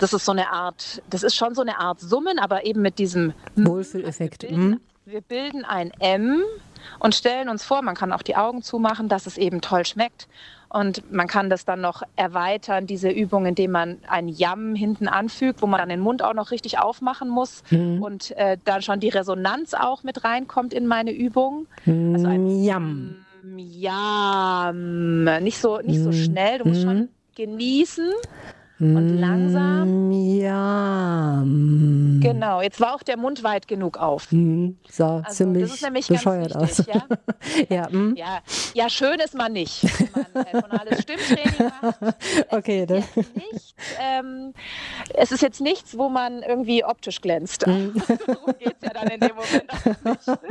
das 0.00 0.12
ist 0.14 0.24
so 0.24 0.32
eine 0.32 0.50
Art, 0.50 1.02
das 1.10 1.22
ist 1.22 1.36
schon 1.36 1.54
so 1.54 1.60
eine 1.62 1.78
Art 1.78 2.00
Summen, 2.00 2.38
aber 2.38 2.64
eben 2.64 2.82
mit 2.82 2.98
diesem 2.98 3.34
Wohlfühleffekt. 3.56 4.42
Wir 4.42 4.48
bilden, 4.48 4.70
mhm. 4.70 4.80
wir 5.04 5.20
bilden 5.20 5.64
ein 5.64 5.92
M 6.00 6.42
und 6.98 7.14
stellen 7.14 7.48
uns 7.48 7.62
vor, 7.62 7.82
man 7.82 7.94
kann 7.94 8.12
auch 8.12 8.22
die 8.22 8.36
Augen 8.36 8.62
zumachen, 8.62 9.08
dass 9.08 9.26
es 9.26 9.36
eben 9.36 9.60
toll 9.60 9.84
schmeckt. 9.84 10.28
Und 10.72 11.12
man 11.12 11.26
kann 11.26 11.50
das 11.50 11.66
dann 11.66 11.82
noch 11.82 12.02
erweitern, 12.16 12.86
diese 12.86 13.10
Übung, 13.10 13.44
indem 13.44 13.72
man 13.72 13.98
ein 14.08 14.28
Yam 14.28 14.74
hinten 14.74 15.06
anfügt, 15.06 15.60
wo 15.60 15.66
man 15.66 15.78
dann 15.78 15.90
den 15.90 16.00
Mund 16.00 16.22
auch 16.22 16.32
noch 16.32 16.50
richtig 16.50 16.78
aufmachen 16.78 17.28
muss 17.28 17.62
mhm. 17.70 18.02
und 18.02 18.30
äh, 18.38 18.56
dann 18.64 18.80
schon 18.80 18.98
die 18.98 19.10
Resonanz 19.10 19.74
auch 19.74 20.02
mit 20.02 20.24
reinkommt 20.24 20.72
in 20.72 20.86
meine 20.86 21.12
Übung. 21.12 21.66
Also 21.86 22.26
ein 22.26 22.64
Yam. 22.64 23.16
Yam. 23.56 25.24
Nicht 25.42 25.58
so, 25.58 25.78
nicht 25.78 26.00
so 26.00 26.08
mhm. 26.08 26.12
schnell, 26.14 26.58
du 26.58 26.68
musst 26.68 26.84
mhm. 26.84 26.88
schon 26.88 27.08
genießen 27.34 28.10
und 28.82 29.18
langsam. 29.18 30.10
Ja. 30.12 31.42
Genau, 31.44 32.60
jetzt 32.60 32.80
war 32.80 32.94
auch 32.94 33.02
der 33.02 33.16
Mund 33.16 33.44
weit 33.44 33.68
genug 33.68 33.96
auf. 33.96 34.30
Mhm. 34.32 34.78
Sah 34.90 35.18
also, 35.18 35.30
ziemlich 35.30 35.64
das 35.64 35.74
ist 35.74 35.82
nämlich 35.82 36.08
bescheuert 36.08 36.54
wichtig, 36.60 36.94
aus. 36.94 37.08
Ja? 37.68 37.68
ja, 37.68 37.88
mm. 37.88 38.16
ja, 38.16 38.40
ja, 38.74 38.88
schön 38.88 39.20
ist 39.20 39.34
man 39.34 39.52
nicht, 39.52 39.84
wenn 40.14 40.34
man 40.34 40.46
äh, 40.46 40.62
tonales 40.62 41.02
Stimmtraining 41.02 41.72
macht. 41.80 41.96
Okay, 42.50 42.86
dann. 42.86 43.04
Nicht, 43.16 43.74
ähm, 44.00 44.52
es 45.14 45.32
ist 45.32 45.42
jetzt 45.42 45.60
nichts, 45.60 45.96
wo 45.96 46.08
man 46.08 46.42
irgendwie 46.42 46.84
optisch 46.84 47.20
glänzt. 47.20 47.66
Mhm. 47.66 47.94
so 48.08 48.52
geht 48.58 48.76
es 48.80 48.82
ja 48.82 48.90
dann 48.92 49.08
in 49.08 49.20
dem 49.20 49.36
Moment 49.36 49.70
auch 49.70 50.12
nicht. 50.12 50.42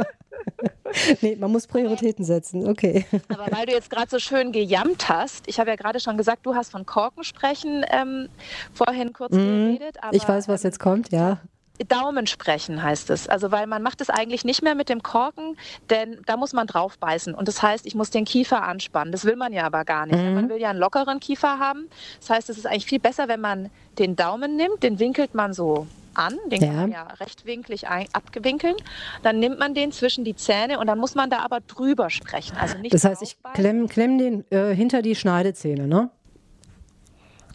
nee, 1.21 1.35
man 1.35 1.51
muss 1.51 1.67
Prioritäten 1.67 2.25
setzen, 2.25 2.67
okay. 2.67 3.05
Aber 3.29 3.47
weil 3.51 3.65
du 3.65 3.73
jetzt 3.73 3.89
gerade 3.89 4.09
so 4.09 4.19
schön 4.19 4.51
gejammt 4.51 5.09
hast, 5.09 5.47
ich 5.47 5.59
habe 5.59 5.69
ja 5.69 5.75
gerade 5.75 5.99
schon 5.99 6.17
gesagt, 6.17 6.45
du 6.45 6.55
hast 6.55 6.71
von 6.71 6.85
Korkensprechen 6.85 7.85
ähm, 7.89 8.29
vorhin 8.73 9.13
kurz 9.13 9.33
mm, 9.33 9.37
geredet. 9.37 9.97
Aber, 10.01 10.15
ich 10.15 10.27
weiß, 10.27 10.47
was 10.47 10.63
jetzt 10.63 10.79
kommt, 10.79 11.11
ja. 11.11 11.39
Daumen 11.87 12.27
sprechen 12.27 12.83
heißt 12.83 13.09
es. 13.09 13.27
Also 13.27 13.51
weil 13.51 13.67
man 13.67 13.81
macht 13.81 14.01
es 14.01 14.09
eigentlich 14.09 14.45
nicht 14.45 14.61
mehr 14.61 14.75
mit 14.75 14.89
dem 14.89 15.03
Korken, 15.03 15.57
denn 15.89 16.21
da 16.25 16.37
muss 16.37 16.53
man 16.53 16.67
drauf 16.67 16.97
beißen. 16.97 17.33
Und 17.33 17.47
das 17.47 17.61
heißt, 17.61 17.85
ich 17.85 17.95
muss 17.95 18.09
den 18.09 18.25
Kiefer 18.25 18.63
anspannen. 18.63 19.11
Das 19.11 19.25
will 19.25 19.35
man 19.35 19.53
ja 19.53 19.65
aber 19.65 19.83
gar 19.85 20.05
nicht. 20.05 20.19
Mhm. 20.19 20.35
Man 20.35 20.49
will 20.49 20.57
ja 20.57 20.69
einen 20.69 20.79
lockeren 20.79 21.19
Kiefer 21.19 21.59
haben. 21.59 21.87
Das 22.19 22.29
heißt, 22.29 22.49
es 22.49 22.57
ist 22.57 22.67
eigentlich 22.67 22.85
viel 22.85 22.99
besser, 22.99 23.27
wenn 23.27 23.41
man 23.41 23.69
den 23.99 24.15
Daumen 24.15 24.55
nimmt, 24.55 24.83
den 24.83 24.99
winkelt 24.99 25.33
man 25.33 25.53
so 25.53 25.87
an, 26.21 26.37
den 26.47 26.61
ja. 26.61 26.67
kann 26.67 26.75
man 26.75 26.91
ja 26.91 27.03
rechtwinklig 27.19 27.87
ein, 27.87 28.07
abgewinkeln. 28.13 28.75
Dann 29.23 29.39
nimmt 29.39 29.59
man 29.59 29.73
den 29.73 29.91
zwischen 29.91 30.23
die 30.23 30.35
Zähne 30.35 30.79
und 30.79 30.87
dann 30.87 30.99
muss 30.99 31.15
man 31.15 31.29
da 31.29 31.39
aber 31.39 31.59
drüber 31.61 32.09
sprechen. 32.09 32.55
Also 32.57 32.77
nicht 32.77 32.93
das 32.93 33.03
heißt, 33.03 33.21
ich 33.21 33.37
klemme 33.53 33.87
klemm 33.87 34.17
den 34.17 34.45
äh, 34.51 34.73
hinter 34.75 35.01
die 35.01 35.15
Schneidezähne, 35.15 35.87
ne? 35.87 36.09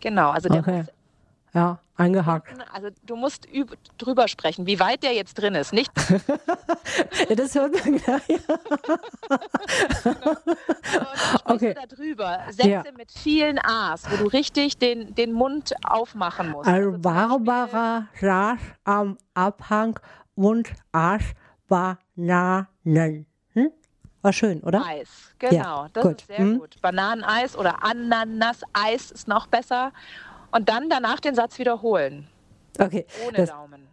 Genau, 0.00 0.30
also 0.30 0.48
der 0.48 0.60
okay. 0.60 0.78
muss 0.78 0.86
ja, 1.56 1.78
eingehakt. 1.96 2.48
Also 2.70 2.88
du 3.06 3.16
musst 3.16 3.48
drüber 3.96 4.28
sprechen, 4.28 4.66
wie 4.66 4.78
weit 4.78 5.02
der 5.02 5.14
jetzt 5.14 5.36
drin 5.36 5.54
ist, 5.54 5.72
nicht? 5.72 5.90
ja, 7.28 7.34
das 7.34 7.54
hört 7.54 7.72
man 7.72 7.96
gleich. 7.96 8.26
genau. 10.12 10.36
okay. 11.46 11.74
da 11.74 11.86
drüber. 11.86 12.40
Sätze 12.50 12.68
ja. 12.68 12.84
mit 12.94 13.10
vielen 13.10 13.58
A's, 13.58 14.02
wo 14.10 14.16
du 14.22 14.26
richtig 14.26 14.76
den, 14.76 15.14
den 15.14 15.32
Mund 15.32 15.72
aufmachen 15.82 16.50
musst. 16.50 16.68
Also, 16.68 16.98
Barbara 16.98 18.08
saß 18.20 18.60
am 18.84 19.16
Abhang 19.32 19.98
und 20.34 20.68
aß 20.92 21.22
Bananen. 21.68 23.24
Hm? 23.54 23.70
War 24.20 24.32
schön, 24.34 24.60
oder? 24.60 24.84
Eis, 24.84 25.34
genau. 25.38 25.84
Ja, 25.84 25.88
das 25.94 26.02
gut. 26.02 26.20
ist 26.20 26.26
sehr 26.26 26.38
hm? 26.38 26.58
gut. 26.58 26.76
Bananeneis 26.82 27.56
oder 27.56 27.82
Ananas-Eis 27.82 29.10
ist 29.10 29.26
noch 29.26 29.46
besser. 29.46 29.92
Und 30.50 30.68
dann 30.68 30.88
danach 30.88 31.20
den 31.20 31.34
Satz 31.34 31.58
wiederholen. 31.58 32.28
Okay. 32.78 33.06
Ohne 33.26 33.36
das 33.38 33.50
Daumen. 33.50 33.88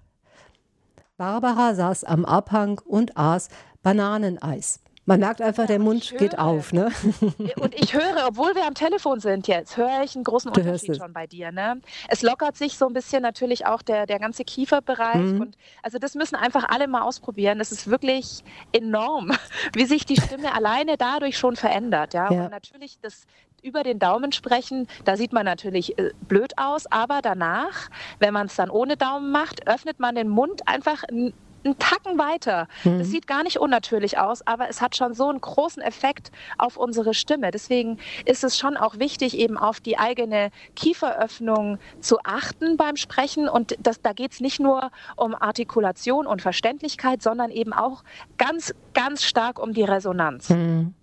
Barbara 1.17 1.75
saß 1.75 2.03
am 2.05 2.25
Abhang 2.25 2.79
und 2.85 3.17
aß 3.17 3.49
Bananeneis. 3.81 4.83
Man 5.05 5.19
merkt 5.19 5.41
einfach, 5.41 5.67
der 5.67 5.79
Mund 5.79 6.15
geht 6.17 6.39
auf. 6.39 6.71
Ne? 6.71 6.89
Und 7.57 7.75
ich 7.75 7.93
höre, 7.93 8.25
obwohl 8.25 8.55
wir 8.55 8.65
am 8.65 8.73
Telefon 8.73 9.19
sind 9.19 9.49
jetzt, 9.49 9.75
höre 9.75 10.01
ich 10.01 10.15
einen 10.15 10.23
großen 10.23 10.49
Unterschied 10.49 10.95
schon 10.95 11.11
bei 11.11 11.27
dir. 11.27 11.51
Ne? 11.51 11.81
Es 12.07 12.21
lockert 12.21 12.55
sich 12.55 12.77
so 12.77 12.87
ein 12.87 12.93
bisschen 12.93 13.21
natürlich 13.21 13.65
auch 13.65 13.81
der, 13.81 14.05
der 14.05 14.17
ganze 14.19 14.45
Kieferbereich. 14.45 15.15
Mhm. 15.15 15.41
Und 15.41 15.57
also 15.81 15.97
das 15.97 16.15
müssen 16.15 16.35
einfach 16.35 16.69
alle 16.69 16.87
mal 16.87 17.01
ausprobieren. 17.01 17.59
Es 17.59 17.73
ist 17.73 17.89
wirklich 17.89 18.45
enorm, 18.71 19.33
wie 19.73 19.85
sich 19.85 20.05
die 20.05 20.15
Stimme 20.15 20.55
alleine 20.55 20.95
dadurch 20.95 21.37
schon 21.37 21.57
verändert. 21.57 22.13
Ja? 22.13 22.31
ja. 22.31 22.45
Und 22.45 22.51
natürlich 22.51 22.97
das, 23.01 23.25
über 23.63 23.83
den 23.83 23.99
Daumen 23.99 24.31
sprechen, 24.31 24.87
da 25.05 25.17
sieht 25.17 25.33
man 25.33 25.45
natürlich 25.45 25.97
äh, 25.97 26.11
blöd 26.27 26.53
aus, 26.57 26.85
aber 26.91 27.21
danach, 27.21 27.89
wenn 28.19 28.33
man 28.33 28.47
es 28.47 28.55
dann 28.55 28.69
ohne 28.69 28.97
Daumen 28.97 29.31
macht, 29.31 29.67
öffnet 29.67 29.99
man 29.99 30.15
den 30.15 30.29
Mund 30.29 30.67
einfach 30.67 31.03
einen 31.03 31.33
Tacken 31.79 32.17
weiter. 32.19 32.67
Mhm. 32.83 32.99
Das 32.99 33.07
sieht 33.07 33.25
gar 33.25 33.43
nicht 33.43 33.57
unnatürlich 33.57 34.17
aus, 34.17 34.45
aber 34.45 34.69
es 34.69 34.81
hat 34.81 34.97
schon 34.97 35.13
so 35.13 35.29
einen 35.29 35.39
großen 35.39 35.81
Effekt 35.81 36.31
auf 36.57 36.75
unsere 36.75 37.13
Stimme. 37.13 37.51
Deswegen 37.51 37.99
ist 38.25 38.43
es 38.43 38.57
schon 38.57 38.75
auch 38.75 38.99
wichtig, 38.99 39.37
eben 39.37 39.57
auf 39.57 39.79
die 39.79 39.97
eigene 39.97 40.49
Kieferöffnung 40.75 41.79
zu 42.01 42.19
achten 42.23 42.75
beim 42.75 42.97
Sprechen. 42.97 43.47
Und 43.47 43.77
das, 43.79 44.01
da 44.01 44.11
geht 44.11 44.33
es 44.33 44.41
nicht 44.41 44.59
nur 44.59 44.91
um 45.15 45.35
Artikulation 45.35 46.27
und 46.27 46.41
Verständlichkeit, 46.41 47.21
sondern 47.21 47.49
eben 47.49 47.71
auch 47.71 48.03
ganz, 48.37 48.73
ganz 48.93 49.23
stark 49.23 49.57
um 49.57 49.73
die 49.73 49.83
Resonanz. 49.83 50.49
Mhm. 50.49 50.93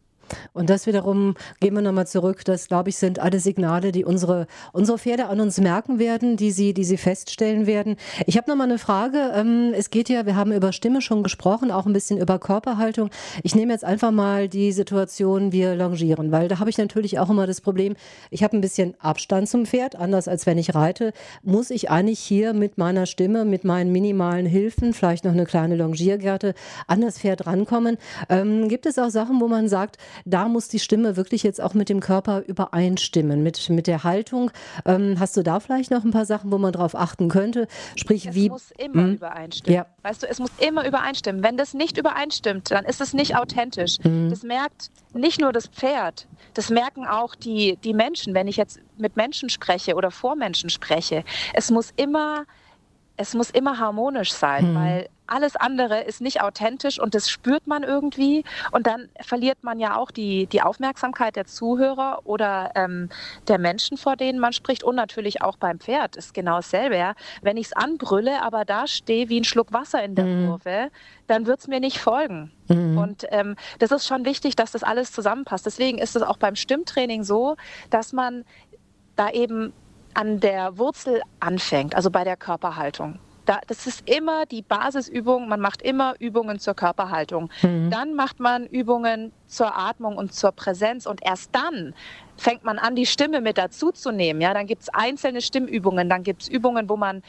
Und 0.53 0.71
das 0.71 0.87
wiederum, 0.87 1.35
gehen 1.61 1.75
wir 1.75 1.83
nochmal 1.83 2.07
zurück, 2.07 2.45
das 2.45 2.69
glaube 2.69 2.91
ich 2.91 2.97
sind 2.97 3.19
alle 3.19 3.41
Signale, 3.41 3.93
die 3.93 4.05
unsere, 4.05 4.47
unsere 4.73 4.99
Pferde 4.99 5.27
an 5.27 5.41
uns 5.41 5.59
merken 5.61 5.99
werden, 5.99 6.37
die 6.37 6.51
sie, 6.51 6.75
die 6.75 6.85
sie 6.85 6.97
feststellen 6.97 7.67
werden. 7.67 7.97
Ich 8.27 8.37
habe 8.37 8.51
nochmal 8.51 8.69
eine 8.69 8.79
Frage. 8.79 9.33
Ähm, 9.35 9.73
es 9.75 9.91
geht 9.91 10.09
ja, 10.09 10.27
wir 10.27 10.37
haben 10.37 10.53
über 10.53 10.73
Stimme 10.73 11.01
schon 11.01 11.23
gesprochen, 11.23 11.71
auch 11.71 11.87
ein 11.87 11.93
bisschen 11.93 12.19
über 12.19 12.39
Körperhaltung. 12.39 13.11
Ich 13.43 13.55
nehme 13.55 13.73
jetzt 13.73 13.85
einfach 13.85 14.11
mal 14.11 14.49
die 14.49 14.73
Situation, 14.73 15.53
wir 15.53 15.75
longieren, 15.75 16.33
weil 16.33 16.49
da 16.49 16.59
habe 16.59 16.71
ich 16.71 16.79
natürlich 16.79 17.19
auch 17.19 17.31
immer 17.31 17.47
das 17.47 17.61
Problem, 17.61 17.95
ich 18.31 18.43
habe 18.43 18.57
ein 18.57 18.61
bisschen 18.61 18.95
Abstand 19.01 19.49
zum 19.49 19.67
Pferd, 19.67 19.97
anders 19.97 20.29
als 20.29 20.47
wenn 20.47 20.59
ich 20.59 20.75
reite, 20.75 21.13
muss 21.43 21.71
ich 21.71 21.91
eigentlich 21.91 22.21
hier 22.21 22.53
mit 22.53 22.79
meiner 22.79 23.07
Stimme, 23.07 23.45
mit 23.45 23.65
meinen 23.65 23.93
minimalen 23.93 24.47
Hilfen, 24.47 24.93
vielleicht 24.93 25.25
noch 25.25 25.33
eine 25.33 25.47
kleine 25.47 25.77
Longiergerte, 25.77 26.55
an 26.87 27.01
das 27.01 27.19
Pferd 27.19 27.47
rankommen. 27.47 27.97
Ähm, 28.29 28.69
gibt 28.69 28.87
es 28.87 28.99
auch 28.99 29.11
Sachen, 29.11 29.41
wo 29.41 29.49
man 29.49 29.69
sagt, 29.69 29.97
da 30.25 30.49
muss 30.49 30.69
die 30.69 30.79
Stimme 30.79 31.17
wirklich 31.17 31.43
jetzt 31.43 31.61
auch 31.61 31.75
mit 31.75 31.89
dem 31.89 32.01
Körper 32.01 32.43
übereinstimmen, 32.47 33.43
mit, 33.43 33.69
mit 33.71 33.87
der 33.87 34.05
Haltung. 34.05 34.51
Ähm, 34.85 35.17
hast 35.19 35.37
du 35.37 35.43
da 35.43 35.61
vielleicht 35.61 35.91
noch 35.91 36.05
ein 36.05 36.11
paar 36.11 36.27
Sachen, 36.27 36.53
wo 36.53 36.59
man 36.59 36.73
drauf 36.73 36.95
achten 36.95 37.29
könnte? 37.29 37.67
Sprich, 37.97 38.27
es 38.27 38.35
wie. 38.35 38.47
Es 38.47 38.51
muss 38.51 38.71
immer 38.79 39.03
hm? 39.03 39.15
übereinstimmen. 39.15 39.77
Ja. 39.77 39.87
Weißt 40.03 40.23
du, 40.23 40.29
es 40.29 40.39
muss 40.39 40.51
immer 40.59 40.87
übereinstimmen. 40.87 41.43
Wenn 41.43 41.57
das 41.57 41.75
nicht 41.75 41.99
übereinstimmt, 41.99 42.71
dann 42.71 42.85
ist 42.85 43.01
es 43.01 43.13
nicht 43.13 43.37
authentisch. 43.37 43.97
Hm. 44.03 44.31
Das 44.31 44.43
merkt 44.43 44.91
nicht 45.13 45.41
nur 45.41 45.53
das 45.53 45.67
Pferd, 45.67 46.27
das 46.55 46.71
merken 46.71 47.07
auch 47.07 47.35
die, 47.35 47.79
die 47.83 47.95
Menschen, 47.95 48.35
wenn 48.35 48.49
ich 48.49 48.57
jetzt 48.57 48.81
mit 48.97 49.17
Menschen 49.17 49.49
spreche 49.49 49.95
oder 49.95 50.11
vor 50.11 50.37
Menschen 50.37 50.71
spreche. 50.71 51.25
Es 51.55 51.71
muss 51.71 51.93
immer 51.97 52.45
es 53.21 53.35
muss 53.35 53.51
immer 53.51 53.79
harmonisch 53.79 54.33
sein, 54.33 54.71
mhm. 54.71 54.75
weil 54.75 55.09
alles 55.31 55.57
andere 55.57 56.03
ist 56.03 56.21
nicht 56.21 56.43
authentisch 56.43 56.99
und 56.99 57.15
das 57.15 57.31
spürt 57.31 57.67
man 57.67 57.83
irgendwie 57.83 58.45
und 58.73 58.87
dann 58.87 59.09
verliert 59.21 59.63
man 59.63 59.79
ja 59.79 59.97
auch 59.97 60.11
die, 60.11 60.47
die 60.47 60.63
Aufmerksamkeit 60.63 61.37
der 61.37 61.47
Zuhörer 61.47 62.21
oder 62.25 62.73
ähm, 62.75 63.09
der 63.49 63.59
Menschen, 63.59 63.97
vor 63.97 64.17
denen 64.17 64.39
man 64.39 64.53
spricht 64.53 64.83
und 64.83 64.97
natürlich 64.97 65.43
auch 65.43 65.57
beim 65.57 65.79
Pferd 65.79 66.17
ist 66.17 66.35
genau 66.35 66.57
dasselbe. 66.57 66.97
Ja? 66.97 67.15
Wenn 67.43 67.57
ich 67.57 67.67
es 67.67 67.73
anbrülle, 67.73 68.43
aber 68.43 68.65
da 68.65 68.87
stehe 68.87 69.29
wie 69.29 69.41
ein 69.41 69.45
Schluck 69.45 69.73
Wasser 69.73 70.03
in 70.03 70.15
der 70.15 70.25
mhm. 70.25 70.49
Kurve, 70.49 70.91
dann 71.27 71.47
wird 71.47 71.61
es 71.61 71.69
mir 71.69 71.81
nicht 71.81 71.99
folgen. 71.99 72.51
Mhm. 72.69 72.99
Und 72.99 73.27
ähm, 73.31 73.57
das 73.79 73.93
ist 73.93 74.07
schon 74.07 74.25
wichtig, 74.25 74.57
dass 74.57 74.73
das 74.73 74.83
alles 74.83 75.13
zusammenpasst. 75.13 75.65
Deswegen 75.65 75.99
ist 75.99 76.17
es 76.17 76.23
auch 76.23 76.37
beim 76.37 76.57
Stimmtraining 76.57 77.23
so, 77.23 77.57
dass 77.91 78.13
man 78.13 78.45
da 79.17 79.31
eben 79.31 79.73
an 80.15 80.41
der 80.41 80.77
Wurzel 80.77 81.23
anfängt, 81.39 81.95
also 81.95 82.11
bei 82.11 82.25
der 82.25 82.37
Körperhaltung. 82.37 83.19
Da, 83.51 83.59
das 83.67 83.89
ist 83.89 84.09
immer 84.09 84.47
die 84.47 84.63
Basisübung. 84.63 85.49
Man 85.49 85.59
macht 85.59 85.83
immer 85.83 86.15
Übungen 86.21 86.61
zur 86.61 86.75
Körperhaltung. 86.75 87.51
Mhm. 87.63 87.91
Dann 87.91 88.15
macht 88.15 88.39
man 88.39 88.65
Übungen 88.65 89.33
zur 89.49 89.77
Atmung 89.77 90.17
und 90.19 90.33
zur 90.33 90.53
Präsenz. 90.53 91.05
Und 91.05 91.21
erst 91.25 91.53
dann 91.53 91.93
fängt 92.37 92.63
man 92.63 92.79
an, 92.79 92.95
die 92.95 93.07
Stimme 93.07 93.41
mit 93.41 93.59
dazuzunehmen. 93.59 94.41
Ja, 94.41 94.55
dann 94.55 94.69
gibt 94.69 94.83
es 94.83 94.89
einzelne 94.91 95.43
Stimmübungen. 95.43 96.09
Dann 96.09 96.23
gibt 96.23 96.43
es 96.43 96.49
Übungen, 96.49 96.89
wo 96.89 96.97
man 96.97 97.25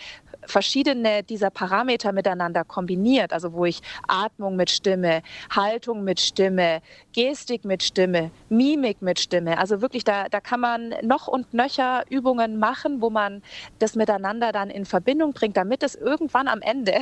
verschiedene 0.45 1.23
dieser 1.23 1.49
Parameter 1.49 2.11
miteinander 2.11 2.63
kombiniert, 2.63 3.33
also 3.33 3.53
wo 3.53 3.65
ich 3.65 3.81
Atmung 4.07 4.55
mit 4.55 4.69
Stimme, 4.69 5.21
Haltung 5.49 6.03
mit 6.03 6.19
Stimme, 6.19 6.81
Gestik 7.13 7.65
mit 7.65 7.83
Stimme, 7.83 8.31
Mimik 8.49 9.01
mit 9.01 9.19
Stimme, 9.19 9.57
also 9.57 9.81
wirklich 9.81 10.03
da, 10.03 10.29
da 10.29 10.39
kann 10.39 10.59
man 10.59 10.93
noch 11.01 11.27
und 11.27 11.53
nöcher 11.53 12.03
Übungen 12.09 12.59
machen, 12.59 13.01
wo 13.01 13.09
man 13.09 13.41
das 13.79 13.95
miteinander 13.95 14.51
dann 14.51 14.69
in 14.69 14.85
Verbindung 14.85 15.33
bringt, 15.33 15.57
damit 15.57 15.83
es 15.83 15.95
irgendwann 15.95 16.47
am 16.47 16.61
Ende 16.61 16.93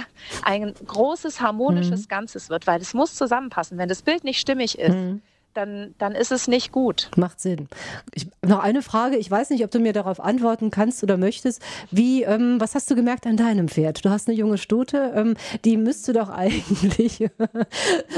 ein 0.43 0.73
großes 0.85 1.41
harmonisches 1.41 2.03
mhm. 2.03 2.07
Ganzes 2.07 2.49
wird, 2.49 2.67
weil 2.67 2.81
es 2.81 2.93
muss 2.93 3.15
zusammenpassen. 3.15 3.77
Wenn 3.77 3.89
das 3.89 4.01
Bild 4.01 4.23
nicht 4.23 4.39
stimmig 4.39 4.77
ist, 4.77 4.95
mhm 4.95 5.21
dann, 5.53 5.95
dann 5.97 6.13
ist 6.13 6.31
es 6.31 6.47
nicht 6.47 6.71
gut. 6.71 7.09
Macht 7.15 7.39
Sinn. 7.39 7.67
Ich, 8.13 8.27
noch 8.41 8.59
eine 8.59 8.81
Frage, 8.81 9.17
ich 9.17 9.29
weiß 9.29 9.49
nicht, 9.49 9.63
ob 9.63 9.71
du 9.71 9.79
mir 9.79 9.93
darauf 9.93 10.19
antworten 10.19 10.69
kannst 10.69 11.03
oder 11.03 11.17
möchtest. 11.17 11.61
Wie, 11.91 12.23
ähm, 12.23 12.59
was 12.59 12.75
hast 12.75 12.89
du 12.89 12.95
gemerkt 12.95 13.25
an 13.25 13.37
deinem 13.37 13.67
Pferd? 13.67 14.03
Du 14.05 14.09
hast 14.09 14.27
eine 14.27 14.37
junge 14.37 14.57
Stute, 14.57 15.13
ähm, 15.15 15.35
die 15.65 15.77
müsste 15.77 16.13
doch 16.13 16.29
eigentlich 16.39 17.29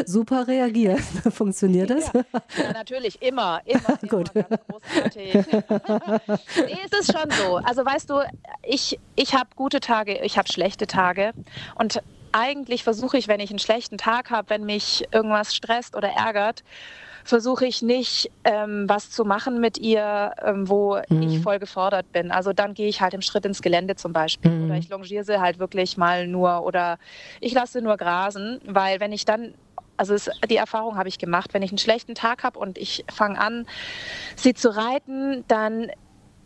super 0.05 0.47
reagieren. 0.47 0.97
Funktioniert 1.31 1.89
das? 1.89 2.11
Ja, 2.13 2.23
ja 2.57 2.73
natürlich, 2.73 3.21
immer, 3.21 3.61
immer, 3.65 3.97
Gut. 4.07 4.31
immer 4.33 4.43
ganz 4.43 4.61
großartig. 4.67 5.33
nee, 6.65 6.77
es 6.91 6.99
ist 6.99 7.17
schon 7.17 7.29
so. 7.31 7.57
Also 7.57 7.85
weißt 7.85 8.09
du, 8.09 8.21
ich, 8.63 8.99
ich 9.15 9.33
habe 9.33 9.49
gute 9.55 9.79
Tage, 9.79 10.19
ich 10.23 10.37
habe 10.37 10.51
schlechte 10.51 10.87
Tage 10.87 11.31
und 11.75 12.01
eigentlich 12.33 12.83
versuche 12.83 13.17
ich, 13.17 13.27
wenn 13.27 13.39
ich 13.39 13.49
einen 13.49 13.59
schlechten 13.59 13.97
Tag 13.97 14.29
habe, 14.29 14.49
wenn 14.49 14.65
mich 14.65 15.07
irgendwas 15.11 15.55
stresst 15.55 15.95
oder 15.95 16.09
ärgert, 16.09 16.63
versuche 17.23 17.65
ich 17.65 17.81
nicht 17.81 18.31
ähm, 18.43 18.85
was 18.87 19.09
zu 19.09 19.25
machen 19.25 19.59
mit 19.59 19.77
ihr, 19.77 20.33
ähm, 20.43 20.69
wo 20.69 20.99
mhm. 21.09 21.21
ich 21.21 21.39
voll 21.39 21.59
gefordert 21.59 22.11
bin. 22.11 22.31
Also 22.31 22.53
dann 22.53 22.73
gehe 22.73 22.87
ich 22.87 23.01
halt 23.01 23.13
im 23.13 23.21
Schritt 23.21 23.45
ins 23.45 23.61
Gelände 23.61 23.95
zum 23.95 24.13
Beispiel 24.13 24.51
mhm. 24.51 24.65
oder 24.65 24.75
ich 24.77 24.89
longiere 24.89 25.23
sie 25.23 25.39
halt 25.39 25.59
wirklich 25.59 25.97
mal 25.97 26.27
nur 26.27 26.63
oder 26.63 26.97
ich 27.39 27.53
lasse 27.53 27.81
nur 27.81 27.97
grasen, 27.97 28.59
weil 28.65 28.99
wenn 28.99 29.11
ich 29.11 29.25
dann 29.25 29.53
also 29.97 30.15
es, 30.15 30.31
die 30.49 30.55
Erfahrung 30.55 30.97
habe 30.97 31.09
ich 31.09 31.19
gemacht, 31.19 31.53
wenn 31.53 31.61
ich 31.61 31.69
einen 31.69 31.77
schlechten 31.77 32.15
Tag 32.15 32.43
habe 32.43 32.57
und 32.57 32.79
ich 32.79 33.05
fange 33.13 33.39
an, 33.39 33.67
sie 34.35 34.55
zu 34.55 34.75
reiten, 34.75 35.43
dann 35.47 35.91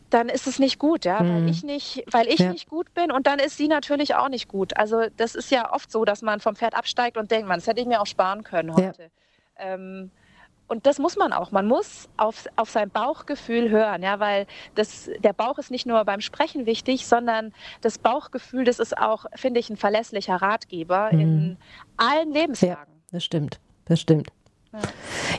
dann 0.10 0.30
ist 0.30 0.48
es 0.48 0.60
nicht 0.60 0.80
gut, 0.80 1.04
ja, 1.04 1.22
mhm. 1.22 1.36
weil 1.36 1.50
ich 1.50 1.64
nicht, 1.64 2.04
weil 2.12 2.28
ich 2.28 2.40
ja. 2.40 2.52
nicht 2.52 2.70
gut 2.70 2.94
bin 2.94 3.12
und 3.12 3.28
dann 3.28 3.40
ist 3.40 3.58
sie 3.58 3.68
natürlich 3.68 4.16
auch 4.16 4.30
nicht 4.30 4.48
gut. 4.48 4.78
Also 4.78 5.06
das 5.18 5.36
ist 5.36 5.52
ja 5.52 5.74
oft 5.74 5.92
so, 5.92 6.06
dass 6.06 6.22
man 6.22 6.40
vom 6.40 6.56
Pferd 6.56 6.76
absteigt 6.76 7.18
und 7.18 7.32
denkt, 7.32 7.48
man, 7.48 7.60
das 7.60 7.68
hätte 7.68 7.82
ich 7.82 7.88
mir 7.88 8.02
auch 8.02 8.06
sparen 8.06 8.44
können 8.44 8.74
heute. 8.74 9.04
Ja. 9.58 9.74
Ähm, 9.74 10.12
und 10.68 10.86
das 10.86 11.00
muss 11.00 11.16
man 11.16 11.32
auch. 11.34 11.52
Man 11.52 11.68
muss 11.68 12.10
auf, 12.18 12.46
auf 12.56 12.70
sein 12.70 12.90
Bauchgefühl 12.90 13.70
hören, 13.70 14.02
ja, 14.02 14.20
weil 14.20 14.48
das, 14.74 15.10
der 15.20 15.34
Bauch 15.34 15.58
ist 15.58 15.72
nicht 15.72 15.86
nur 15.86 16.04
beim 16.06 16.22
Sprechen 16.22 16.66
wichtig, 16.66 17.06
sondern 17.06 17.54
das 17.82 17.98
Bauchgefühl, 17.98 18.64
das 18.64 18.80
ist 18.80 18.98
auch, 18.98 19.26
finde 19.36 19.60
ich, 19.60 19.70
ein 19.70 19.78
verlässlicher 19.78 20.36
Ratgeber 20.36 21.10
mhm. 21.12 21.20
in 21.20 21.58
allen 21.98 22.32
Lebenslagen. 22.32 22.94
Ja, 22.94 23.02
das 23.12 23.24
stimmt. 23.24 23.60
Das 23.86 24.02
stimmt. 24.02 24.30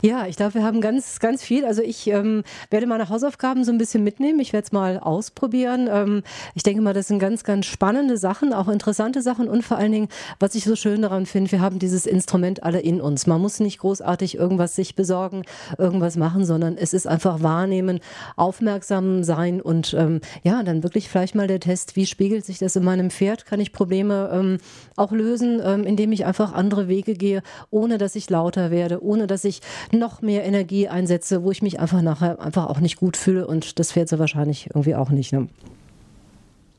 Ja, 0.01 0.27
ich 0.27 0.35
glaube, 0.35 0.55
wir 0.55 0.63
haben 0.63 0.81
ganz, 0.81 1.19
ganz 1.19 1.43
viel. 1.43 1.65
Also 1.65 1.81
ich 1.81 2.07
ähm, 2.07 2.43
werde 2.69 2.87
meine 2.87 3.09
Hausaufgaben 3.09 3.63
so 3.63 3.71
ein 3.71 3.77
bisschen 3.77 4.03
mitnehmen. 4.03 4.39
Ich 4.39 4.53
werde 4.53 4.65
es 4.65 4.71
mal 4.71 4.99
ausprobieren. 4.99 5.89
Ähm, 5.91 6.23
ich 6.53 6.63
denke 6.63 6.81
mal, 6.81 6.93
das 6.93 7.07
sind 7.07 7.19
ganz, 7.19 7.43
ganz 7.43 7.65
spannende 7.65 8.17
Sachen, 8.17 8.53
auch 8.53 8.67
interessante 8.67 9.21
Sachen 9.21 9.47
und 9.47 9.63
vor 9.63 9.77
allen 9.77 9.91
Dingen, 9.91 10.07
was 10.39 10.55
ich 10.55 10.65
so 10.65 10.75
schön 10.75 11.01
daran 11.01 11.25
finde, 11.25 11.51
wir 11.51 11.61
haben 11.61 11.79
dieses 11.79 12.05
Instrument 12.05 12.63
alle 12.63 12.79
in 12.79 13.01
uns. 13.01 13.27
Man 13.27 13.41
muss 13.41 13.59
nicht 13.59 13.79
großartig 13.79 14.35
irgendwas 14.35 14.75
sich 14.75 14.95
besorgen, 14.95 15.43
irgendwas 15.77 16.15
machen, 16.15 16.45
sondern 16.45 16.77
es 16.77 16.93
ist 16.93 17.07
einfach 17.07 17.41
wahrnehmen, 17.41 17.99
aufmerksam 18.35 19.23
sein 19.23 19.61
und 19.61 19.95
ähm, 19.97 20.21
ja, 20.43 20.63
dann 20.63 20.83
wirklich 20.83 21.09
vielleicht 21.09 21.35
mal 21.35 21.47
der 21.47 21.59
Test, 21.59 21.95
wie 21.95 22.05
spiegelt 22.05 22.45
sich 22.45 22.59
das 22.59 22.75
in 22.75 22.83
meinem 22.83 23.09
Pferd? 23.09 23.45
Kann 23.45 23.59
ich 23.59 23.71
Probleme 23.71 24.29
ähm, 24.31 24.57
auch 24.95 25.11
lösen, 25.11 25.61
ähm, 25.63 25.83
indem 25.83 26.11
ich 26.11 26.25
einfach 26.25 26.53
andere 26.53 26.87
Wege 26.87 27.13
gehe, 27.13 27.41
ohne 27.69 27.97
dass 27.97 28.15
ich 28.15 28.29
lauter 28.29 28.71
werde, 28.71 29.03
ohne 29.03 29.26
dass 29.27 29.43
ich 29.45 29.61
noch 29.91 30.21
mehr 30.21 30.43
Energie 30.43 30.87
einsetze, 30.87 31.43
wo 31.43 31.51
ich 31.51 31.61
mich 31.61 31.79
einfach 31.79 32.01
nachher 32.01 32.39
einfach 32.39 32.67
auch 32.67 32.79
nicht 32.79 32.97
gut 32.97 33.17
fühle 33.17 33.45
und 33.45 33.79
das 33.79 33.91
fährt 33.91 34.09
sie 34.09 34.19
wahrscheinlich 34.19 34.67
irgendwie 34.67 34.95
auch 34.95 35.09
nicht. 35.09 35.33
Ne? 35.33 35.47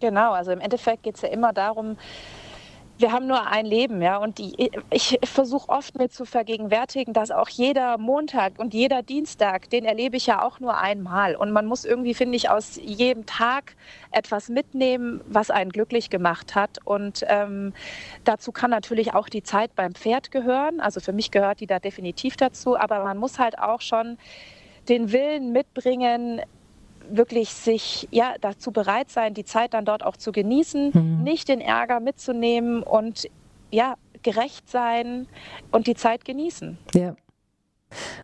Genau, 0.01 0.33
also 0.33 0.53
im 0.53 0.61
Endeffekt 0.61 1.03
geht 1.03 1.17
es 1.17 1.23
ja 1.23 1.29
immer 1.29 1.53
darum, 1.53 1.97
wir 2.99 3.13
haben 3.13 3.29
nur 3.29 3.47
ein 3.47 3.65
Leben, 3.65 4.03
ja. 4.03 4.17
Und 4.17 4.39
die, 4.39 4.71
ich 4.91 5.19
versuche 5.23 5.69
oft 5.69 5.97
mir 5.97 6.09
zu 6.09 6.25
vergegenwärtigen, 6.25 7.15
dass 7.15 7.31
auch 7.31 7.49
jeder 7.49 7.97
Montag 7.97 8.59
und 8.59 8.75
jeder 8.75 9.03
Dienstag, 9.03 9.71
den 9.71 9.85
erlebe 9.85 10.17
ich 10.17 10.27
ja 10.27 10.43
auch 10.43 10.59
nur 10.59 10.77
einmal. 10.77 11.37
Und 11.37 11.53
man 11.53 11.67
muss 11.67 11.85
irgendwie, 11.85 12.15
finde 12.15 12.37
ich, 12.37 12.51
aus 12.51 12.79
jedem 12.83 13.25
Tag 13.25 13.77
etwas 14.11 14.49
mitnehmen, 14.49 15.21
was 15.29 15.51
einen 15.51 15.71
glücklich 15.71 16.11
gemacht 16.11 16.57
hat. 16.57 16.79
Und 16.85 17.25
ähm, 17.29 17.73
dazu 18.25 18.51
kann 18.51 18.71
natürlich 18.71 19.15
auch 19.15 19.29
die 19.29 19.45
Zeit 19.45 19.77
beim 19.77 19.95
Pferd 19.95 20.33
gehören. 20.33 20.81
Also 20.81 20.99
für 21.01 21.13
mich 21.13 21.31
gehört 21.31 21.61
die 21.61 21.67
da 21.67 21.79
definitiv 21.79 22.37
dazu. 22.37 22.77
Aber 22.77 23.05
man 23.05 23.17
muss 23.17 23.39
halt 23.39 23.59
auch 23.61 23.81
schon 23.81 24.19
den 24.89 25.13
Willen 25.13 25.53
mitbringen, 25.53 26.41
wirklich 27.11 27.51
sich 27.51 28.09
ja 28.11 28.35
dazu 28.41 28.71
bereit 28.71 29.11
sein, 29.11 29.35
die 29.35 29.45
Zeit 29.45 29.75
dann 29.75 29.85
dort 29.85 30.05
auch 30.05 30.17
zu 30.17 30.33
genießen, 30.33 30.93
mhm. 30.93 31.23
nicht 31.23 31.49
den 31.49 31.61
Ärger 31.61 32.01
mitzunehmen 32.01 32.83
und 32.83 33.29
ja, 33.71 33.97
gerecht 34.23 34.69
sein 34.69 35.27
und 35.71 35.87
die 35.87 35.95
Zeit 35.95 36.25
genießen. 36.25 36.79
Ja. 36.95 37.17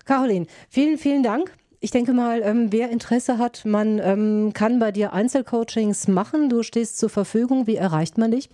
Caroline, 0.05 0.45
vielen, 0.69 0.97
vielen 0.97 1.23
Dank. 1.23 1.55
Ich 1.79 1.91
denke 1.91 2.13
mal, 2.13 2.41
ähm, 2.43 2.71
wer 2.71 2.89
Interesse 2.89 3.37
hat, 3.37 3.65
man 3.65 3.99
ähm, 3.99 4.53
kann 4.53 4.79
bei 4.79 4.91
dir 4.91 5.13
Einzelcoachings 5.13 6.07
machen. 6.07 6.49
Du 6.49 6.63
stehst 6.63 6.97
zur 6.97 7.09
Verfügung. 7.09 7.67
Wie 7.67 7.75
erreicht 7.75 8.17
man 8.17 8.31
dich? 8.31 8.49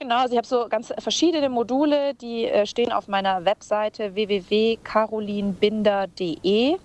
Genau, 0.00 0.16
also 0.20 0.32
ich 0.32 0.38
habe 0.38 0.46
so 0.46 0.66
ganz 0.70 0.94
verschiedene 0.98 1.50
Module, 1.50 2.14
die 2.14 2.46
äh, 2.46 2.64
stehen 2.64 2.90
auf 2.90 3.06
meiner 3.06 3.44
Webseite 3.44 4.14
www.carolinbinder.de 4.14 6.76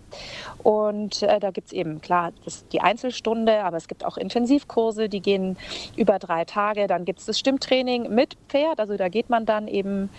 und 0.57 1.23
äh, 1.23 1.39
da 1.39 1.51
gibt 1.51 1.67
es 1.67 1.73
eben 1.73 2.01
klar 2.01 2.33
das, 2.43 2.67
die 2.67 2.81
Einzelstunde, 2.81 3.63
aber 3.63 3.77
es 3.77 3.87
gibt 3.87 4.03
auch 4.03 4.17
Intensivkurse, 4.17 5.07
die 5.07 5.21
gehen 5.21 5.57
über 5.95 6.19
drei 6.19 6.43
Tage. 6.43 6.87
Dann 6.87 7.05
gibt 7.05 7.19
es 7.19 7.25
das 7.25 7.39
Stimmtraining 7.39 8.13
mit 8.13 8.35
Pferd, 8.49 8.81
also 8.81 8.97
da 8.97 9.07
geht 9.07 9.29
man 9.29 9.45
dann 9.45 9.69
eben 9.69 10.09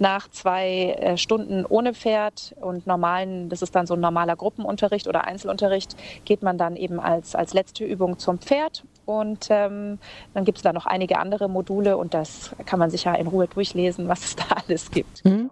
nach 0.00 0.28
zwei 0.28 0.96
äh, 0.98 1.16
Stunden 1.16 1.64
ohne 1.64 1.94
Pferd 1.94 2.56
und 2.60 2.84
normalen, 2.84 3.48
das 3.48 3.62
ist 3.62 3.76
dann 3.76 3.86
so 3.86 3.94
ein 3.94 4.00
normaler 4.00 4.34
Gruppenunterricht 4.34 5.06
oder 5.06 5.22
Einzelunterricht, 5.22 5.94
geht 6.24 6.42
man 6.42 6.58
dann 6.58 6.74
eben 6.74 6.98
als, 6.98 7.36
als 7.36 7.54
letzte 7.54 7.84
Übung 7.84 8.18
zum 8.18 8.40
Pferd 8.40 8.82
und 9.18 9.48
ähm, 9.50 9.98
dann 10.34 10.44
gibt 10.44 10.58
es 10.58 10.62
da 10.62 10.72
noch 10.72 10.86
einige 10.86 11.18
andere 11.18 11.48
Module 11.48 11.96
und 11.96 12.14
das 12.14 12.54
kann 12.66 12.78
man 12.78 12.90
sich 12.90 13.04
ja 13.04 13.14
in 13.14 13.26
Ruhe 13.26 13.48
durchlesen, 13.48 14.08
was 14.08 14.24
es 14.24 14.36
da 14.36 14.44
alles 14.66 14.90
gibt. 14.90 15.24
Mhm. 15.24 15.50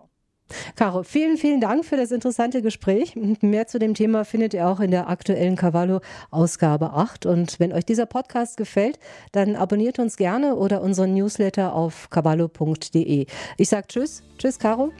Caro, 0.76 1.02
vielen, 1.02 1.36
vielen 1.36 1.60
Dank 1.60 1.84
für 1.84 1.96
das 1.96 2.10
interessante 2.10 2.62
Gespräch. 2.62 3.14
Mehr 3.40 3.66
zu 3.66 3.78
dem 3.78 3.94
Thema 3.94 4.24
findet 4.24 4.54
ihr 4.54 4.66
auch 4.66 4.80
in 4.80 4.90
der 4.90 5.08
aktuellen 5.08 5.56
Cavallo 5.56 6.00
Ausgabe 6.30 6.92
8. 6.92 7.26
Und 7.26 7.60
wenn 7.60 7.72
euch 7.72 7.84
dieser 7.84 8.06
Podcast 8.06 8.56
gefällt, 8.56 8.98
dann 9.32 9.56
abonniert 9.56 9.98
uns 9.98 10.16
gerne 10.16 10.56
oder 10.56 10.80
unseren 10.80 11.14
Newsletter 11.14 11.74
auf 11.74 12.08
cavallo.de. 12.10 13.26
Ich 13.56 13.68
sage 13.68 13.86
Tschüss. 13.88 14.22
Tschüss, 14.38 14.58
Caro. 14.58 14.92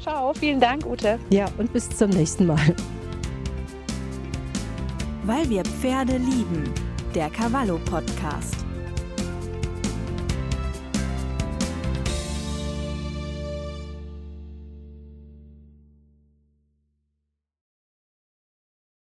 Ciao, 0.00 0.32
vielen 0.34 0.60
Dank, 0.60 0.86
Ute. 0.86 1.18
Ja, 1.30 1.46
und 1.58 1.72
bis 1.72 1.88
zum 1.90 2.10
nächsten 2.10 2.46
Mal. 2.46 2.74
Weil 5.24 5.48
wir 5.50 5.64
Pferde 5.64 6.18
lieben. 6.18 6.85
Der 7.16 7.30
Cavallo 7.30 7.78
Podcast. 7.78 8.65